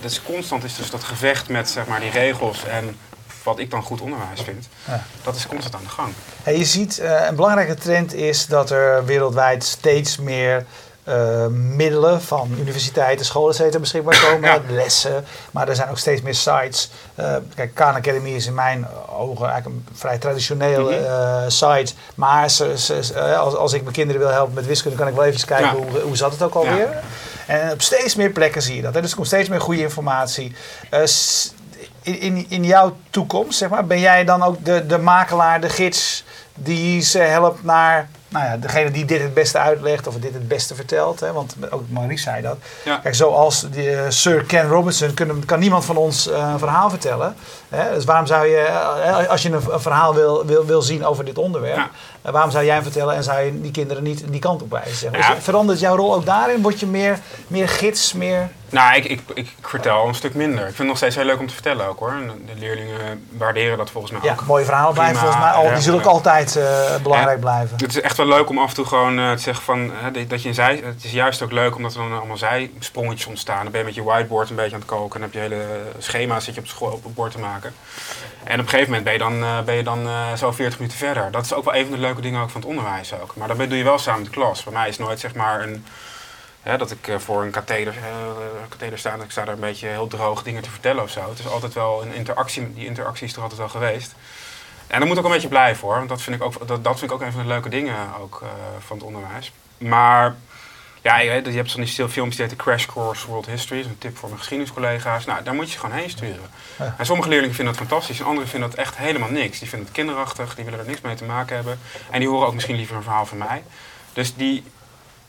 dus 0.00 0.22
constant 0.22 0.64
is 0.64 0.76
dus 0.76 0.90
dat 0.90 1.04
gevecht 1.04 1.48
met 1.48 1.70
zeg 1.70 1.86
maar, 1.86 2.00
die 2.00 2.10
regels 2.10 2.64
en 2.64 2.98
wat 3.42 3.58
ik 3.58 3.70
dan 3.70 3.82
goed 3.82 4.00
onderwijs 4.00 4.40
vind. 4.40 4.68
Ja. 4.86 5.04
Dat 5.22 5.36
is 5.36 5.46
constant 5.46 5.74
aan 5.74 5.82
de 5.82 5.88
gang. 5.88 6.12
En 6.42 6.58
je 6.58 6.64
ziet, 6.64 6.98
uh, 6.98 7.26
een 7.28 7.36
belangrijke 7.36 7.74
trend 7.74 8.14
is 8.14 8.46
dat 8.46 8.70
er 8.70 9.04
wereldwijd 9.04 9.64
steeds 9.64 10.18
meer 10.18 10.64
uh, 11.08 11.46
middelen 11.46 12.22
van 12.22 12.54
universiteiten, 12.58 13.26
scholen 13.26 13.58
etc. 13.58 13.78
beschikbaar 13.78 14.20
komen. 14.30 14.50
Ja. 14.50 14.60
Lessen, 14.68 15.24
maar 15.50 15.68
er 15.68 15.74
zijn 15.74 15.88
ook 15.90 15.98
steeds 15.98 16.22
meer 16.22 16.34
sites. 16.34 16.90
Uh, 17.20 17.36
kijk, 17.54 17.74
Khan 17.74 17.94
Academy 17.94 18.30
is 18.30 18.46
in 18.46 18.54
mijn 18.54 18.86
ogen 19.08 19.48
eigenlijk 19.48 19.86
een 19.88 19.96
vrij 19.96 20.18
traditionele 20.18 20.96
-hmm. 20.96 21.50
site. 21.50 21.92
Maar 22.14 22.50
ze, 22.50 22.78
ze, 22.78 23.18
als, 23.36 23.54
als 23.54 23.72
ik 23.72 23.82
mijn 23.82 23.94
kinderen 23.94 24.20
wil 24.22 24.30
helpen 24.30 24.54
met 24.54 24.66
wiskunde, 24.66 24.96
kan 24.96 25.08
ik 25.08 25.14
wel 25.14 25.24
even 25.24 25.46
kijken 25.46 25.66
ja. 25.66 25.90
hoe, 25.90 26.00
hoe 26.00 26.16
zat 26.16 26.32
het 26.32 26.42
ook 26.42 26.54
alweer. 26.54 26.88
Ja. 26.88 27.02
En 27.46 27.72
op 27.72 27.82
steeds 27.82 28.14
meer 28.14 28.30
plekken 28.30 28.62
zie 28.62 28.76
je 28.76 28.82
dat. 28.82 28.94
Hè? 28.94 29.00
Dus 29.00 29.10
er 29.10 29.16
komt 29.16 29.28
steeds 29.28 29.48
meer 29.48 29.60
goede 29.60 29.82
informatie. 29.82 30.54
In, 32.02 32.20
in, 32.20 32.46
in 32.48 32.64
jouw 32.64 32.96
toekomst, 33.10 33.58
zeg 33.58 33.68
maar, 33.68 33.86
ben 33.86 34.00
jij 34.00 34.24
dan 34.24 34.42
ook 34.42 34.64
de, 34.64 34.86
de 34.86 34.98
makelaar, 34.98 35.60
de 35.60 35.68
gids 35.68 36.24
die 36.54 37.02
ze 37.02 37.18
helpt 37.18 37.64
naar 37.64 38.08
nou 38.30 38.44
ja, 38.44 38.56
degene 38.56 38.90
die 38.90 39.04
dit 39.04 39.22
het 39.22 39.34
beste 39.34 39.58
uitlegt 39.58 40.06
of 40.06 40.14
dit 40.14 40.34
het 40.34 40.48
beste 40.48 40.74
vertelt. 40.74 41.20
Hè, 41.20 41.32
want 41.32 41.56
ook 41.70 41.82
Maurice 41.88 42.22
zei 42.22 42.42
dat. 42.42 42.56
Ja. 42.84 42.96
Kijk, 42.96 43.14
zoals 43.14 43.66
die, 43.70 43.90
uh, 43.90 44.00
Sir 44.08 44.44
Ken 44.44 44.68
Robinson 44.68 45.14
kunnen, 45.14 45.44
kan 45.44 45.58
niemand 45.58 45.84
van 45.84 45.96
ons 45.96 46.28
uh, 46.28 46.50
een 46.52 46.58
verhaal 46.58 46.90
vertellen. 46.90 47.34
Hè? 47.68 47.94
Dus 47.94 48.04
waarom 48.04 48.26
zou 48.26 48.46
je, 48.46 48.66
uh, 48.68 49.28
als 49.28 49.42
je 49.42 49.48
een, 49.48 49.72
een, 49.72 49.80
verhaal 49.80 50.14
wil, 50.14 50.46
wil, 50.46 50.64
wil 50.64 50.82
zien 50.82 51.04
over 51.04 51.24
dit 51.24 51.38
onderwerp, 51.38 51.76
ja. 51.76 51.90
Waarom 52.22 52.50
zou 52.50 52.64
jij 52.64 52.74
hem 52.74 52.82
vertellen 52.82 53.14
en 53.14 53.22
zou 53.22 53.40
je 53.40 53.60
die 53.60 53.70
kinderen 53.70 54.02
niet 54.02 54.24
die 54.30 54.40
kant 54.40 54.62
op 54.62 54.70
wijzen? 54.70 55.12
Ja. 55.12 55.34
Dus 55.34 55.44
verandert 55.44 55.80
jouw 55.80 55.96
rol 55.96 56.14
ook 56.14 56.26
daarin? 56.26 56.62
Word 56.62 56.80
je 56.80 56.86
meer, 56.86 57.18
meer 57.46 57.68
gids, 57.68 58.12
meer... 58.12 58.48
Nou, 58.70 58.96
ik, 58.96 59.04
ik, 59.04 59.20
ik, 59.34 59.54
vertel 59.60 60.08
een 60.08 60.14
stuk 60.14 60.34
minder. 60.34 60.58
Ik 60.58 60.64
vind 60.64 60.78
het 60.78 60.86
nog 60.86 60.96
steeds 60.96 61.16
heel 61.16 61.24
leuk 61.24 61.38
om 61.38 61.46
te 61.46 61.54
vertellen 61.54 61.86
ook 61.86 61.98
hoor. 61.98 62.14
De 62.46 62.60
leerlingen 62.60 63.26
waarderen 63.30 63.78
dat 63.78 63.90
volgens 63.90 64.12
mij 64.12 64.20
ja, 64.22 64.32
ook. 64.32 64.46
mooie 64.46 64.64
verhalen 64.64 64.94
blijven 64.94 65.16
volgens 65.16 65.40
mij 65.40 65.50
al. 65.50 65.68
Die 65.68 65.82
zullen 65.82 65.98
ook 65.98 66.06
altijd 66.06 66.58
belangrijk 67.02 67.40
blijven. 67.40 67.76
Het 67.76 67.88
is 67.88 68.00
echt 68.00 68.16
wel 68.16 68.26
leuk 68.26 68.48
om 68.48 68.58
af 68.58 68.68
en 68.68 68.74
toe 68.74 68.84
gewoon 68.84 69.18
uh, 69.18 69.32
te 69.32 69.42
zeggen 69.42 69.64
van 69.64 69.92
dat 70.28 70.42
je 70.42 70.48
een 70.48 70.54
zij. 70.54 70.82
Het 70.84 71.04
is 71.04 71.12
juist 71.12 71.42
ook 71.42 71.52
leuk 71.52 71.76
omdat 71.76 71.94
er 71.94 71.98
dan 71.98 72.18
allemaal 72.18 72.36
zijsprongetjes 72.36 73.26
ontstaan. 73.26 73.62
Dan 73.62 73.70
ben 73.70 73.80
je 73.80 73.86
met 73.86 73.94
je 73.94 74.02
whiteboard 74.02 74.50
een 74.50 74.56
beetje 74.56 74.74
aan 74.74 74.80
het 74.80 74.88
koken 74.88 75.16
en 75.16 75.22
heb 75.22 75.32
je 75.32 75.38
hele 75.38 75.64
schema's 75.98 76.44
zit 76.44 76.54
je 76.54 76.60
op, 76.60 76.66
school, 76.66 76.90
op 76.90 77.04
het 77.04 77.14
bord 77.14 77.32
te 77.32 77.38
maken. 77.38 77.74
En 78.44 78.54
op 78.54 78.64
een 78.64 78.68
gegeven 78.68 78.86
moment 78.86 79.04
ben 79.04 79.12
je 79.12 79.18
dan, 79.18 79.42
uh, 79.42 79.60
ben 79.60 79.74
je 79.74 79.82
dan 79.82 80.08
zo 80.36 80.52
40 80.52 80.78
minuten 80.78 80.98
verder. 80.98 81.30
Dat 81.30 81.44
is 81.44 81.54
ook 81.54 81.64
wel 81.64 81.74
een 81.74 81.86
van 81.86 81.94
de 81.94 82.00
leuke 82.10 82.28
dingen 82.28 82.42
ook 82.42 82.50
van 82.50 82.60
het 82.60 82.70
onderwijs 82.70 83.14
ook. 83.14 83.36
Maar 83.36 83.48
dan 83.48 83.56
doe 83.56 83.76
je 83.76 83.84
wel 83.84 83.98
samen 83.98 84.24
de 84.24 84.30
klas. 84.30 84.64
Bij 84.64 84.72
mij 84.72 84.88
is 84.88 84.98
nooit 84.98 85.20
zeg 85.20 85.34
maar 85.34 85.62
een. 85.62 85.84
Dat 86.62 86.90
ik 86.90 87.12
voor 87.16 87.42
een 87.42 87.50
katheder, 87.50 87.94
katheder 88.68 88.98
sta 88.98 89.12
en 89.12 89.20
ik 89.20 89.30
sta 89.30 89.44
daar 89.44 89.54
een 89.54 89.60
beetje 89.60 89.86
heel 89.86 90.06
droog 90.06 90.42
dingen 90.42 90.62
te 90.62 90.70
vertellen 90.70 91.02
of 91.02 91.10
zo. 91.10 91.28
Het 91.28 91.38
is 91.38 91.48
altijd 91.48 91.74
wel 91.74 92.02
een 92.02 92.14
interactie. 92.14 92.74
Die 92.74 92.86
interactie 92.86 93.26
is 93.26 93.34
er 93.34 93.42
altijd 93.42 93.58
wel 93.58 93.68
geweest. 93.68 94.14
En 94.86 94.98
dat 94.98 95.08
moet 95.08 95.18
ook 95.18 95.24
een 95.24 95.30
beetje 95.30 95.48
blijven 95.48 95.86
hoor. 95.86 95.96
Want 95.96 96.08
dat 96.08 96.22
vind 96.22 96.36
ik 96.36 96.42
ook, 96.42 96.66
dat, 96.66 96.84
dat 96.84 96.98
vind 96.98 97.10
ik 97.10 97.16
ook 97.16 97.22
een 97.22 97.32
van 97.32 97.42
de 97.42 97.48
leuke 97.48 97.68
dingen 97.68 97.96
ook, 98.20 98.40
uh, 98.42 98.48
van 98.78 98.96
het 98.96 99.06
onderwijs. 99.06 99.52
Maar 99.78 100.36
ja, 101.02 101.18
je, 101.18 101.30
je 101.30 101.56
hebt 101.56 101.70
zo'n 101.70 101.86
stil 101.86 102.08
filmpjes 102.08 102.36
die 102.36 102.46
heet 102.46 102.56
Crash 102.56 102.86
Course 102.86 103.26
World 103.26 103.46
History. 103.46 103.76
Dat 103.76 103.86
is 103.86 103.92
een 103.92 103.98
tip 103.98 104.16
voor 104.16 104.28
mijn 104.28 104.40
geschiedeniscollega's. 104.40 105.24
Nou, 105.24 105.42
daar 105.42 105.54
moet 105.54 105.72
je 105.72 105.78
gewoon 105.78 105.96
heen 105.96 106.10
sturen. 106.10 106.50
Ja. 106.78 106.94
En 106.98 107.06
sommige 107.06 107.28
leerlingen 107.28 107.54
vinden 107.54 107.74
dat 107.74 107.86
fantastisch. 107.86 108.20
En 108.20 108.26
anderen 108.26 108.48
vinden 108.48 108.70
dat 108.70 108.78
echt 108.78 108.96
helemaal 108.96 109.30
niks. 109.30 109.58
Die 109.58 109.68
vinden 109.68 109.86
het 109.86 109.96
kinderachtig. 109.96 110.54
Die 110.54 110.64
willen 110.64 110.78
er 110.78 110.86
niks 110.86 111.00
mee 111.00 111.14
te 111.14 111.24
maken 111.24 111.56
hebben. 111.56 111.78
En 112.10 112.20
die 112.20 112.28
horen 112.28 112.46
ook 112.46 112.54
misschien 112.54 112.76
liever 112.76 112.96
een 112.96 113.02
verhaal 113.02 113.26
van 113.26 113.38
mij. 113.38 113.62
Dus 114.12 114.34
die, 114.34 114.64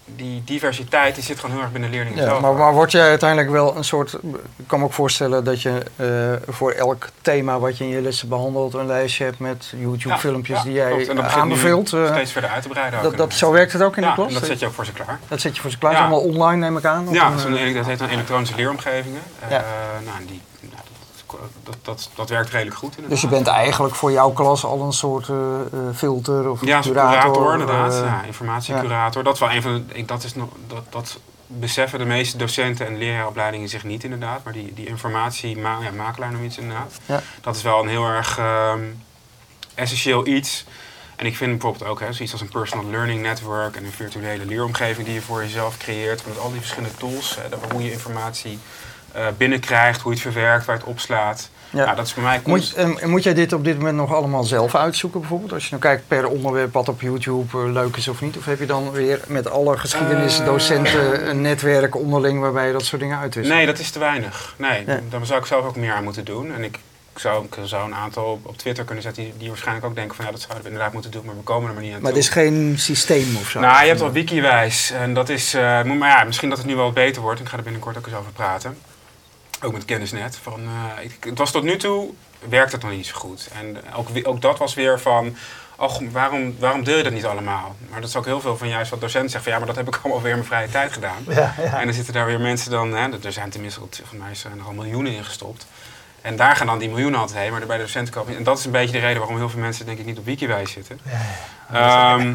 die 0.06 0.44
diversiteit 0.46 1.16
die 1.16 1.24
zit 1.24 1.40
gewoon 1.40 1.56
heel 1.56 1.64
erg 1.64 1.72
binnen 1.72 1.90
leerlingen 1.90 2.24
ja. 2.24 2.40
Maar, 2.40 2.54
maar 2.54 2.74
word 2.74 2.92
jij 2.92 3.10
uiteindelijk 3.10 3.50
wel 3.50 3.76
een 3.76 3.84
soort... 3.84 4.14
Ik 4.56 4.68
kan 4.68 4.80
me 4.80 4.86
ook 4.86 4.94
voorstellen 4.94 5.44
dat 5.44 5.62
je 5.62 5.84
uh, 5.96 6.54
voor 6.54 6.72
elk 6.72 7.10
thema 7.22 7.60
wat 7.60 7.78
je 7.78 7.84
in 7.84 7.90
je 7.90 8.02
lessen 8.02 8.30
behandelt... 8.30 8.74
een 8.74 8.86
lijstje 8.86 9.24
hebt 9.24 9.40
met 9.40 9.74
YouTube-filmpjes 9.78 10.58
ja, 10.58 10.64
die 10.64 10.74
jij 10.74 11.20
aanbeveelt. 11.22 11.94
Uh, 11.94 12.12
steeds 12.12 12.32
verder 12.32 12.50
uit 12.50 12.62
te 12.62 12.70
breiden. 12.70 13.04
Dat, 13.04 13.18
dat, 13.18 13.34
zo 13.34 13.52
werkt 13.52 13.74
het 13.74 13.82
ook 13.82 13.98
in 13.98 14.04
de 14.04 14.14
klas? 14.14 14.28
en 14.28 14.34
dat 14.34 14.46
zet 14.46 14.60
je 14.60 14.66
ook 14.66 14.74
voor 14.74 14.86
ze 14.86 14.94
klaar. 14.94 15.20
Dat 15.28 15.42
zet 15.42 15.56
je 15.56 15.62
voor 15.62 15.72
ze 15.72 15.78
klaar. 15.78 15.96
Allemaal 15.96 16.22
online 16.22 16.58
neem 16.58 16.78
ik 16.78 16.86
aan? 16.86 17.08
Ja, 17.12 17.32
een, 17.46 17.74
dat 17.74 17.86
heet 17.86 18.00
dan 18.00 18.10
elektronische 18.10 18.56
leeromgevingen. 18.56 19.22
Uh, 19.44 19.50
nou, 20.06 20.26
die 20.28 20.42
dat, 21.64 21.76
dat, 21.82 22.10
dat 22.16 22.30
werkt 22.30 22.50
redelijk 22.50 22.78
goed. 22.78 22.90
Inderdaad. 22.90 23.12
Dus 23.12 23.22
je 23.22 23.28
bent 23.28 23.48
eigenlijk 23.48 23.96
voor 23.96 24.12
jouw 24.12 24.32
klas 24.32 24.64
al 24.64 24.82
een 24.82 24.94
soort 24.94 25.28
uh, 25.28 25.38
filter 25.96 26.50
of 26.50 26.66
ja, 26.66 26.80
curator? 26.80 27.34
curator 27.34 27.52
inderdaad. 27.52 27.94
Uh, 27.94 28.00
ja, 28.00 28.24
informatiecurator. 28.24 29.18
Ja. 29.18 29.24
Dat 29.24 29.34
is 29.34 29.40
wel 29.40 29.52
een 29.52 29.62
van 29.62 29.86
de, 29.88 30.06
dat, 30.06 30.24
is 30.24 30.36
nog, 30.36 30.50
dat, 30.68 30.84
dat 30.90 31.20
beseffen 31.48 32.00
de 32.00 32.06
meeste 32.06 32.38
docenten 32.38 32.88
en 32.88 32.98
leraaropleidingen 32.98 33.70
zich 33.70 33.84
niet 33.84 34.04
inderdaad. 34.04 34.44
Maar 34.44 34.54
die, 34.54 34.74
die 34.74 34.88
informatie, 34.88 35.58
ma 35.58 35.78
ja, 35.82 36.30
noem 36.30 36.44
iets 36.44 36.58
inderdaad. 36.58 37.00
Ja. 37.06 37.22
Dat 37.42 37.56
is 37.56 37.62
wel 37.62 37.82
een 37.82 37.90
heel 37.90 38.06
erg 38.06 38.40
um, 38.74 39.04
essentieel 39.76 40.28
iets. 40.28 40.66
En 41.16 41.28
ik 41.28 41.36
vind 41.36 41.52
bijvoorbeeld 41.52 41.90
ook 41.90 42.00
hè, 42.00 42.14
zoiets 42.14 42.32
als 42.32 42.42
een 42.42 42.50
personal 42.50 42.86
learning 42.86 43.22
network 43.22 43.76
en 43.76 43.86
een 43.86 43.92
virtuele 43.92 44.46
leeromgeving 44.46 45.06
die 45.06 45.16
je 45.16 45.22
voor 45.22 45.42
jezelf 45.42 45.78
creëert. 45.78 46.28
Met 46.28 46.40
al 46.40 46.52
die 46.52 46.60
verschillende 46.60 46.98
tools, 46.98 47.38
hè, 47.40 47.72
hoe 47.72 47.84
je 47.84 47.92
informatie 47.92 48.60
binnenkrijgt, 49.38 50.02
hoe 50.02 50.12
je 50.12 50.18
het 50.18 50.32
verwerkt, 50.32 50.66
waar 50.66 50.76
je 50.76 50.82
het 50.82 50.92
opslaat. 50.92 51.50
Ja. 51.72 51.84
Nou, 51.84 51.96
dat 51.96 52.06
is 52.06 52.14
voor 52.14 52.24
mij 52.24 52.42
moet, 52.46 52.74
en 52.74 53.10
moet 53.10 53.24
jij 53.24 53.34
dit 53.34 53.54
op 53.54 53.64
dit 53.64 53.78
moment 53.78 53.96
nog 53.96 54.14
allemaal 54.14 54.44
zelf 54.44 54.76
uitzoeken 54.76 55.20
bijvoorbeeld? 55.20 55.54
Als 55.54 55.64
je 55.64 55.70
nou 55.70 55.82
kijkt 55.82 56.08
per 56.08 56.28
onderwerp 56.28 56.74
wat 56.74 56.90
op 56.90 57.02
YouTube 57.02 57.58
uh, 57.58 57.72
leuk 57.72 57.96
is 57.96 58.08
of 58.08 58.22
niet? 58.22 58.38
Of 58.38 58.46
heb 58.46 58.60
je 58.60 58.66
dan 58.66 58.92
weer 58.92 59.20
met 59.28 59.50
alle 59.50 59.78
geschiedenisdocenten 59.78 61.22
uh, 61.22 61.28
een 61.28 61.42
netwerk 61.42 61.96
onderling 61.96 62.40
waarbij 62.40 62.68
je 62.68 62.74
dat 62.74 62.86
soort 62.86 63.02
dingen 63.02 63.18
uitwisselt? 63.18 63.56
Nee, 63.56 63.66
dat 63.66 63.80
is 63.80 63.92
te 63.92 64.00
weinig. 64.00 64.56
Nee, 64.58 64.84
ja. 64.86 65.00
daar 65.10 65.26
zou 65.26 65.40
ik 65.40 65.46
zelf 65.46 65.66
ook 65.66 65.76
meer 65.76 65.94
aan 65.94 66.04
moeten 66.04 66.26
doen. 66.26 66.54
En 66.54 66.64
ik, 66.64 66.80
ik 67.14 67.20
zou, 67.20 67.46
ik 67.46 67.58
zou 67.64 67.86
een 67.86 67.96
aantal 67.96 68.40
op, 68.44 68.58
Twitter 68.58 68.84
kunnen 68.84 69.04
zetten 69.04 69.24
die, 69.24 69.34
die, 69.38 69.48
waarschijnlijk 69.48 69.86
ook 69.86 69.96
denken 69.96 70.16
van 70.16 70.26
ja, 70.26 70.32
dat 70.32 70.42
zouden 70.42 70.64
we 70.64 70.70
inderdaad 70.70 70.94
moeten 70.94 71.12
doen, 71.12 71.26
maar 71.26 71.36
we 71.36 71.42
komen 71.42 71.68
er 71.68 71.74
maar 71.74 71.84
niet 71.84 71.94
aan 71.94 72.02
Maar 72.02 72.12
het 72.12 72.20
is 72.20 72.30
geen 72.30 72.76
systeem 72.78 73.38
of 73.38 73.50
zo? 73.50 73.60
Nou, 73.60 73.82
je 73.82 73.88
hebt 73.88 74.00
wel 74.00 74.12
wikiwijs 74.12 74.92
en 74.92 75.14
dat 75.14 75.30
is, 75.30 75.56
uh, 75.56 75.62
maar 75.84 76.10
ja, 76.10 76.24
misschien 76.24 76.50
dat 76.50 76.58
het 76.58 76.68
nu 76.68 76.76
wel 76.76 76.92
beter 76.92 77.22
wordt. 77.22 77.40
Ik 77.40 77.48
ga 77.48 77.58
er 77.58 77.64
binnenkort 77.64 77.98
ook 77.98 78.06
eens 78.06 78.16
over 78.16 78.32
praten. 78.32 78.78
Ook 79.64 79.74
met 79.74 79.86
kennisnet. 79.86 80.36
Van, 80.36 80.60
uh, 80.62 81.04
ik, 81.04 81.24
het 81.24 81.38
was 81.38 81.52
tot 81.52 81.64
nu 81.64 81.78
toe, 81.78 82.14
werkt 82.50 82.72
het 82.72 82.82
nog 82.82 82.92
niet 82.92 83.06
zo 83.06 83.16
goed. 83.16 83.50
En 83.54 83.78
ook, 83.96 84.08
ook 84.24 84.42
dat 84.42 84.58
was 84.58 84.74
weer 84.74 85.00
van, 85.00 85.36
ach, 85.76 86.00
waarom, 86.12 86.56
waarom 86.60 86.84
deel 86.84 86.98
je 86.98 87.04
dat 87.04 87.14
niet 87.14 87.26
allemaal? 87.26 87.76
Maar 87.90 88.02
dat 88.02 88.10
is 88.10 88.16
ook 88.16 88.26
heel 88.26 88.42
veel 88.42 88.58
van 88.58 88.68
juist 88.68 88.92
wat 88.92 89.02
docenten 89.02 89.30
zeggen 89.30 89.52
van, 89.52 89.52
ja, 89.52 89.66
maar 89.66 89.76
dat 89.76 89.86
heb 89.86 89.96
ik 89.96 90.00
allemaal 90.04 90.22
weer 90.22 90.32
in 90.32 90.38
mijn 90.38 90.50
vrije 90.50 90.70
tijd 90.70 90.94
gedaan. 90.94 91.24
Ja, 91.28 91.56
ja. 91.58 91.80
En 91.80 91.86
dan 91.86 91.94
zitten 91.94 92.14
daar 92.14 92.26
weer 92.26 92.40
mensen 92.40 92.72
dan, 92.72 92.94
hè, 92.94 93.24
er 93.24 93.32
zijn 93.32 93.50
tenminste, 93.50 93.82
van 94.04 94.18
mij 94.18 94.36
zijn 94.36 94.60
er 94.60 94.66
al 94.66 94.74
miljoenen 94.74 95.14
in 95.14 95.24
gestopt. 95.24 95.66
En 96.22 96.36
daar 96.36 96.56
gaan 96.56 96.68
dan 96.68 96.80
die 96.80 96.90
miljoenen 96.90 97.20
altijd 97.20 97.40
heen, 97.40 97.52
maar 97.52 97.66
bij 97.66 97.78
de 97.78 97.84
docentenkamp 97.84 98.30
En 98.30 98.44
dat 98.44 98.58
is 98.58 98.66
een 98.66 98.72
beetje 98.72 98.92
de 98.92 99.00
reden 99.00 99.18
waarom 99.18 99.38
heel 99.38 99.50
veel 99.50 99.60
mensen 99.60 99.86
denk 99.86 100.00
ik 100.00 100.06
niet 100.06 100.18
op 100.18 100.26
Wikiwijs 100.26 100.72
zitten. 100.72 101.00
Ja, 101.04 101.12
ja. 101.72 102.14
Um, 102.14 102.32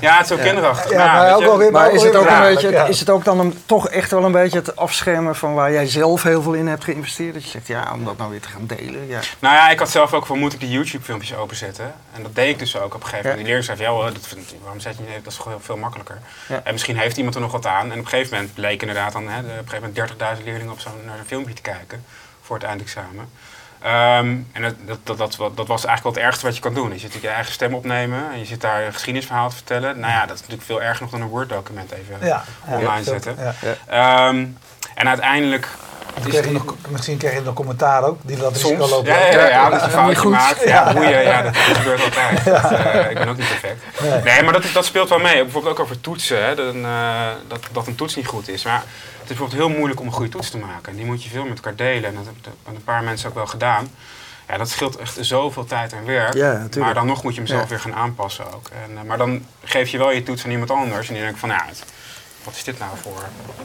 ja, 0.00 0.16
het 0.16 0.24
is 0.24 0.32
ook 0.32 0.40
kinderachtig. 0.40 0.90
Ja, 0.90 0.96
maar, 0.98 1.38
maar, 1.38 1.48
ook 1.48 1.58
weer, 1.58 1.70
maar 1.70 1.92
is, 1.92 2.02
het 2.02 2.16
ook 2.16 2.28
een 2.28 2.40
beetje, 2.40 2.86
is 2.88 3.00
het 3.00 3.10
ook 3.10 3.24
dan 3.24 3.40
een, 3.40 3.62
toch 3.66 3.88
echt 3.88 4.10
wel 4.10 4.24
een 4.24 4.32
beetje 4.32 4.58
het 4.58 4.76
afschermen 4.76 5.36
van 5.36 5.54
waar 5.54 5.72
jij 5.72 5.86
zelf 5.86 6.22
heel 6.22 6.42
veel 6.42 6.52
in 6.52 6.66
hebt 6.66 6.84
geïnvesteerd? 6.84 7.34
Dat 7.34 7.42
je 7.42 7.50
zegt, 7.50 7.66
ja, 7.66 7.90
om 7.92 8.04
dat 8.04 8.16
nou 8.16 8.30
weer 8.30 8.40
te 8.40 8.48
gaan 8.48 8.66
delen. 8.66 9.06
Ja. 9.06 9.20
Nou 9.38 9.54
ja, 9.54 9.70
ik 9.70 9.78
had 9.78 9.90
zelf 9.90 10.12
ook 10.12 10.26
van, 10.26 10.38
moet 10.38 10.52
ik 10.52 10.60
die 10.60 10.70
YouTube-filmpjes 10.70 11.34
openzetten? 11.34 11.94
En 12.12 12.22
dat 12.22 12.34
deed 12.34 12.48
ik 12.48 12.58
dus 12.58 12.76
ook 12.76 12.94
op 12.94 13.00
een 13.00 13.08
gegeven 13.08 13.30
moment. 13.30 13.36
Die 13.36 13.44
leerling 13.44 13.78
zei, 13.78 13.80
ja, 13.80 14.10
dat 14.10 14.36
waarom 14.62 14.80
zet 14.80 14.96
je 14.96 15.02
niet? 15.02 15.24
Dat 15.24 15.32
is 15.32 15.38
gewoon 15.38 15.60
veel 15.60 15.76
makkelijker. 15.76 16.18
En 16.64 16.72
misschien 16.72 16.98
heeft 16.98 17.16
iemand 17.16 17.34
er 17.34 17.40
nog 17.40 17.52
wat 17.52 17.66
aan. 17.66 17.92
En 17.92 17.98
op 17.98 18.04
een 18.04 18.08
gegeven 18.08 18.34
moment 18.36 18.54
bleek 18.54 18.80
inderdaad 18.80 19.12
dan, 19.12 19.28
hè, 19.28 19.38
op 19.38 19.44
een 19.44 19.68
gegeven 19.68 19.92
moment 19.94 20.38
30.000 20.38 20.44
leerlingen 20.44 20.72
op 20.72 20.80
zo'n 20.80 20.92
naar 21.06 21.18
een 21.18 21.26
filmpje 21.26 21.54
te 21.54 21.62
kijken 21.62 22.04
voor 22.42 22.56
het 22.56 22.64
eindexamen. 22.64 23.28
Um, 23.86 24.48
en 24.52 24.62
dat, 24.62 24.74
dat, 25.04 25.16
dat, 25.16 25.56
dat, 25.56 25.66
was 25.66 25.84
eigenlijk 25.84 26.02
wel 26.02 26.12
het 26.12 26.22
ergste 26.22 26.46
wat 26.46 26.54
je 26.54 26.62
kan 26.62 26.74
doen. 26.74 26.92
Je 26.92 26.98
zit 26.98 27.12
je 27.12 27.28
eigen 27.28 27.52
stem 27.52 27.74
opnemen 27.74 28.32
en 28.32 28.38
je 28.38 28.44
zit 28.44 28.60
daar 28.60 28.82
een 28.82 28.92
geschiedenisverhaal 28.92 29.48
te 29.48 29.54
vertellen. 29.54 29.98
Nou 29.98 30.12
ja, 30.12 30.20
dat 30.20 30.34
is 30.34 30.40
natuurlijk 30.40 30.66
veel 30.66 30.82
erger 30.82 31.02
nog 31.02 31.10
dan 31.10 31.20
een 31.20 31.28
Word-document 31.28 31.90
even 31.90 32.26
ja, 32.26 32.44
online 32.66 32.96
ja, 32.96 33.02
zetten. 33.02 33.36
Ja, 33.90 34.28
um, 34.28 34.58
en 34.94 35.08
uiteindelijk 35.08 35.68
Kreeg 36.20 36.44
je 36.44 36.50
nog, 36.50 36.74
misschien 36.88 37.16
kreeg 37.16 37.34
je 37.34 37.40
nog 37.40 37.54
commentaar 37.54 38.04
ook, 38.04 38.18
die 38.22 38.36
dat 38.36 38.52
risico 38.52 38.88
lopen. 38.88 39.12
Ja, 39.12 39.18
ja, 39.18 39.32
ja, 39.32 39.48
ja, 39.56 39.68
dat 39.70 39.78
is 39.78 39.86
een 39.86 39.90
fout 39.90 40.18
gemaakt. 40.18 40.64
Ja, 40.64 40.90
ja. 40.90 41.18
ja, 41.18 41.42
dat 41.42 41.56
gebeurt 41.56 42.04
altijd. 42.04 42.44
Dat, 42.62 42.72
uh, 42.72 43.10
ik 43.10 43.18
ben 43.18 43.28
ook 43.28 43.36
niet 43.36 43.48
perfect. 43.48 44.00
Nee, 44.00 44.22
nee 44.22 44.42
maar 44.42 44.52
dat, 44.52 44.64
dat 44.72 44.84
speelt 44.84 45.08
wel 45.08 45.18
mee. 45.18 45.42
Bijvoorbeeld 45.42 45.72
ook 45.72 45.80
over 45.80 46.00
toetsen, 46.00 46.44
hè, 46.44 46.54
dat, 46.54 46.74
uh, 46.74 47.26
dat, 47.48 47.60
dat 47.72 47.86
een 47.86 47.94
toets 47.94 48.16
niet 48.16 48.26
goed 48.26 48.48
is. 48.48 48.64
Maar 48.64 48.82
het 49.20 49.30
is 49.30 49.36
bijvoorbeeld 49.36 49.60
heel 49.60 49.68
moeilijk 49.68 50.00
om 50.00 50.06
een 50.06 50.12
goede 50.12 50.30
toets 50.30 50.50
te 50.50 50.58
maken. 50.58 50.96
Die 50.96 51.04
moet 51.04 51.24
je 51.24 51.30
veel 51.30 51.44
met 51.44 51.56
elkaar 51.56 51.76
delen. 51.76 52.04
En 52.04 52.14
dat 52.14 52.24
hebben 52.24 52.74
een 52.74 52.84
paar 52.84 53.02
mensen 53.02 53.28
ook 53.28 53.34
wel 53.34 53.46
gedaan. 53.46 53.88
Ja, 54.48 54.58
dat 54.58 54.70
scheelt 54.70 54.96
echt 54.96 55.16
zoveel 55.20 55.64
tijd 55.64 55.92
en 55.92 56.06
werk. 56.06 56.34
Ja, 56.34 56.66
maar 56.78 56.94
dan 56.94 57.06
nog 57.06 57.22
moet 57.22 57.34
je 57.34 57.40
hem 57.40 57.48
zelf 57.48 57.68
weer 57.68 57.80
gaan 57.80 57.94
aanpassen 57.94 58.44
ook. 58.54 58.68
En, 58.84 58.92
uh, 58.92 59.02
maar 59.02 59.18
dan 59.18 59.46
geef 59.64 59.88
je 59.88 59.98
wel 59.98 60.10
je 60.10 60.22
toets 60.22 60.44
aan 60.44 60.50
iemand 60.50 60.70
anders. 60.70 61.08
En 61.08 61.14
die 61.14 61.22
denkt 61.22 61.38
van, 61.38 61.48
ja, 61.48 61.64
wat 62.44 62.54
is 62.54 62.64
dit 62.64 62.78
nou 62.78 62.90
voor? 63.02 63.22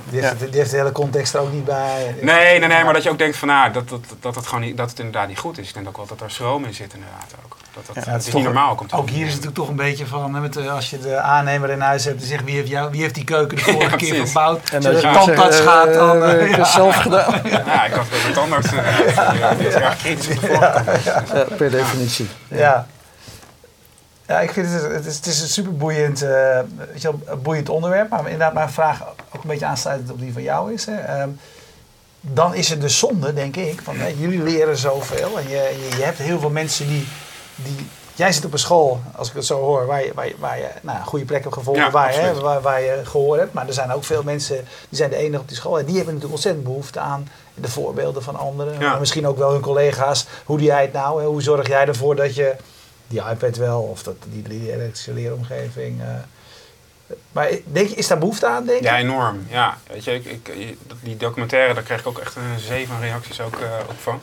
Die 0.09 0.21
heeft, 0.21 0.39
die 0.39 0.59
heeft 0.59 0.71
de 0.71 0.77
hele 0.77 0.91
context 0.91 1.33
er 1.33 1.39
ook 1.39 1.51
niet 1.51 1.65
bij. 1.65 2.15
Nee, 2.21 2.59
nee, 2.59 2.67
nee, 2.67 2.83
maar 2.83 2.93
dat 2.93 3.03
je 3.03 3.09
ook 3.09 3.17
denkt 3.17 3.37
van, 3.37 3.47
nou, 3.47 3.71
dat, 3.71 3.89
dat, 3.89 4.01
dat, 4.19 4.35
het 4.35 4.47
gewoon 4.47 4.63
niet, 4.63 4.77
dat 4.77 4.89
het 4.89 4.99
inderdaad 4.99 5.27
niet 5.27 5.39
goed 5.39 5.57
is. 5.57 5.67
Ik 5.67 5.73
denk 5.73 5.87
ook 5.87 5.97
wel 5.97 6.05
dat 6.05 6.21
er 6.21 6.31
schroom 6.31 6.65
in 6.65 6.73
zit 6.73 6.93
inderdaad 6.93 7.33
ook. 7.45 7.57
Dat, 7.73 7.95
dat, 7.95 8.05
ja, 8.05 8.11
het 8.11 8.27
is, 8.27 8.33
niet 8.33 8.43
normaal. 8.43 8.75
Komt 8.75 8.93
ook 8.93 9.09
hier 9.09 9.25
is 9.25 9.33
het 9.33 9.43
natuurlijk 9.43 9.55
toch 9.55 9.67
een 9.67 9.75
beetje 9.75 10.05
van, 10.05 10.41
met, 10.41 10.57
uh, 10.57 10.73
als 10.73 10.89
je 10.89 10.99
de 10.99 11.17
aannemer 11.17 11.69
in 11.69 11.79
huis 11.79 12.05
hebt, 12.05 12.19
die 12.19 12.27
zegt 12.27 12.43
wie 12.43 12.55
heeft, 12.55 12.67
jou, 12.67 12.91
wie 12.91 13.01
heeft 13.01 13.15
die 13.15 13.23
keuken 13.23 13.57
de 13.57 13.63
vorige 13.63 13.95
keer 13.95 14.15
verbouwd. 14.15 14.69
En 14.69 14.85
als 14.85 15.01
je 15.01 15.11
tandarts 15.11 15.59
gaat, 15.59 15.93
dan 15.93 16.17
uh, 16.17 16.33
uh, 16.33 16.55
ja. 16.55 16.63
zelf 16.63 16.95
gedaan. 16.95 17.41
ja, 17.43 17.85
ik 17.85 17.93
had 17.93 18.05
het 18.09 18.23
met 18.23 18.33
tandarts. 18.33 18.73
Uh, 18.73 19.15
ja, 19.39 19.53
die 19.53 19.67
is 19.67 19.73
erg 19.73 19.97
kritisch 19.97 20.27
op 20.27 20.41
de 20.41 20.47
voorkant. 20.47 21.57
per 21.57 21.71
definitie. 21.71 22.27
ja. 22.47 22.87
Ja, 24.27 24.39
ik 24.39 24.51
vind 24.51 24.71
het, 24.71 24.81
het 24.81 25.05
is, 25.05 25.15
het 25.15 25.25
is 25.25 25.41
een 25.41 25.47
super 25.47 25.77
boeiend, 25.77 26.23
uh, 26.23 26.59
weet 26.91 27.01
je 27.01 27.09
wel, 27.25 27.37
boeiend 27.37 27.69
onderwerp. 27.69 28.09
Maar 28.09 28.23
inderdaad, 28.23 28.53
mijn 28.53 28.69
vraag 28.69 29.01
ook 29.35 29.43
een 29.43 29.49
beetje 29.49 29.65
aansluitend 29.65 30.11
op 30.11 30.19
die 30.19 30.33
van 30.33 30.41
jou 30.41 30.73
is. 30.73 30.85
Hè. 30.85 31.21
Um, 31.21 31.39
dan 32.21 32.55
is 32.55 32.69
het 32.69 32.81
de 32.81 32.89
zonde, 32.89 33.33
denk 33.33 33.55
ik, 33.55 33.81
van 33.81 33.95
hè, 33.95 34.07
jullie 34.07 34.43
leren 34.43 34.77
zoveel. 34.77 35.39
En 35.39 35.49
je, 35.49 35.75
je, 35.89 35.97
je, 35.97 36.03
hebt 36.03 36.17
heel 36.17 36.39
veel 36.39 36.49
mensen 36.49 36.87
die, 36.87 37.07
die. 37.55 37.87
Jij 38.15 38.31
zit 38.31 38.45
op 38.45 38.53
een 38.53 38.59
school, 38.59 39.01
als 39.15 39.29
ik 39.29 39.35
het 39.35 39.45
zo 39.45 39.59
hoor, 39.59 39.85
waar 39.85 40.03
je, 40.03 40.11
waar 40.15 40.27
je, 40.27 40.35
waar 40.39 40.57
je 40.57 40.69
nou, 40.81 41.03
goede 41.03 41.25
plek 41.25 41.43
hebt 41.43 41.53
gevonden, 41.53 41.83
ja, 41.83 41.91
waar, 41.91 42.13
hè, 42.13 42.33
waar, 42.33 42.61
waar, 42.61 42.81
je 42.81 43.01
gehoord 43.03 43.39
hebt. 43.39 43.53
Maar 43.53 43.67
er 43.67 43.73
zijn 43.73 43.91
ook 43.91 44.03
veel 44.03 44.23
mensen, 44.23 44.55
die 44.89 44.97
zijn 44.97 45.09
de 45.09 45.15
enige 45.15 45.41
op 45.41 45.47
die 45.47 45.57
school. 45.57 45.79
En 45.79 45.85
die 45.85 45.95
hebben 45.95 46.13
natuurlijk 46.13 46.33
ontzettend 46.33 46.65
behoefte 46.65 46.99
aan 46.99 47.27
de 47.53 47.69
voorbeelden 47.69 48.23
van 48.23 48.35
anderen. 48.35 48.73
Ja. 48.79 48.89
Maar 48.89 48.99
misschien 48.99 49.27
ook 49.27 49.37
wel 49.37 49.51
hun 49.51 49.61
collega's. 49.61 50.27
Hoe 50.45 50.57
doe 50.57 50.65
jij 50.65 50.81
het 50.81 50.93
nou? 50.93 51.21
Hè? 51.21 51.27
Hoe 51.27 51.41
zorg 51.41 51.67
jij 51.67 51.85
ervoor 51.85 52.15
dat 52.15 52.35
je 52.35 52.55
die 53.07 53.21
iPad 53.31 53.55
wel 53.55 53.81
of 53.81 54.03
dat, 54.03 54.15
die, 54.27 54.73
elektrische 54.73 55.13
leeromgeving. 55.13 56.01
Uh, 56.01 56.07
maar 57.31 57.49
denk 57.63 57.89
je, 57.89 57.95
is 57.95 58.07
daar 58.07 58.17
behoefte 58.17 58.47
aan, 58.47 58.65
denk? 58.65 58.83
Ja, 58.83 58.97
enorm. 58.97 59.45
Ja, 59.49 59.77
weet 59.87 60.03
je, 60.03 60.13
ik, 60.13 60.47
ik, 60.47 60.77
die 61.01 61.17
documentaire, 61.17 61.73
daar 61.73 61.83
krijg 61.83 61.99
ik 61.99 62.07
ook 62.07 62.19
echt 62.19 62.35
een 62.35 62.59
zee 62.59 62.87
van 62.87 62.99
reacties 62.99 63.41
ook, 63.41 63.59
uh, 63.59 63.67
van. 64.01 64.21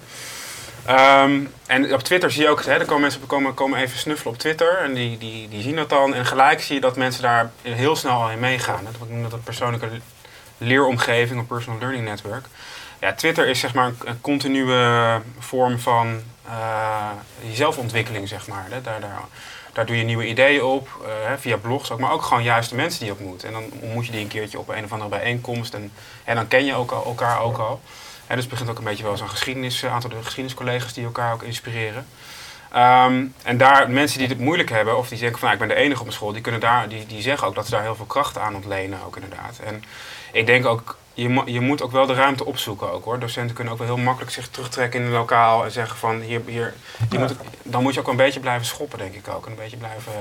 Um, 0.88 1.52
en 1.66 1.94
op 1.94 2.00
Twitter 2.00 2.30
zie 2.30 2.42
je 2.42 2.48
ook, 2.48 2.64
hè, 2.64 2.72
er 2.72 2.84
komen 2.84 3.00
mensen 3.00 3.26
komen, 3.26 3.54
komen 3.54 3.78
even 3.78 3.98
snuffelen 3.98 4.32
op 4.32 4.38
Twitter 4.38 4.78
en 4.78 4.94
die, 4.94 5.18
die, 5.18 5.48
die 5.48 5.62
zien 5.62 5.76
dat 5.76 5.88
dan. 5.88 6.14
En 6.14 6.26
gelijk 6.26 6.60
zie 6.60 6.74
je 6.74 6.80
dat 6.80 6.96
mensen 6.96 7.22
daar 7.22 7.50
heel 7.62 7.96
snel 7.96 8.22
al 8.22 8.30
in 8.30 8.38
meegaan. 8.38 8.84
Dat, 8.84 8.94
ik 8.94 9.14
noem 9.14 9.22
dat 9.22 9.32
een 9.32 9.42
persoonlijke 9.42 9.88
leeromgeving, 10.58 11.38
een 11.38 11.46
personal 11.46 11.78
learning 11.78 12.04
network. 12.04 12.46
Ja, 13.00 13.12
Twitter 13.12 13.48
is 13.48 13.58
zeg 13.60 13.74
maar 13.74 13.92
een 14.04 14.20
continue 14.20 15.20
vorm 15.38 15.78
van 15.78 16.22
uh, 16.46 17.11
zelfontwikkeling, 17.52 18.28
zeg 18.28 18.46
maar. 18.48 18.66
Daar, 18.70 18.83
daar, 18.83 19.20
daar 19.72 19.87
doe 19.87 19.96
je 19.96 20.04
nieuwe 20.04 20.26
ideeën 20.26 20.62
op, 20.62 20.88
uh, 21.02 21.33
via 21.38 21.57
blogs 21.57 21.90
ook, 21.90 21.98
maar 21.98 22.12
ook 22.12 22.22
gewoon 22.22 22.42
juist 22.42 22.70
de 22.70 22.76
mensen 22.76 22.98
die 23.00 23.09
je 23.09 23.14
ontmoet. 23.18 23.44
En 23.44 23.52
dan 23.52 23.64
ontmoet 23.80 24.07
je 24.07 24.12
die 24.12 24.20
een 24.20 24.28
keertje 24.28 24.59
op 24.59 24.68
een 24.68 24.85
of 24.85 24.92
andere 24.92 25.11
bijeenkomst 25.11 25.74
en, 25.74 25.92
en 26.24 26.35
dan 26.35 26.48
ken 26.48 26.64
je 26.64 26.74
ook 26.74 26.92
elkaar 26.92 27.40
ook 27.40 27.59
al. 27.59 27.80
En 28.26 28.37
dus 28.37 28.46
begint 28.46 28.70
ook 28.70 28.78
een 28.78 28.85
beetje 28.85 29.04
wel 29.04 29.16
zo'n 29.16 29.28
geschiedenis, 29.28 29.83
een 29.83 29.90
aantal 29.90 30.11
geschiedeniscollega's 30.22 30.92
die 30.92 31.04
elkaar 31.04 31.33
ook 31.33 31.42
inspireren. 31.42 32.07
Um, 32.76 33.35
en 33.42 33.59
daar, 33.59 33.90
mensen 33.90 34.18
die 34.18 34.28
het 34.28 34.38
moeilijk 34.38 34.70
hebben, 34.70 34.98
of 34.98 35.09
die 35.09 35.18
denken 35.18 35.38
van 35.38 35.48
nou, 35.48 35.61
ik 35.61 35.66
ben 35.66 35.76
de 35.76 35.83
enige 35.83 35.98
op 35.98 36.07
mijn 36.07 36.16
school, 36.16 36.33
die, 36.33 36.42
kunnen 36.42 36.61
daar, 36.61 36.88
die, 36.88 37.07
die 37.07 37.22
zeggen 37.22 37.48
ook 37.48 37.54
dat 37.54 37.64
ze 37.64 37.70
daar 37.70 37.83
heel 37.83 37.94
veel 37.96 38.04
kracht 38.04 38.38
aan 38.38 38.54
ontlenen 38.54 38.98
ook 39.07 39.16
inderdaad. 39.16 39.59
En 39.64 39.85
ik 40.33 40.46
denk 40.46 40.66
ook 40.66 40.96
je, 41.14 41.42
je 41.44 41.61
moet 41.61 41.83
ook 41.83 41.92
wel 41.92 42.07
de 42.07 42.14
ruimte 42.14 42.44
opzoeken 42.44 42.92
ook 42.92 43.05
hoor. 43.05 43.18
Docenten 43.18 43.55
kunnen 43.55 43.72
ook 43.72 43.79
wel 43.79 43.88
heel 43.88 44.05
makkelijk 44.05 44.33
zich 44.33 44.48
terugtrekken 44.48 45.00
in 45.00 45.07
een 45.07 45.12
lokaal 45.12 45.64
en 45.64 45.70
zeggen 45.70 45.98
van 45.98 46.20
hier, 46.20 46.40
hier 46.46 46.74
je 47.11 47.18
moet, 47.18 47.35
dan 47.62 47.83
moet 47.83 47.94
je 47.94 48.00
ook 48.00 48.09
een 48.09 48.16
beetje 48.16 48.40
blijven 48.40 48.66
schoppen 48.66 48.98
denk 48.98 49.14
ik 49.14 49.29
ook. 49.29 49.44
En 49.44 49.50
een 49.50 49.59
beetje 49.59 49.77
blijven 49.77 50.12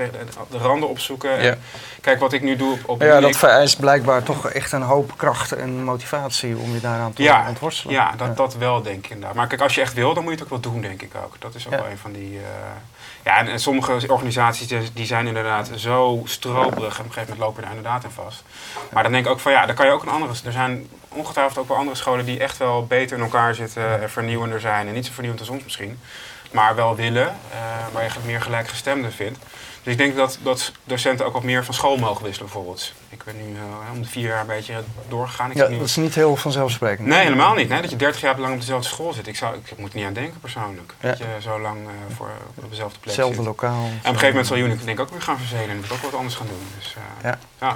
uh, 0.00 0.06
de 0.50 0.58
randen 0.58 0.88
opzoeken. 0.88 1.42
Ja. 1.42 1.56
kijk 2.00 2.20
wat 2.20 2.32
ik 2.32 2.42
nu 2.42 2.56
doe 2.56 2.72
op, 2.72 2.88
op 2.88 3.02
Ja, 3.02 3.20
dat 3.20 3.36
vereist 3.36 3.80
blijkbaar 3.80 4.22
toch 4.22 4.50
echt 4.50 4.72
een 4.72 4.82
hoop 4.82 5.12
kracht 5.16 5.52
en 5.52 5.84
motivatie 5.84 6.56
om 6.56 6.72
je 6.72 6.80
daaraan 6.80 7.12
te 7.12 7.22
ja, 7.22 7.48
ontworstelen. 7.48 7.94
Ja, 7.94 8.14
dat, 8.16 8.36
dat 8.36 8.56
wel 8.56 8.82
denk 8.82 9.04
ik 9.04 9.10
inderdaad. 9.10 9.34
Maar 9.34 9.46
kijk, 9.46 9.60
als 9.60 9.74
je 9.74 9.80
echt 9.80 9.94
wil, 9.94 10.14
dan 10.14 10.22
moet 10.22 10.32
je 10.32 10.38
het 10.38 10.52
ook 10.52 10.62
wel 10.62 10.72
doen 10.72 10.80
denk 10.80 11.02
ik 11.02 11.12
ook. 11.24 11.36
Dat 11.38 11.54
is 11.54 11.66
ook 11.66 11.74
wel 11.74 11.90
een 11.90 11.98
van 11.98 12.12
die... 12.12 12.32
Uh, 12.32 12.40
ja, 13.24 13.46
en, 13.46 13.60
sommige 13.60 14.12
organisaties 14.12 14.92
die 14.92 15.06
zijn 15.06 15.26
inderdaad 15.26 15.70
zo 15.74 16.22
stroperig. 16.24 16.98
En 16.98 17.00
op 17.00 17.06
een 17.06 17.12
gegeven 17.12 17.20
moment 17.20 17.38
lopen 17.38 17.62
er 17.62 17.68
inderdaad 17.68 18.04
in 18.04 18.10
vast. 18.10 18.42
Maar 18.92 19.02
dan 19.02 19.12
denk 19.12 19.26
ik 19.26 19.32
ook 19.32 19.40
van 19.40 19.52
ja, 19.52 19.66
dan 19.66 19.74
kan 19.74 19.86
je 19.86 19.92
ook 19.92 20.02
een 20.02 20.08
andere... 20.22 20.46
Er 20.46 20.52
zijn 20.52 20.88
ongetwijfeld 21.08 21.58
ook 21.58 21.68
wel 21.68 21.76
andere 21.76 21.96
scholen 21.96 22.24
die 22.24 22.38
echt 22.38 22.56
wel 22.56 22.86
beter 22.86 23.16
in 23.16 23.22
elkaar 23.22 23.54
zitten. 23.54 24.02
En 24.02 24.10
vernieuwender 24.10 24.60
zijn. 24.60 24.86
En 24.86 24.94
niet 24.94 25.06
zo 25.06 25.12
vernieuwend 25.12 25.40
als 25.40 25.50
ons 25.50 25.64
misschien. 25.64 25.98
Maar 26.50 26.74
wel 26.74 26.96
willen. 26.96 27.26
Uh, 27.26 27.58
waar 27.92 28.02
je 28.02 28.10
meer 28.24 28.40
gelijkgestemden 28.40 29.12
vindt. 29.12 29.38
Dus 29.88 29.96
ik 29.96 29.98
denk 29.98 30.16
dat, 30.16 30.38
dat 30.42 30.72
docenten 30.84 31.26
ook 31.26 31.32
wat 31.32 31.42
meer 31.42 31.64
van 31.64 31.74
school 31.74 31.96
mogen 31.96 32.24
wisselen 32.24 32.50
bijvoorbeeld. 32.50 32.92
Ik 33.08 33.24
ben 33.24 33.36
nu 33.36 33.54
uh, 33.54 33.92
om 33.92 34.02
de 34.02 34.08
vier 34.08 34.28
jaar 34.28 34.40
een 34.40 34.46
beetje 34.46 34.82
doorgegaan. 35.08 35.50
Ik 35.50 35.56
ja, 35.56 35.68
dat 35.68 35.80
is 35.80 35.96
niet 35.96 36.14
heel 36.14 36.36
vanzelfsprekend. 36.36 37.08
Nee, 37.08 37.18
helemaal 37.18 37.54
niet. 37.54 37.68
Nee, 37.68 37.80
dat 37.80 37.90
je 37.90 37.96
dertig 37.96 38.20
jaar 38.20 38.38
lang 38.38 38.52
op 38.52 38.60
dezelfde 38.60 38.88
school 38.88 39.12
zit. 39.12 39.26
Ik, 39.26 39.36
zou, 39.36 39.56
ik 39.64 39.78
moet 39.78 39.94
niet 39.94 40.04
aan 40.04 40.12
denken 40.12 40.40
persoonlijk. 40.40 40.94
Ja. 41.00 41.08
Dat 41.08 41.18
je 41.18 41.24
zo 41.40 41.60
lang 41.60 41.78
uh, 41.78 42.16
voor, 42.16 42.30
op 42.54 42.70
dezelfde 42.70 42.98
plek 42.98 43.16
Hetzelfde 43.16 43.42
lokaal. 43.42 43.84
En 43.84 43.88
op 43.88 43.92
een 43.92 44.02
gegeven 44.04 44.28
moment 44.28 44.46
zal 44.46 44.56
Unique 44.56 44.84
denk 44.84 44.98
ik 44.98 45.04
ook 45.04 45.10
weer 45.10 45.22
gaan 45.22 45.38
verzelen. 45.38 45.68
En 45.68 45.76
moet 45.76 45.92
ook 45.92 46.02
wat 46.02 46.14
anders 46.14 46.34
gaan 46.34 46.46
doen. 46.46 46.66
Dus, 46.78 46.96
ja. 47.22 47.38
ja. 47.60 47.74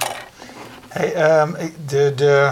Hey, 0.92 1.40
um, 1.40 1.56
de, 1.86 2.12
de, 2.14 2.50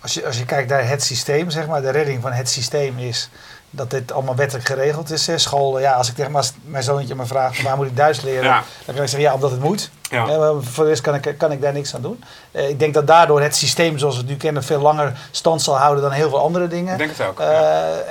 als, 0.00 0.14
je, 0.14 0.26
als 0.26 0.38
je 0.38 0.44
kijkt 0.44 0.70
naar 0.70 0.88
het 0.88 1.02
systeem, 1.02 1.50
zeg 1.50 1.66
maar, 1.66 1.82
de 1.82 1.90
redding 1.90 2.22
van 2.22 2.32
het 2.32 2.48
systeem 2.48 2.98
is 2.98 3.30
dat 3.70 3.90
dit 3.90 4.12
allemaal 4.12 4.34
wettelijk 4.34 4.66
geregeld 4.66 5.10
is. 5.10 5.26
Hè. 5.26 5.38
School, 5.38 5.80
ja, 5.80 5.92
als 5.92 6.08
ik 6.08 6.14
tegen 6.14 6.42
mijn 6.64 6.82
zoontje 6.82 7.14
me 7.14 7.26
vraagt 7.26 7.62
waar 7.62 7.76
moet 7.76 7.86
ik 7.86 7.96
Duits 7.96 8.20
leren, 8.20 8.44
dan 8.84 8.94
kan 8.94 9.02
ik 9.02 9.08
zeggen 9.08 9.20
ja, 9.20 9.34
omdat 9.34 9.50
het 9.50 9.60
moet. 9.60 9.90
Ja. 10.10 10.52
voor 10.60 10.84
de 10.84 10.90
rest 10.90 11.02
kan 11.02 11.14
ik, 11.14 11.34
kan 11.38 11.52
ik 11.52 11.60
daar 11.60 11.72
niks 11.72 11.94
aan 11.94 12.02
doen. 12.02 12.24
Uh, 12.52 12.68
ik 12.68 12.78
denk 12.78 12.94
dat 12.94 13.06
daardoor 13.06 13.40
het 13.40 13.56
systeem 13.56 13.98
zoals 13.98 14.14
we 14.14 14.20
het 14.20 14.30
nu 14.30 14.36
kennen 14.36 14.64
veel 14.64 14.80
langer 14.80 15.18
stand 15.30 15.62
zal 15.62 15.78
houden 15.78 16.02
dan 16.02 16.12
heel 16.12 16.28
veel 16.28 16.40
andere 16.40 16.68
dingen. 16.68 16.92
Ik 16.92 16.98
denk 16.98 17.10
het 17.16 17.26
ook. 17.26 17.40
Uh, 17.40 17.46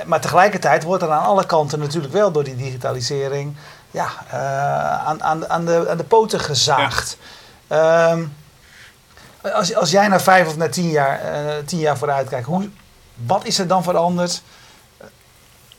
Maar 0.06 0.20
tegelijkertijd 0.20 0.82
wordt 0.82 1.02
er 1.02 1.10
aan 1.10 1.24
alle 1.24 1.46
kanten 1.46 1.78
natuurlijk 1.78 2.12
wel 2.12 2.32
door 2.32 2.44
die 2.44 2.56
digitalisering 2.56 3.56
ja, 3.90 4.08
uh, 4.32 5.06
aan, 5.06 5.22
aan, 5.22 5.48
aan, 5.48 5.64
de, 5.64 5.86
aan 5.90 5.96
de 5.96 6.04
poten 6.04 6.40
gezaagd. 6.40 7.16
Ja. 7.68 8.16
Als, 9.52 9.74
als 9.74 9.90
jij 9.90 10.08
naar 10.08 10.22
vijf 10.22 10.46
of 10.46 10.56
naar 10.56 10.70
tien 10.70 10.90
jaar, 10.90 11.20
tien 11.64 11.78
jaar 11.78 11.98
vooruit 11.98 12.28
kijkt, 12.28 12.46
hoe, 12.46 12.68
wat 13.26 13.44
is 13.44 13.58
er 13.58 13.66
dan 13.66 13.82
veranderd? 13.82 14.42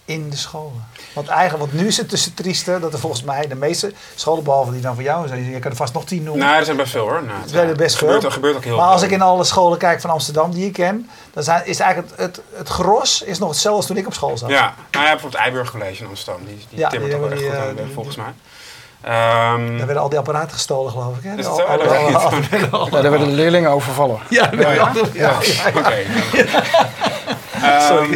in 0.10 0.30
de 0.30 0.36
scholen. 0.36 0.88
Want 1.14 1.28
eigenlijk, 1.28 1.72
want 1.72 1.82
nu 1.82 1.88
is 1.88 1.98
het 1.98 2.10
tussen 2.10 2.34
trieste 2.34 2.80
dat 2.80 2.94
er 2.94 3.00
volgens 3.00 3.24
mij 3.24 3.48
de 3.48 3.56
meeste 3.56 3.94
scholen, 4.16 4.44
behalve 4.44 4.72
die 4.72 4.82
dan 4.82 4.94
voor 4.96 5.04
jou 5.04 5.28
zijn, 5.28 5.44
je 5.44 5.60
kan 5.60 5.72
er 5.72 5.78
vast 5.78 5.94
nog 5.94 6.06
tien 6.06 6.24
noemen. 6.24 6.46
Nee, 6.46 6.56
er 6.56 6.66
zijn 6.66 6.78
best 6.78 6.92
veel 6.92 7.02
hoor. 7.02 7.24
Nou, 7.24 7.42
er 7.44 7.50
zijn 7.50 7.70
er 7.70 7.76
best 7.76 7.98
veel. 7.98 8.08
Gebeurt, 8.08 8.24
er 8.24 8.32
gebeurt 8.32 8.56
ook 8.56 8.64
heel 8.64 8.78
maar 8.78 8.88
als 8.88 9.02
ik 9.02 9.12
in 9.12 9.22
alle 9.22 9.44
scholen 9.44 9.78
kijk 9.78 10.02
van 10.02 10.10
Amsterdam 10.10 10.52
die 10.52 10.66
ik 10.66 10.74
ken, 10.74 11.10
dan 11.34 11.44
zijn, 11.44 11.66
is 11.66 11.80
eigenlijk 11.80 12.18
het, 12.18 12.36
het, 12.36 12.42
het 12.54 12.68
gros 12.68 13.22
is 13.22 13.40
nog 13.40 13.50
hetzelfde 13.50 13.78
als 13.78 13.88
toen 13.88 13.98
ik 13.98 14.08
op 14.08 14.14
school 14.14 14.38
zat. 14.38 14.50
Ja, 14.50 14.76
nou 14.92 15.06
ja, 15.06 15.12
bijvoorbeeld 15.12 15.42
Eiburg 15.42 15.72
College 15.72 16.04
in 16.04 16.10
Amsterdam, 16.10 16.46
die, 16.46 16.58
die 16.70 16.80
ja, 16.80 16.90
timmert 16.90 17.32
echt 17.32 17.42
goed 17.42 17.56
aan, 17.56 17.78
uh, 17.78 17.84
volgens 17.94 18.16
mij. 18.16 18.34
Um, 19.06 19.78
daar 19.78 19.86
werden 19.86 19.98
al 19.98 20.10
die 20.10 20.18
apparaten 20.18 20.52
gestolen, 20.52 20.92
geloof 20.92 21.18
ik. 21.18 21.24
Hè? 21.24 21.38
Is 21.38 21.46
het 21.46 21.56
zo? 21.56 21.62
Al, 21.62 21.82
al, 21.82 22.16
al, 22.72 22.86
ja, 22.86 23.02
daar 23.02 23.12
werden 23.12 23.28
de 23.28 23.34
leerlingen 23.34 23.70
overvallen. 23.70 24.20
Ja, 24.30 24.50
ja, 24.58 24.72
ja. 24.72 24.92
ja. 25.14 25.38
Oké. 25.76 25.96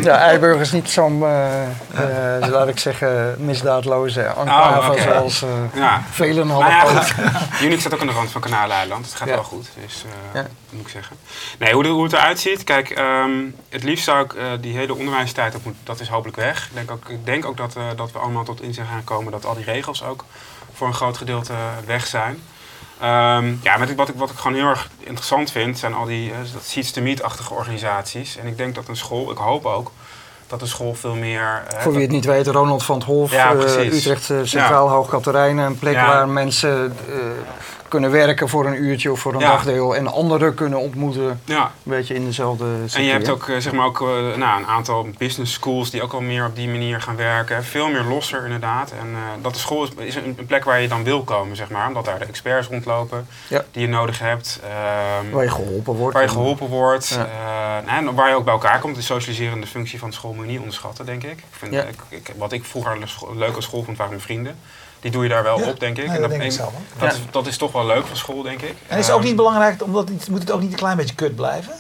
Ja, 0.02 0.18
Eiburg 0.30 0.60
is 0.60 0.72
niet 0.72 0.90
zo'n, 0.90 1.20
uh, 1.20 1.62
uh, 2.42 2.48
laat 2.50 2.68
ik 2.68 2.80
zeggen, 2.80 3.36
misdaadloze 3.38 4.22
enclave 4.22 4.80
oh, 4.80 4.90
okay. 4.90 5.04
zoals 5.04 5.42
uh, 5.42 5.50
ja. 5.74 6.04
velen 6.12 6.50
hadden 6.50 6.94
nou 6.94 6.96
ja, 6.96 7.42
Unix 7.66 7.80
staat 7.80 7.94
ook 7.94 8.02
aan 8.02 8.08
de 8.08 8.14
rand 8.14 8.32
van 8.32 8.42
Kanaleiland. 8.42 9.06
Het 9.06 9.16
gaat 9.16 9.28
ja. 9.28 9.34
wel 9.34 9.44
goed, 9.44 9.68
dus 9.82 10.06
ja. 10.34 10.46
moet 10.70 10.82
ik 10.82 10.90
zeggen. 10.90 11.16
Nee, 11.60 11.74
hoe, 11.74 11.84
de, 11.84 11.90
hoe 11.90 12.04
het 12.04 12.14
eruit 12.14 12.40
ziet, 12.40 12.64
kijk, 12.64 13.00
um, 13.00 13.56
het 13.70 13.84
liefst 13.84 14.06
zou 14.06 14.24
ik 14.24 14.36
die 14.62 14.78
hele 14.78 14.96
onderwijstijd, 14.96 15.52
dat, 15.52 15.64
moet, 15.64 15.76
dat 15.84 16.00
is 16.00 16.08
hopelijk 16.08 16.38
weg. 16.38 16.66
Ik 16.66 16.76
denk 16.76 16.92
ook, 16.92 17.10
ik 17.10 17.26
denk 17.26 17.46
ook 17.46 17.58
dat, 17.58 17.76
dat 17.96 18.12
we 18.12 18.20
allemaal 18.20 18.44
tot 18.44 18.62
inzicht 18.62 18.88
gaan 18.88 19.04
komen 19.04 19.32
dat 19.32 19.46
al 19.46 19.56
die 19.56 19.66
regels 19.66 20.04
ook 20.04 20.26
voor 20.84 20.92
een 20.92 20.98
groot 20.98 21.18
gedeelte 21.18 21.54
weg 21.86 22.08
zijn. 22.08 22.32
Um, 22.32 23.60
ja, 23.64 23.76
ik, 23.76 23.98
wat, 23.98 24.10
ik, 24.10 24.16
wat 24.16 24.30
ik 24.30 24.38
gewoon 24.38 24.58
heel 24.58 24.68
erg 24.68 24.90
interessant 25.00 25.52
vind, 25.52 25.80
zijn 25.80 25.94
al 25.94 26.06
die 26.06 26.30
uh, 26.30 26.36
seats 26.64 26.92
to 26.92 27.02
meet-achtige 27.02 27.54
organisaties. 27.54 28.38
En 28.38 28.48
ik 28.48 28.58
denk 28.58 28.76
dat 28.76 28.88
een 28.88 28.96
school, 28.96 29.32
ik 29.32 29.38
hoop 29.38 29.66
ook, 29.66 29.92
dat 30.48 30.62
een 30.62 30.68
school 30.68 30.94
veel 30.94 31.16
meer... 31.16 31.64
Uh, 31.74 31.80
Voor 31.80 31.92
wie 31.92 32.02
het 32.02 32.12
niet 32.12 32.26
weet, 32.26 32.48
Ronald 32.48 32.84
van 32.84 32.96
het 32.96 33.04
Hof, 33.04 33.32
ja, 33.32 33.54
uh, 33.54 33.94
Utrecht 33.94 34.24
Centraal 34.24 34.86
ja. 34.86 34.94
Hoog 34.94 35.10
Katerijnen. 35.10 35.66
Een 35.66 35.80
plek 35.80 35.94
ja. 35.94 36.08
waar 36.08 36.30
mensen 36.30 36.98
kunnen 37.94 38.12
werken 38.12 38.50
voor 38.50 38.66
een 38.66 38.84
uurtje 38.84 39.12
of 39.12 39.20
voor 39.20 39.34
een 39.34 39.40
dagdeel. 39.40 39.96
En 39.96 40.08
anderen 40.08 40.54
kunnen 40.54 40.80
ontmoeten. 40.80 41.42
Ja. 41.46 41.64
Een 41.64 41.72
beetje 41.84 42.14
in 42.14 42.26
dezelfde 42.26 42.66
En 42.94 43.04
je 43.04 43.12
hebt 43.12 43.30
ook, 43.30 43.52
zeg 43.58 43.72
maar 43.72 43.86
ook 43.86 44.00
nou, 44.36 44.60
een 44.60 44.68
aantal 44.68 45.08
business 45.18 45.54
schools 45.54 45.90
die 45.90 46.02
ook 46.02 46.14
al 46.14 46.22
meer 46.22 46.46
op 46.46 46.56
die 46.56 46.68
manier 46.68 47.02
gaan 47.02 47.16
werken. 47.16 47.64
Veel 47.64 47.90
meer 47.90 48.04
losser 48.04 48.44
inderdaad. 48.44 48.92
En 48.92 49.16
dat 49.42 49.54
de 49.54 49.60
school 49.60 49.84
is, 49.84 49.90
is 49.96 50.16
een, 50.16 50.46
plek 50.48 50.64
waar 50.64 50.82
je 50.82 50.88
dan 50.88 51.04
wil 51.04 51.24
komen, 51.24 51.56
zeg 51.56 51.70
maar. 51.70 51.88
Omdat 51.88 52.06
daar 52.06 52.20
de 52.20 52.26
experts 52.26 52.68
rondlopen 52.68 53.28
die 53.72 53.82
je 53.82 53.88
nodig 53.88 54.20
hebt. 54.20 54.60
Ehm, 54.64 55.32
waar 55.32 55.44
je 55.44 55.50
geholpen 55.50 55.94
wordt. 55.94 56.14
Waar 56.14 56.24
je 56.24 56.30
geholpen 56.30 56.68
wordt. 56.68 57.20
en 57.86 58.16
waar 58.16 58.30
je 58.30 58.36
ook 58.36 58.44
bij 58.44 58.54
elkaar 58.54 58.80
komt. 58.80 58.96
De 58.96 59.02
socialiserende 59.02 59.68
functie 59.68 60.00
van 60.00 60.10
de 60.10 60.16
school 60.16 60.34
moet 60.34 60.46
je 60.46 60.50
niet 60.52 60.60
onderschatten, 60.60 61.06
denk 61.06 61.24
ik. 61.24 61.32
ik, 61.32 61.44
vind, 61.52 61.74
ik, 62.10 62.34
wat 62.38 62.52
ik 62.52 62.66
vroeger 62.66 62.92
een 62.92 63.38
leuke 63.38 63.62
school 63.62 63.84
vond, 63.84 63.98
waren 63.98 64.14
mijn 64.14 64.26
vrienden. 64.26 64.58
Die 65.04 65.12
doe 65.12 65.24
je 65.24 65.30
daar 65.30 65.44
wel 65.44 65.56
op, 65.56 65.80
denk 65.80 65.98
ik. 65.98 66.08
en 66.08 66.22
dat, 66.22 66.30
denk 66.30 66.44
ik 66.44 66.52
zelf, 66.52 66.74
dat, 67.00 67.14
is, 67.14 67.20
dat 67.32 67.48
is 67.48 67.58
toch 67.58 67.72
wel 67.72 67.86
leuk 67.86 68.06
van 68.08 68.18
school, 68.18 68.42
denk 68.42 68.62
ik. 68.62 68.74
En 68.88 68.98
is 68.98 69.06
het 69.06 69.16
ook 69.16 69.24
niet 69.24 69.36
belangrijk, 69.36 69.84
omdat 69.84 70.10
het, 70.10 70.30
moet 70.30 70.40
het 70.40 70.52
ook 70.52 70.62
niet 70.62 70.72
een 70.72 70.78
klein 70.78 70.98
beetje 70.98 71.16
kut 71.16 71.36
blijven? 71.36 71.74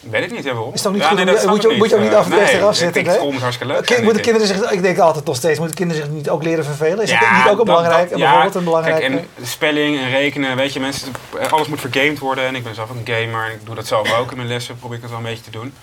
Weet 0.00 0.22
ik 0.22 0.30
niet, 0.30 0.44
ja, 0.44 0.52
waarom? 0.52 0.74
Is 0.74 0.82
toch 0.82 0.92
niet 0.92 1.04
goed? 1.04 1.46
moet, 1.46 1.62
je, 1.62 1.74
moet 1.78 1.90
je 1.90 1.96
ook 1.96 2.02
niet 2.02 2.14
af 2.14 2.24
en 2.24 2.30
toe 2.30 2.40
nee, 2.40 2.54
eraf 2.54 2.76
zitten? 2.76 3.00
Ik 3.00 3.10
school 3.10 3.32
moet 3.32 3.40
hartstikke 3.40 3.72
leuk 3.72 3.88
zijn, 3.88 4.04
moeten 4.04 4.22
kinderen 4.22 4.46
zich, 4.48 4.70
ik 4.70 4.82
denk 4.82 4.98
altijd 4.98 5.24
nog 5.24 5.36
steeds, 5.36 5.58
moeten 5.58 5.76
kinderen 5.76 6.02
zich 6.02 6.12
niet 6.12 6.30
ook 6.30 6.42
leren 6.42 6.64
vervelen? 6.64 7.02
Is 7.02 7.10
ja, 7.10 7.18
het 7.18 7.44
niet 7.44 7.52
ook 7.52 7.58
een 7.58 7.64
belangrijk, 7.64 8.10
dat, 8.10 8.18
bijvoorbeeld 8.18 8.54
een 8.54 8.64
belangrijk... 8.64 9.00
Kijk, 9.00 9.12
en 9.38 9.46
spelling 9.46 9.98
en 9.98 10.10
rekenen, 10.10 10.56
weet 10.56 10.72
je, 10.72 10.80
mensen, 10.80 11.12
alles 11.50 11.68
moet 11.68 11.80
vergamed 11.80 12.18
worden. 12.18 12.44
En 12.44 12.54
ik 12.54 12.64
ben 12.64 12.74
zelf 12.74 12.90
een 12.90 13.02
gamer 13.04 13.46
en 13.46 13.52
ik 13.52 13.66
doe 13.66 13.74
dat 13.74 13.86
zelf 13.86 14.12
ook 14.12 14.30
in 14.30 14.36
mijn 14.36 14.48
lessen, 14.48 14.78
probeer 14.78 14.96
ik 14.96 15.02
het 15.02 15.10
wel 15.10 15.20
een 15.20 15.26
beetje 15.26 15.44
te 15.44 15.50
doen. 15.50 15.74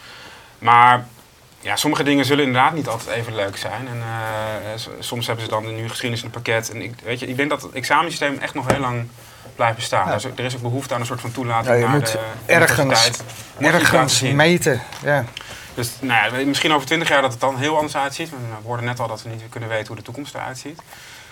Maar 0.60 1.08
ja, 1.66 1.76
sommige 1.76 2.04
dingen 2.04 2.26
zullen 2.26 2.46
inderdaad 2.46 2.74
niet 2.74 2.88
altijd 2.88 3.18
even 3.18 3.36
leuk 3.36 3.58
zijn. 3.58 3.88
En 3.88 3.98
uh, 3.98 4.94
soms 5.00 5.28
hebben 5.28 5.46
ze 5.46 5.52
dan 5.52 5.76
nu 5.76 5.90
geschiedenis 5.90 6.24
in 6.24 6.30
het 6.32 6.44
pakket. 6.44 6.72
En 6.72 6.82
ik, 6.82 6.94
weet 7.04 7.20
je, 7.20 7.28
ik 7.28 7.38
denk 7.38 7.50
dat 7.50 7.62
het 7.62 7.72
examensysteem 7.72 8.38
echt 8.38 8.54
nog 8.54 8.68
heel 8.68 8.80
lang 8.80 9.08
blijft 9.56 9.76
bestaan. 9.76 10.08
Ja. 10.08 10.30
Er, 10.36 10.46
is 10.46 10.56
ook 10.56 10.62
behoefte 10.62 10.94
aan 10.94 11.00
een 11.00 11.06
soort 11.06 11.22
van 11.22 11.32
toelating 11.32 11.68
ja, 11.68 11.74
je 11.74 11.86
naar 11.86 11.92
moet 11.92 12.12
de 12.12 12.20
ergens, 12.46 13.02
ergens 13.58 14.22
meten. 14.22 14.82
Ja. 15.04 15.26
Dus 15.74 15.92
nou 16.00 16.38
ja, 16.38 16.46
misschien 16.46 16.74
over 16.74 16.88
twintig 16.88 17.10
jaar 17.10 17.22
dat 17.22 17.32
het 17.32 17.40
dan 17.40 17.58
heel 17.58 17.76
anders 17.76 17.98
uitziet. 17.98 18.30
We 18.30 18.36
hoorden 18.64 18.86
net 18.86 19.00
al 19.00 19.08
dat 19.08 19.24
we 19.24 19.30
niet 19.30 19.44
kunnen 19.50 19.70
weten 19.70 19.88
hoe 19.88 19.96
de 19.96 20.02
toekomst 20.02 20.36
eruit 20.36 20.58
ziet. 20.58 20.82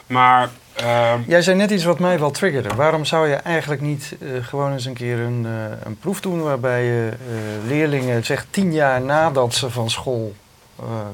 Maar, 0.08 0.50
uh, 0.82 1.14
Jij 1.28 1.42
zei 1.42 1.58
net 1.58 1.72
iets 1.72 1.84
wat 1.84 2.00
mij 2.00 2.20
wel 2.20 2.32
triggerde. 2.32 2.76
Waarom 2.76 3.06
zou 3.06 3.28
je 3.28 3.36
eigenlijk 3.36 3.82
niet 3.82 4.16
uh, 4.20 4.46
gewoon 4.46 4.72
eens 4.72 4.86
een 4.86 4.94
keer 4.94 5.20
een, 5.20 5.46
uh, 5.46 5.78
een 5.84 5.98
proef 5.98 6.22
doen 6.22 6.42
waarbij 6.42 6.84
je 6.84 7.12
leerlingen 7.68 8.26
zeg 8.26 8.46
tien 8.50 8.74
jaar 8.74 9.02
nadat 9.02 9.54
ze 9.54 9.70
van 9.70 9.90
school 9.90 10.36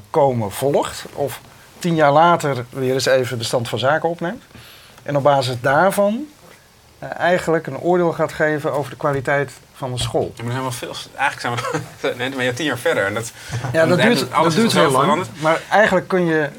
komen 0.09 0.51
volgt, 0.51 1.05
of 1.13 1.41
tien 1.79 1.95
jaar 1.95 2.11
later 2.11 2.65
weer 2.69 2.93
eens 2.93 3.05
even 3.05 3.37
de 3.37 3.43
stand 3.43 3.69
van 3.69 3.79
zaken 3.79 4.09
opneemt 4.09 4.43
en 5.03 5.17
op 5.17 5.23
basis 5.23 5.55
daarvan 5.61 6.27
eigenlijk 6.99 7.67
een 7.67 7.77
oordeel 7.77 8.11
gaat 8.11 8.33
geven 8.33 8.73
over 8.73 8.91
de 8.91 8.97
kwaliteit 8.97 9.51
van 9.73 9.91
de 9.91 9.99
school. 9.99 10.31
Je 10.35 10.43
moet 10.43 10.51
helemaal 10.51 10.71
veel. 10.71 10.93
Eigenlijk 11.15 11.61
zijn 12.01 12.29
we 12.29 12.35
maar 12.43 12.53
tien 12.53 12.65
jaar 12.65 12.77
verder. 12.77 13.05
En 13.05 13.13
dat, 13.13 13.31
ja, 13.73 13.85
dat 13.85 14.01
duurt, 14.01 14.25
dat 14.31 14.53
duurt 14.53 14.73
heel 14.73 14.91
lang. 14.91 15.23
Maar 15.41 15.61
eigenlijk 15.69 16.07
kun 16.07 16.25
je 16.25 16.49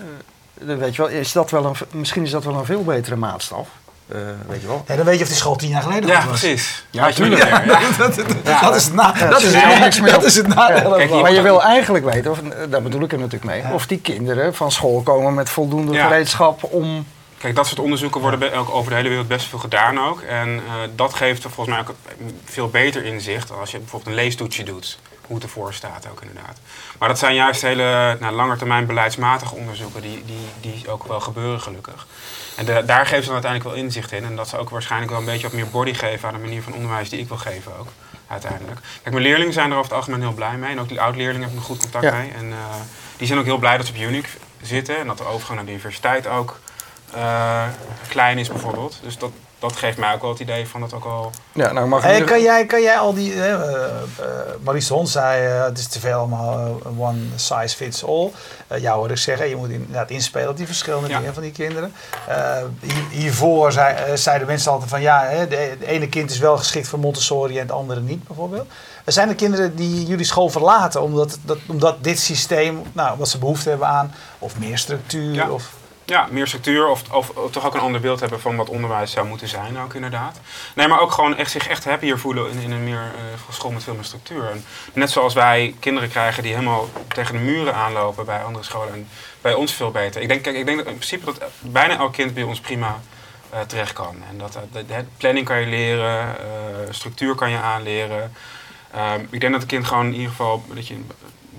weet 0.61 0.97
je 0.97 1.03
wel, 1.03 1.11
is 1.11 1.33
dat 1.33 1.51
wel 1.51 1.65
een, 1.65 1.75
misschien 1.91 2.23
is 2.23 2.31
dat 2.31 2.45
wel 2.45 2.55
een 2.55 2.65
veel 2.65 2.85
betere 2.85 3.17
maatstaf. 3.17 3.69
Uh, 4.13 4.19
weet 4.49 4.61
je 4.61 4.67
wel. 4.67 4.85
Ja, 4.87 4.97
dan 4.97 5.05
weet 5.05 5.17
je 5.17 5.23
of 5.23 5.29
die 5.29 5.37
school 5.37 5.57
tien 5.57 5.69
jaar 5.69 5.83
geleden 5.83 6.09
ja, 6.09 6.27
was. 6.27 6.41
Precies. 6.41 6.85
Ja, 6.91 7.05
natuurlijk. 7.05 7.43
Ja, 7.49 7.63
dat, 7.99 8.17
dat, 8.45 8.77
is 8.77 8.85
het 8.85 8.95
nadeel. 8.95 9.31
dat, 9.31 9.43
is, 9.43 10.01
dat 10.01 10.25
is 10.25 10.37
het 10.37 10.47
nadeel. 10.47 11.21
Maar 11.21 11.33
je 11.33 11.43
wil 11.43 11.63
eigenlijk 11.63 12.05
weten, 12.05 12.31
of, 12.31 12.41
daar 12.69 12.83
bedoel 12.83 13.03
ik 13.03 13.13
er 13.13 13.19
natuurlijk 13.19 13.45
mee, 13.45 13.73
of 13.73 13.87
die 13.87 14.01
kinderen 14.01 14.55
van 14.55 14.73
school 14.73 15.03
komen 15.03 15.35
met 15.35 15.51
voldoende 15.51 15.99
gereedschap 15.99 16.65
om... 16.65 17.07
Kijk, 17.39 17.55
dat 17.55 17.67
soort 17.67 17.81
onderzoeken 17.81 18.21
worden 18.21 18.53
ook 18.53 18.71
over 18.71 18.91
de 18.91 18.97
hele 18.97 19.09
wereld 19.09 19.29
best 19.29 19.47
veel 19.47 19.59
gedaan 19.59 20.01
ook. 20.01 20.21
En 20.21 20.49
uh, 20.49 20.61
dat 20.95 21.15
geeft 21.15 21.45
er 21.45 21.51
volgens 21.51 21.77
mij 21.77 21.87
ook 21.87 21.95
veel 22.45 22.69
beter 22.69 23.05
inzicht 23.05 23.53
als 23.61 23.71
je 23.71 23.79
bijvoorbeeld 23.79 24.17
een 24.17 24.23
leestoetsje 24.23 24.63
doet 24.63 24.99
hoe 25.31 25.39
het 25.39 25.49
ervoor 25.49 25.75
staat 25.75 26.09
ook 26.11 26.21
inderdaad. 26.21 26.59
Maar 26.99 27.09
dat 27.09 27.19
zijn 27.19 27.35
juist 27.35 27.63
hele 27.63 28.17
nou, 28.21 28.35
langetermijn 28.35 28.87
beleidsmatige 28.87 29.55
onderzoeken 29.55 30.03
die, 30.03 30.25
die, 30.25 30.73
die 30.73 30.91
ook 30.91 31.05
wel 31.05 31.21
gebeuren 31.21 31.61
gelukkig. 31.61 32.07
En 32.57 32.65
de, 32.65 32.83
daar 32.87 33.07
geven 33.07 33.23
ze 33.23 33.25
dan 33.25 33.33
uiteindelijk 33.33 33.75
wel 33.75 33.85
inzicht 33.85 34.13
in. 34.13 34.25
En 34.25 34.37
dat 34.37 34.49
ze 34.49 34.59
ook 34.59 34.71
waarschijnlijk 34.71 35.11
wel 35.11 35.21
een 35.21 35.27
beetje 35.27 35.43
wat 35.43 35.53
meer 35.53 35.69
body 35.69 35.95
geven 35.95 36.29
aan 36.29 36.35
de 36.35 36.41
manier 36.41 36.63
van 36.63 36.75
onderwijs 36.75 37.09
die 37.09 37.19
ik 37.19 37.29
wil 37.29 37.37
geven 37.37 37.79
ook. 37.79 37.89
Uiteindelijk. 38.27 38.81
Kijk, 39.03 39.15
mijn 39.15 39.27
leerlingen 39.27 39.53
zijn 39.53 39.71
er 39.71 39.77
over 39.77 39.91
het 39.91 39.99
algemeen 39.99 40.21
heel 40.21 40.33
blij 40.33 40.57
mee. 40.57 40.71
En 40.71 40.81
ook 40.81 40.89
die 40.89 41.01
oud-leerlingen 41.01 41.41
heb 41.43 41.51
ik 41.51 41.57
nog 41.57 41.65
goed 41.65 41.81
contact 41.81 42.13
mee. 42.13 42.31
En 42.31 42.47
uh, 42.47 42.57
die 43.17 43.27
zijn 43.27 43.39
ook 43.39 43.45
heel 43.45 43.59
blij 43.59 43.77
dat 43.77 43.87
ze 43.87 43.93
op 43.93 43.99
Unique 43.99 44.29
zitten. 44.63 44.99
En 44.99 45.07
dat 45.07 45.19
de 45.19 45.25
overgang 45.25 45.57
naar 45.57 45.67
de 45.67 45.73
universiteit 45.73 46.27
ook 46.27 46.61
uh, 47.15 47.65
klein 48.09 48.39
is 48.39 48.49
bijvoorbeeld. 48.49 48.99
Dus 49.03 49.19
dat, 49.19 49.31
dat 49.61 49.77
geeft 49.77 49.99
mij 49.99 50.15
ook 50.15 50.21
wel 50.21 50.31
het 50.31 50.41
idee 50.41 50.69
van 50.69 50.81
dat 50.81 50.93
ook 50.93 51.05
al. 51.05 51.31
Ja, 51.53 51.73
nou 51.73 51.89
mag 51.89 52.03
hey, 52.03 52.25
kan, 52.25 52.43
jij, 52.43 52.67
kan 52.67 52.83
jij 52.83 52.99
al 52.99 53.15
die. 53.15 53.35
Uh, 53.35 53.47
uh, 53.47 53.57
Maurice 54.61 54.93
Hond 54.93 55.09
zei: 55.09 55.43
het 55.43 55.79
is 55.79 55.87
te 55.87 56.01
veel 56.01 56.19
allemaal 56.19 56.81
one 56.99 57.19
size 57.37 57.77
fits 57.77 58.05
all. 58.05 58.31
jou 58.81 58.99
hoor 58.99 59.11
ik 59.11 59.17
zeggen: 59.17 59.49
je 59.49 59.57
moet 59.57 59.69
inderdaad 59.69 60.11
inspelen 60.11 60.49
op 60.49 60.57
die 60.57 60.67
verschillende 60.67 61.09
dingen 61.09 61.35
van 61.35 61.43
die 61.43 61.53
kinderen. 61.53 61.93
Hier, 62.81 63.05
hiervoor 63.11 63.73
zei, 63.73 64.17
zeiden 64.17 64.47
mensen 64.47 64.73
altijd 64.73 64.91
van 64.91 65.01
ja, 65.01 65.25
hè, 65.25 65.49
de, 65.49 65.77
ene 65.87 66.09
kind 66.09 66.31
is 66.31 66.39
wel 66.39 66.57
geschikt 66.57 66.89
voor 66.89 66.99
Montessori 66.99 67.55
en 67.55 67.63
het 67.63 67.73
andere 67.73 68.01
niet, 68.01 68.27
bijvoorbeeld. 68.27 68.69
Zijn 69.05 69.29
er 69.29 69.35
kinderen 69.35 69.77
die 69.77 70.07
jullie 70.07 70.25
school 70.25 70.49
verlaten 70.49 71.03
omdat, 71.03 71.39
dat, 71.45 71.59
omdat 71.67 72.05
dit 72.05 72.19
systeem, 72.19 72.83
nou, 72.93 73.19
wat 73.19 73.29
ze 73.29 73.39
behoefte 73.39 73.69
hebben 73.69 73.89
aan, 73.89 74.15
of 74.39 74.59
meer 74.59 74.79
structuur? 74.79 75.35
Ja. 75.35 75.51
Of, 75.51 75.71
ja, 76.11 76.29
meer 76.31 76.47
structuur 76.47 76.89
of, 76.89 77.11
of, 77.11 77.33
toch 77.51 77.67
ook 77.67 77.75
een 77.75 77.81
ander 77.81 78.01
beeld 78.01 78.21
hebben 78.21 78.41
van 78.41 78.57
wat 78.57 78.69
onderwijs 78.69 79.11
zou 79.11 79.27
moeten 79.27 79.49
zijn 79.49 79.79
ook 79.79 79.95
inderdaad. 79.95 80.41
Nee, 80.75 80.89
maar 80.89 81.01
ook 81.01 81.13
gewoon 81.13 81.37
echt, 81.37 81.51
zich 81.51 81.69
echt 81.69 81.85
happier 81.85 82.19
voelen 82.19 82.51
in, 82.51 82.59
in 82.59 82.71
een 82.71 82.85
meer 82.85 83.13
uh, 83.15 83.53
school 83.55 83.71
met 83.71 83.85
veel 83.85 83.95
meer 83.95 84.05
structuur. 84.05 84.53
Net 84.93 85.11
zoals 85.11 85.35
wij 85.35 85.75
kinderen 85.81 86.09
krijgen 86.09 86.43
die 86.43 86.53
helemaal 86.53 86.89
tegen 87.09 87.35
de 87.35 87.41
muren 87.41 87.75
aanlopen 87.75 88.25
bij 88.25 88.43
andere 88.43 88.65
scholen 88.65 88.93
en 88.93 89.09
bij 89.41 89.55
ons 89.55 89.73
veel 89.73 89.91
beter. 89.91 90.23
Ik 90.23 90.29
denk, 90.29 90.43
kijk, 90.43 90.57
ik 90.57 90.67
denk 90.67 90.79
dat 90.79 90.87
in 90.87 90.95
principe 90.95 91.25
dat 91.25 91.43
bijna 91.61 91.97
elk 91.97 92.13
kind 92.13 92.35
bij 92.35 92.43
ons 92.43 92.61
prima 92.61 93.01
uh, 93.53 93.61
terecht 93.61 93.93
kan. 93.93 94.17
En 94.31 94.39
dat, 94.39 94.59
de, 94.73 95.05
planning 95.17 95.47
kan 95.47 95.61
je 95.61 95.67
leren, 95.67 96.37
structuur 96.91 97.35
kan 97.35 97.51
je 97.51 97.59
aanleren. 97.59 98.33
Ehm, 98.91 99.21
ik 99.31 99.41
denk 99.41 99.53
dat 99.53 99.63
een 99.63 99.69
kind 99.69 99.87
gewoon 99.87 100.07
in 100.07 100.13
ieder 100.13 100.29
geval 100.29 100.65
dat 100.75 100.87
je 100.87 101.01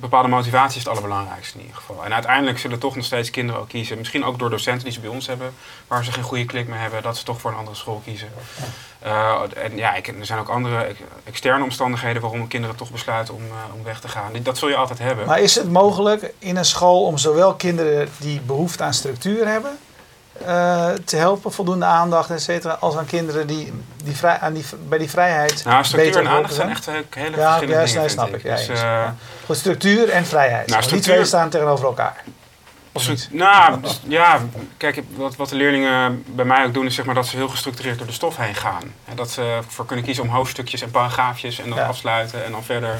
bepaalde 0.01 0.27
motivatie 0.27 0.77
is 0.77 0.83
het 0.83 0.87
allerbelangrijkste 0.87 1.57
in 1.57 1.61
ieder 1.61 1.77
geval. 1.77 2.05
En 2.05 2.13
uiteindelijk 2.13 2.59
zullen 2.59 2.79
toch 2.79 2.95
nog 2.95 3.05
steeds 3.05 3.29
kinderen 3.29 3.61
ook 3.61 3.67
kiezen, 3.67 3.97
misschien 3.97 4.23
ook 4.23 4.39
door 4.39 4.49
docenten 4.49 4.83
die 4.83 4.93
ze 4.93 4.99
bij 4.99 5.09
ons 5.09 5.27
hebben, 5.27 5.53
waar 5.87 6.03
ze 6.05 6.11
geen 6.11 6.23
goede 6.23 6.45
klik 6.45 6.67
mee 6.67 6.79
hebben, 6.79 7.03
dat 7.03 7.17
ze 7.17 7.23
toch 7.23 7.41
voor 7.41 7.51
een 7.51 7.57
andere 7.57 7.77
school 7.77 8.01
kiezen. 8.05 8.29
Uh, 9.05 9.41
en 9.57 9.77
ja, 9.77 9.93
ik, 9.93 10.07
er 10.07 10.25
zijn 10.25 10.39
ook 10.39 10.49
andere 10.49 10.95
externe 11.23 11.63
omstandigheden 11.63 12.21
waarom 12.21 12.47
kinderen 12.47 12.75
toch 12.75 12.91
besluiten 12.91 13.33
om, 13.33 13.45
uh, 13.45 13.75
om 13.75 13.83
weg 13.83 13.99
te 13.99 14.07
gaan. 14.07 14.31
Dat 14.43 14.57
zul 14.57 14.69
je 14.69 14.75
altijd 14.75 14.99
hebben. 14.99 15.25
Maar 15.25 15.39
is 15.39 15.55
het 15.55 15.71
mogelijk 15.71 16.33
in 16.39 16.55
een 16.57 16.65
school 16.65 17.05
om 17.05 17.17
zowel 17.17 17.53
kinderen 17.53 18.09
die 18.17 18.41
behoefte 18.41 18.83
aan 18.83 18.93
structuur 18.93 19.47
hebben, 19.47 19.77
uh, 20.47 20.89
te 21.05 21.15
helpen, 21.15 21.51
voldoende 21.51 21.85
aandacht, 21.85 22.29
et 22.29 22.41
cetera, 22.41 22.73
als 22.79 22.95
aan 22.95 23.05
kinderen 23.05 23.47
die, 23.47 23.73
die, 24.03 24.15
vrij, 24.15 24.39
aan 24.39 24.53
die 24.53 24.65
bij 24.87 24.97
die 24.97 25.09
vrijheid. 25.09 25.63
Nou, 25.65 25.83
structuur 25.83 26.17
en 26.17 26.27
aandacht 26.27 26.53
zijn 26.53 26.69
echt 26.69 26.85
hele 26.85 27.01
ja, 27.37 27.57
verschillende 27.57 27.73
ja, 27.73 27.85
dingen. 27.85 28.01
Ja, 28.01 28.07
snap 28.07 28.35
ik. 28.35 28.43
Dus, 28.43 28.65
ja, 28.65 29.15
Goed, 29.45 29.57
structuur 29.57 30.09
en 30.09 30.25
vrijheid. 30.25 30.67
Nou, 30.67 30.83
structuur... 30.83 31.07
Die 31.07 31.13
twee 31.13 31.25
staan 31.25 31.49
tegenover 31.49 31.85
elkaar. 31.85 32.23
Nou, 33.31 33.81
dus, 33.81 34.01
ja, 34.07 34.39
kijk, 34.77 35.01
wat, 35.15 35.35
wat 35.35 35.49
de 35.49 35.55
leerlingen 35.55 36.23
bij 36.27 36.45
mij 36.45 36.65
ook 36.65 36.73
doen, 36.73 36.85
is 36.85 36.95
zeg 36.95 37.05
maar 37.05 37.15
dat 37.15 37.27
ze 37.27 37.35
heel 37.35 37.47
gestructureerd 37.47 37.97
door 37.97 38.07
de 38.07 38.13
stof 38.13 38.37
heen 38.37 38.55
gaan. 38.55 38.93
En 39.05 39.15
dat 39.15 39.29
ze 39.29 39.59
voor 39.67 39.85
kunnen 39.85 40.05
kiezen 40.05 40.23
om 40.23 40.29
hoofdstukjes 40.29 40.81
en 40.81 40.91
paragraafjes 40.91 41.59
en 41.59 41.69
dan 41.69 41.79
afsluiten 41.79 42.45
en 42.45 42.51
dan 42.51 42.63
verder 42.63 42.99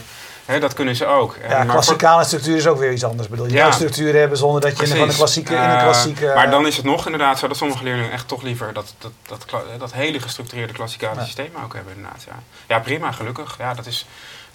dat 0.59 0.73
kunnen 0.73 0.95
ze 0.95 1.05
ook. 1.05 1.35
Ja, 1.49 1.65
klassikale 1.65 2.23
structuur 2.23 2.55
is 2.55 2.67
ook 2.67 2.79
weer 2.79 2.91
iets 2.91 3.03
anders. 3.03 3.27
Bedoel, 3.27 3.45
je 3.45 3.53
ja. 3.53 3.71
structuur 3.71 4.15
hebben 4.15 4.37
zonder 4.37 4.61
dat 4.61 4.77
je 4.77 4.95
in, 4.95 5.01
een 5.01 5.15
klassieke, 5.15 5.53
in 5.53 5.59
een 5.59 5.75
eh, 5.75 5.83
klassieke... 5.83 6.31
maar 6.35 6.49
dan 6.49 6.67
is 6.67 6.75
het 6.75 6.85
nog 6.85 7.05
inderdaad 7.05 7.39
zo 7.39 7.47
dat 7.47 7.57
sommige 7.57 7.83
leerlingen 7.83 8.11
echt 8.11 8.27
toch 8.27 8.41
liever 8.41 8.73
dat, 8.73 8.93
dat, 8.97 9.11
dat, 9.27 9.45
dat, 9.79 9.93
hele 9.93 10.19
gestructureerde 10.19 10.73
klassikale 10.73 11.23
systeem 11.23 11.51
ook 11.63 11.73
hebben 11.73 11.93
inderdaad. 11.95 12.23
Ja. 12.27 12.35
ja, 12.67 12.79
prima, 12.79 13.11
gelukkig. 13.11 13.55
Ja, 13.59 13.73
dat 13.73 13.85
is, 13.85 14.05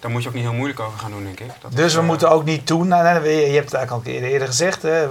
daar 0.01 0.11
moet 0.11 0.23
je 0.23 0.29
ook 0.29 0.35
niet 0.35 0.45
heel 0.45 0.53
moeilijk 0.53 0.81
over 0.81 0.99
gaan 0.99 1.11
doen, 1.11 1.25
denk 1.25 1.41
ik. 1.41 1.51
Dat 1.61 1.77
dus 1.77 1.95
we 1.95 2.01
eh, 2.01 2.07
moeten 2.07 2.31
ook 2.31 2.45
niet 2.45 2.67
doen, 2.67 2.89
nou, 2.89 3.29
je 3.29 3.55
hebt 3.55 3.71
het 3.71 3.75
eigenlijk 3.75 4.07
al 4.07 4.13
eerder 4.13 4.49
gezegd, 4.49 4.83
hè, 4.83 5.07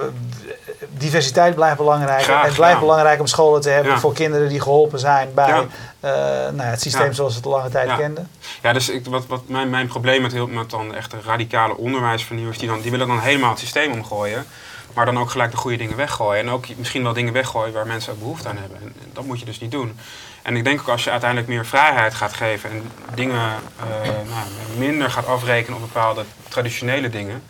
diversiteit 0.89 1.55
blijft 1.55 1.77
belangrijk. 1.77 2.23
Graag, 2.23 2.45
het 2.45 2.53
blijft 2.53 2.79
belangrijk 2.79 3.19
om 3.19 3.27
scholen 3.27 3.61
te 3.61 3.69
hebben 3.69 3.99
voor 3.99 4.13
kinderen 4.13 4.49
die 4.49 4.61
geholpen 4.61 4.99
zijn 4.99 5.33
bij 5.33 5.67
uh, 6.05 6.11
nou 6.53 6.61
het 6.61 6.81
systeem 6.81 7.13
zoals 7.13 7.31
we 7.31 7.37
het 7.37 7.45
al 7.45 7.51
lange 7.51 7.69
tijd 7.69 7.95
kenden. 7.97 8.29
Ja, 8.61 8.73
dus 8.73 8.89
ik, 8.89 9.05
wat, 9.05 9.25
wat 9.27 9.47
mijn, 9.47 9.69
mijn 9.69 9.87
probleem 9.87 10.21
met, 10.21 10.31
heel, 10.31 10.47
met 10.47 10.69
dan 10.69 10.95
echt 10.95 11.13
radicale 11.25 11.77
onderwijsvernieuwers, 11.77 12.57
die, 12.57 12.67
dan, 12.67 12.81
die 12.81 12.91
willen 12.91 13.07
dan 13.07 13.19
helemaal 13.19 13.49
het 13.49 13.59
systeem 13.59 13.91
omgooien. 13.91 14.45
Maar 14.93 15.05
dan 15.05 15.19
ook 15.19 15.29
gelijk 15.29 15.51
de 15.51 15.57
goede 15.57 15.77
dingen 15.77 15.95
weggooien. 15.95 16.43
En 16.43 16.49
ook 16.49 16.65
misschien 16.77 17.03
wel 17.03 17.13
dingen 17.13 17.33
weggooien 17.33 17.73
waar 17.73 17.87
mensen 17.87 18.13
ook 18.13 18.19
behoefte 18.19 18.49
aan 18.49 18.57
hebben. 18.57 18.77
En 18.81 18.93
dat 19.13 19.25
moet 19.25 19.39
je 19.39 19.45
dus 19.45 19.59
niet 19.59 19.71
doen. 19.71 19.97
En 20.45 20.55
ik 20.55 20.63
denk 20.63 20.79
ook 20.79 20.87
als 20.87 21.03
je 21.03 21.11
uiteindelijk 21.11 21.49
meer 21.49 21.65
vrijheid 21.65 22.13
gaat 22.13 22.33
geven 22.33 22.69
en 22.69 22.91
dingen 23.13 23.35
uh, 23.35 24.09
nou, 24.29 24.47
minder 24.77 25.11
gaat 25.11 25.27
afrekenen 25.27 25.79
op 25.81 25.93
bepaalde 25.93 26.23
traditionele 26.49 27.09
dingen, 27.09 27.43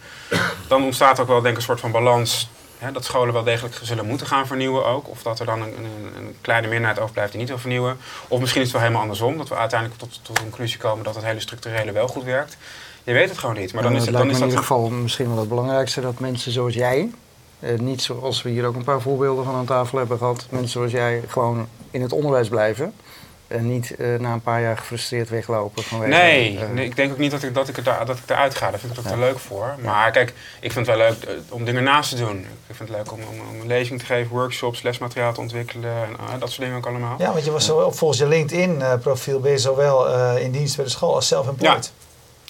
dan 0.67 0.83
ontstaat 0.83 1.19
ook 1.19 1.27
wel 1.27 1.41
denk 1.41 1.53
ik 1.53 1.57
een 1.57 1.65
soort 1.65 1.79
van 1.79 1.91
balans 1.91 2.49
hè, 2.77 2.91
dat 2.91 3.05
scholen 3.05 3.33
wel 3.33 3.43
degelijk 3.43 3.79
zullen 3.81 4.05
moeten 4.05 4.27
gaan 4.27 4.47
vernieuwen 4.47 4.85
ook. 4.85 5.09
Of 5.09 5.21
dat 5.21 5.39
er 5.39 5.45
dan 5.45 5.61
een, 5.61 5.77
een, 5.77 6.13
een 6.17 6.35
kleine 6.41 6.67
minderheid 6.67 6.99
overblijft 6.99 7.31
die 7.31 7.39
niet 7.39 7.49
wil 7.49 7.59
vernieuwen. 7.59 7.97
Of 8.27 8.39
misschien 8.39 8.61
is 8.61 8.67
het 8.67 8.75
wel 8.75 8.85
helemaal 8.85 9.03
andersom. 9.03 9.37
Dat 9.37 9.49
we 9.49 9.55
uiteindelijk 9.55 9.99
tot, 9.99 10.19
tot 10.21 10.35
de 10.35 10.41
conclusie 10.41 10.77
komen 10.77 11.03
dat 11.03 11.15
het 11.15 11.23
hele 11.23 11.39
structurele 11.39 11.91
wel 11.91 12.07
goed 12.07 12.23
werkt. 12.23 12.57
Je 13.03 13.13
weet 13.13 13.29
het 13.29 13.37
gewoon 13.37 13.57
niet. 13.57 13.73
Maar 13.73 13.83
dan 13.83 13.95
is, 13.95 14.05
het, 14.05 14.15
dan 14.15 14.29
is 14.29 14.37
in 14.37 14.43
ieder 14.43 14.59
geval 14.59 14.89
misschien 14.89 15.27
wel 15.27 15.39
het 15.39 15.49
belangrijkste 15.49 16.01
dat 16.01 16.19
mensen 16.19 16.51
zoals 16.51 16.73
jij, 16.73 17.09
eh, 17.65 17.79
niet 17.79 18.01
zoals 18.01 18.41
we 18.41 18.49
hier 18.49 18.65
ook 18.65 18.75
een 18.75 18.83
paar 18.83 19.01
voorbeelden 19.01 19.45
van 19.45 19.55
aan 19.55 19.65
tafel 19.65 19.97
hebben 19.97 20.17
gehad, 20.17 20.45
mensen 20.49 20.71
zoals 20.71 20.91
jij 20.91 21.21
gewoon 21.27 21.67
in 21.91 22.01
het 22.01 22.11
onderwijs 22.11 22.49
blijven. 22.49 22.93
En 23.47 23.67
niet 23.67 23.95
uh, 23.97 24.19
na 24.19 24.33
een 24.33 24.41
paar 24.41 24.61
jaar 24.61 24.77
gefrustreerd 24.77 25.29
weglopen 25.29 25.83
vanwege... 25.83 26.11
Nee, 26.11 26.53
uh, 26.53 26.69
nee 26.69 26.85
ik 26.85 26.95
denk 26.95 27.11
ook 27.11 27.17
niet 27.17 27.31
dat 27.31 27.43
ik, 27.43 27.53
dat 27.53 27.67
ik, 27.67 27.77
er, 27.77 28.05
dat 28.05 28.17
ik 28.17 28.29
eruit 28.29 28.55
ga. 28.55 28.69
Daar 28.69 28.79
vind 28.79 28.91
ik 28.91 28.97
het 28.97 29.05
ook 29.05 29.11
ja. 29.11 29.19
te 29.19 29.25
leuk 29.25 29.39
voor. 29.39 29.75
Maar 29.83 30.11
kijk, 30.11 30.33
ik 30.59 30.71
vind 30.71 30.87
het 30.87 30.97
wel 30.97 31.07
leuk 31.07 31.29
uh, 31.29 31.53
om 31.53 31.65
dingen 31.65 31.83
naast 31.83 32.09
te 32.09 32.15
doen. 32.15 32.37
Ik 32.67 32.75
vind 32.75 32.89
het 32.89 32.97
leuk 32.97 33.11
om, 33.11 33.19
om, 33.19 33.39
om, 33.49 33.59
een 33.61 33.67
lezing 33.67 33.99
te 33.99 34.05
geven, 34.05 34.31
workshops, 34.31 34.81
lesmateriaal 34.81 35.33
te 35.33 35.41
ontwikkelen. 35.41 35.91
En, 36.31 36.39
dat 36.39 36.49
soort 36.49 36.61
dingen 36.61 36.77
ook 36.77 36.85
allemaal. 36.85 37.15
Ja, 37.17 37.31
want 37.31 37.45
je 37.45 37.51
was 37.51 37.65
zo, 37.65 37.91
volgens 37.91 38.19
je 38.19 38.27
LinkedIn-profiel 38.27 39.39
ben 39.39 39.51
je 39.51 39.57
zowel 39.57 40.07
in 40.37 40.51
dienst 40.51 40.75
bij 40.75 40.85
de 40.85 40.91
school 40.91 41.15
als 41.15 41.27
self-employed. 41.27 41.85
Ja. 41.85 42.05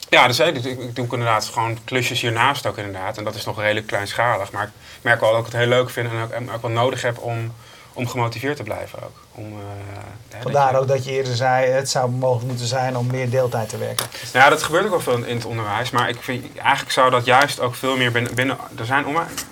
Ja, 0.09 0.27
dus 0.27 0.39
ik, 0.39 0.55
ik, 0.55 0.79
ik 0.79 0.95
doe 0.95 1.07
inderdaad 1.11 1.45
gewoon 1.45 1.77
klusjes 1.83 2.21
hiernaast 2.21 2.65
ook 2.65 2.77
inderdaad. 2.77 3.17
En 3.17 3.23
dat 3.23 3.35
is 3.35 3.45
nog 3.45 3.59
redelijk 3.59 3.87
kleinschalig. 3.87 4.51
Maar 4.51 4.63
ik 4.63 4.71
merk 5.01 5.19
wel 5.19 5.31
dat 5.31 5.39
ik 5.39 5.45
het 5.45 5.55
heel 5.55 5.67
leuk 5.67 5.89
vind 5.89 6.09
en 6.09 6.21
ook, 6.21 6.31
en 6.31 6.51
ook 6.51 6.61
wel 6.61 6.71
nodig 6.71 7.01
heb 7.01 7.17
om 7.19 7.53
om 7.95 8.07
gemotiveerd 8.07 8.55
te 8.57 8.63
blijven 8.63 9.03
ook. 9.03 9.19
Om, 9.31 9.53
uh, 9.53 10.39
Vandaar 10.41 10.71
dat 10.71 10.71
je... 10.71 10.77
ook 10.79 10.87
dat 10.87 11.05
je 11.05 11.11
eerder 11.11 11.35
zei, 11.35 11.71
het 11.71 11.89
zou 11.89 12.09
mogelijk 12.09 12.47
moeten 12.47 12.67
zijn 12.67 12.97
om 12.97 13.07
meer 13.07 13.29
deeltijd 13.29 13.69
te 13.69 13.77
werken. 13.77 14.05
Nou 14.33 14.45
ja, 14.45 14.49
dat 14.49 14.63
gebeurt 14.63 14.83
ook 14.83 14.89
wel 14.89 14.99
veel 14.99 15.23
in 15.23 15.35
het 15.35 15.45
onderwijs. 15.45 15.89
Maar 15.89 16.09
ik 16.09 16.17
vind, 16.21 16.57
eigenlijk 16.57 16.91
zou 16.91 17.11
dat 17.11 17.25
juist 17.25 17.59
ook 17.59 17.75
veel 17.75 17.97
meer 17.97 18.11
binnen... 18.11 18.35
binnen 18.35 18.57
er, 18.77 18.85
zijn, 18.85 19.05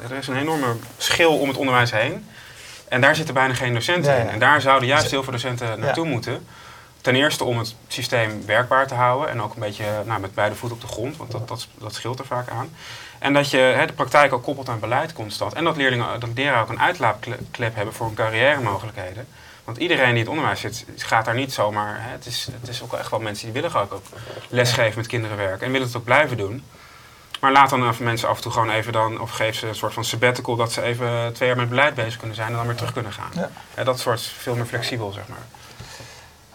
er 0.09 0.17
is 0.17 0.27
een 0.27 0.37
enorme 0.37 0.75
schil 0.97 1.37
om 1.37 1.47
het 1.47 1.57
onderwijs 1.57 1.91
heen. 1.91 2.27
En 2.87 3.01
daar 3.01 3.15
zitten 3.15 3.33
bijna 3.33 3.53
geen 3.53 3.73
docenten 3.73 4.11
ja, 4.11 4.17
ja. 4.17 4.23
in. 4.23 4.29
En 4.29 4.39
daar 4.39 4.61
zouden 4.61 4.87
juist 4.87 5.11
heel 5.11 5.23
veel 5.23 5.31
docenten 5.31 5.79
naartoe 5.79 6.05
moeten. 6.05 6.47
Ten 7.03 7.15
eerste 7.15 7.43
om 7.43 7.57
het 7.57 7.75
systeem 7.87 8.45
werkbaar 8.45 8.87
te 8.87 8.93
houden. 8.93 9.29
En 9.29 9.41
ook 9.41 9.53
een 9.53 9.59
beetje 9.59 9.85
nou, 10.05 10.19
met 10.19 10.33
beide 10.33 10.55
voeten 10.55 10.77
op 10.77 10.83
de 10.83 10.93
grond. 10.93 11.17
Want 11.17 11.31
dat, 11.31 11.47
dat, 11.47 11.67
dat 11.77 11.93
scheelt 11.93 12.19
er 12.19 12.25
vaak 12.25 12.49
aan. 12.49 12.75
En 13.19 13.33
dat 13.33 13.49
je 13.49 13.57
hè, 13.57 13.85
de 13.85 13.93
praktijk 13.93 14.33
ook 14.33 14.43
koppelt 14.43 14.69
aan 14.69 14.79
beleid 14.79 15.13
constant. 15.13 15.53
En 15.53 15.63
dat 15.63 15.77
leerlingen, 15.77 16.19
dat 16.19 16.29
leraren 16.35 16.61
ook 16.61 16.69
een 16.69 16.79
uitlaatklep 16.79 17.75
hebben 17.75 17.93
voor 17.93 18.05
hun 18.05 18.15
carrière 18.15 18.61
mogelijkheden. 18.61 19.27
Want 19.63 19.77
iedereen 19.77 20.03
die 20.05 20.13
in 20.13 20.19
het 20.19 20.27
onderwijs 20.27 20.59
zit, 20.59 20.85
gaat 20.97 21.25
daar 21.25 21.35
niet 21.35 21.53
zomaar. 21.53 22.01
Hè, 22.01 22.11
het, 22.11 22.25
is, 22.25 22.47
het 22.59 22.69
is 22.69 22.81
ook 22.83 22.93
echt 22.93 23.09
wel 23.09 23.19
mensen 23.19 23.51
die 23.51 23.61
willen 23.61 23.81
ook, 23.81 23.93
ook 23.93 24.05
lesgeven 24.49 24.97
met 24.97 25.07
kinderen 25.07 25.37
werken. 25.37 25.65
En 25.65 25.71
willen 25.71 25.87
het 25.87 25.95
ook 25.95 26.03
blijven 26.03 26.37
doen. 26.37 26.63
Maar 27.39 27.51
laat 27.51 27.69
dan 27.69 27.89
even 27.89 28.05
mensen 28.05 28.29
af 28.29 28.35
en 28.35 28.41
toe 28.41 28.51
gewoon 28.51 28.69
even 28.69 28.93
dan, 28.93 29.21
of 29.21 29.31
geef 29.31 29.55
ze 29.55 29.67
een 29.67 29.75
soort 29.75 29.93
van 29.93 30.05
sabbatical 30.05 30.55
dat 30.55 30.71
ze 30.71 30.81
even 30.81 31.33
twee 31.33 31.47
jaar 31.47 31.57
met 31.57 31.69
beleid 31.69 31.95
bezig 31.95 32.17
kunnen 32.17 32.35
zijn 32.35 32.47
en 32.47 32.55
dan 32.55 32.65
weer 32.65 32.75
terug 32.75 32.93
kunnen 32.93 33.13
gaan. 33.13 33.31
Ja. 33.33 33.49
Ja, 33.75 33.83
dat 33.83 33.99
soort 33.99 34.21
veel 34.21 34.55
meer 34.55 34.65
flexibel, 34.65 35.11
zeg 35.11 35.27
maar. 35.27 35.45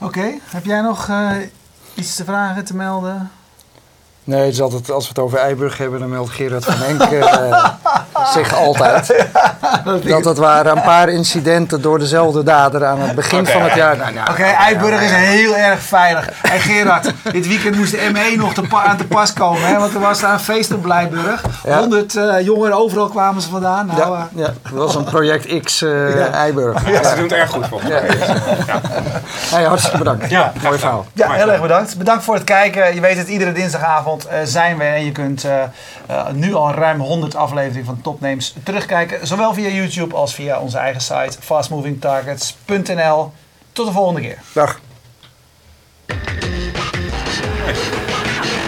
Oké, 0.01 0.18
okay. 0.18 0.40
heb 0.44 0.64
jij 0.64 0.80
nog 0.80 1.09
uh, 1.09 1.30
iets 1.94 2.16
te 2.16 2.24
vragen, 2.24 2.64
te 2.64 2.76
melden? 2.76 3.30
Nee, 4.24 4.44
het 4.44 4.53
is 4.53 4.61
altijd, 4.61 4.90
als 4.90 5.03
we 5.03 5.09
het 5.09 5.18
over 5.18 5.38
Eiburg 5.38 5.78
hebben, 5.78 6.01
dan 6.01 6.09
meldt 6.09 6.30
Gerard 6.30 6.64
van 6.64 6.82
Enk 6.82 7.11
uh, 7.11 7.74
zich 8.34 8.55
altijd. 8.55 9.26
dat 10.05 10.24
het 10.24 10.39
waren 10.39 10.76
een 10.76 10.82
paar 10.82 11.09
incidenten 11.09 11.82
door 11.82 11.99
dezelfde 11.99 12.43
dader 12.43 12.84
aan 12.84 13.01
het 13.01 13.14
begin 13.14 13.41
okay, 13.41 13.53
van 13.53 13.62
het 13.62 13.74
jaar. 13.74 13.97
Nou, 13.97 14.12
nou, 14.12 14.30
Oké, 14.30 14.41
okay, 14.41 14.55
Eiburg 14.55 15.03
is 15.03 15.11
heel 15.11 15.57
erg 15.57 15.80
veilig. 15.80 16.28
En 16.43 16.61
Gerard, 16.61 17.12
dit 17.32 17.47
weekend 17.47 17.76
moest 17.76 17.91
de 17.91 18.11
ME 18.12 18.36
nog 18.36 18.55
te 18.55 18.62
aan 18.70 18.97
te 18.97 19.07
pas 19.07 19.32
komen, 19.32 19.68
hè, 19.68 19.78
want 19.78 19.95
er 19.95 20.01
was 20.01 20.20
daar 20.20 20.32
een 20.32 20.41
feest 20.41 20.72
op 20.72 20.82
Blijburg. 20.82 21.45
Ja. 21.64 21.78
100 21.78 22.14
uh, 22.14 22.41
jongeren 22.41 22.76
overal 22.76 23.09
kwamen 23.09 23.43
ze 23.43 23.49
vandaan. 23.49 23.86
Nou, 23.86 23.99
ja, 23.99 24.28
uh, 24.34 24.45
ja, 24.45 24.53
dat 24.62 24.72
was 24.72 24.95
een 24.95 25.05
project 25.05 25.62
X 25.62 25.82
uh, 25.82 26.16
ja. 26.16 26.30
Eiburg. 26.30 26.91
Ja, 26.91 27.09
ze 27.09 27.14
doen 27.14 27.24
het 27.24 27.32
erg 27.32 27.51
goed 27.51 27.66
volgens 27.66 27.91
mij. 27.91 28.03
Ja. 28.66 28.80
Hey, 29.51 29.64
hartstikke 29.64 29.99
bedankt. 29.99 30.30
Ja, 30.30 30.53
Mooi 30.62 30.78
verhaal. 30.78 31.07
Ja, 31.12 31.30
heel 31.30 31.51
erg 31.51 31.61
bedankt. 31.61 31.99
Bedankt 31.99 32.24
voor 32.24 32.34
het 32.34 32.45
kijken. 32.45 32.95
Je 32.95 33.01
weet 33.01 33.16
het, 33.16 33.28
iedere 33.28 33.53
dinsdagavond 33.53 34.26
uh, 34.26 34.32
zijn 34.45 34.78
we 34.78 34.84
en 34.84 35.05
je 35.05 35.12
kunt 35.12 35.45
uh, 35.45 35.53
uh, 36.11 36.26
nu 36.32 36.55
al 36.55 36.72
ruim 36.72 37.01
100 37.01 37.34
afleveringen 37.34 37.78
van 37.85 38.01
Topnames 38.01 38.55
terugkijken. 38.62 39.26
Zowel 39.26 39.55
via 39.55 39.68
YouTube 39.68 40.14
als 40.14 40.35
via 40.35 40.59
onze 40.61 40.79
eigen 40.79 41.01
site 41.01 41.37
fastmovingtargets.nl. 41.41 43.33
Tot 43.72 43.87
de 43.87 43.93
volgende 43.93 44.20
keer. 44.20 44.39
Dag. 44.53 44.81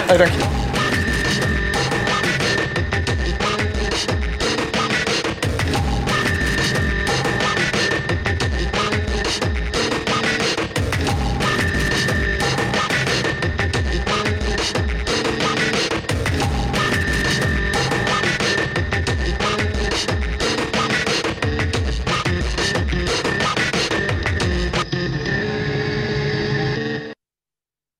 Hey, 0.07 0.17
dank 0.17 0.33
je. 0.33 0.60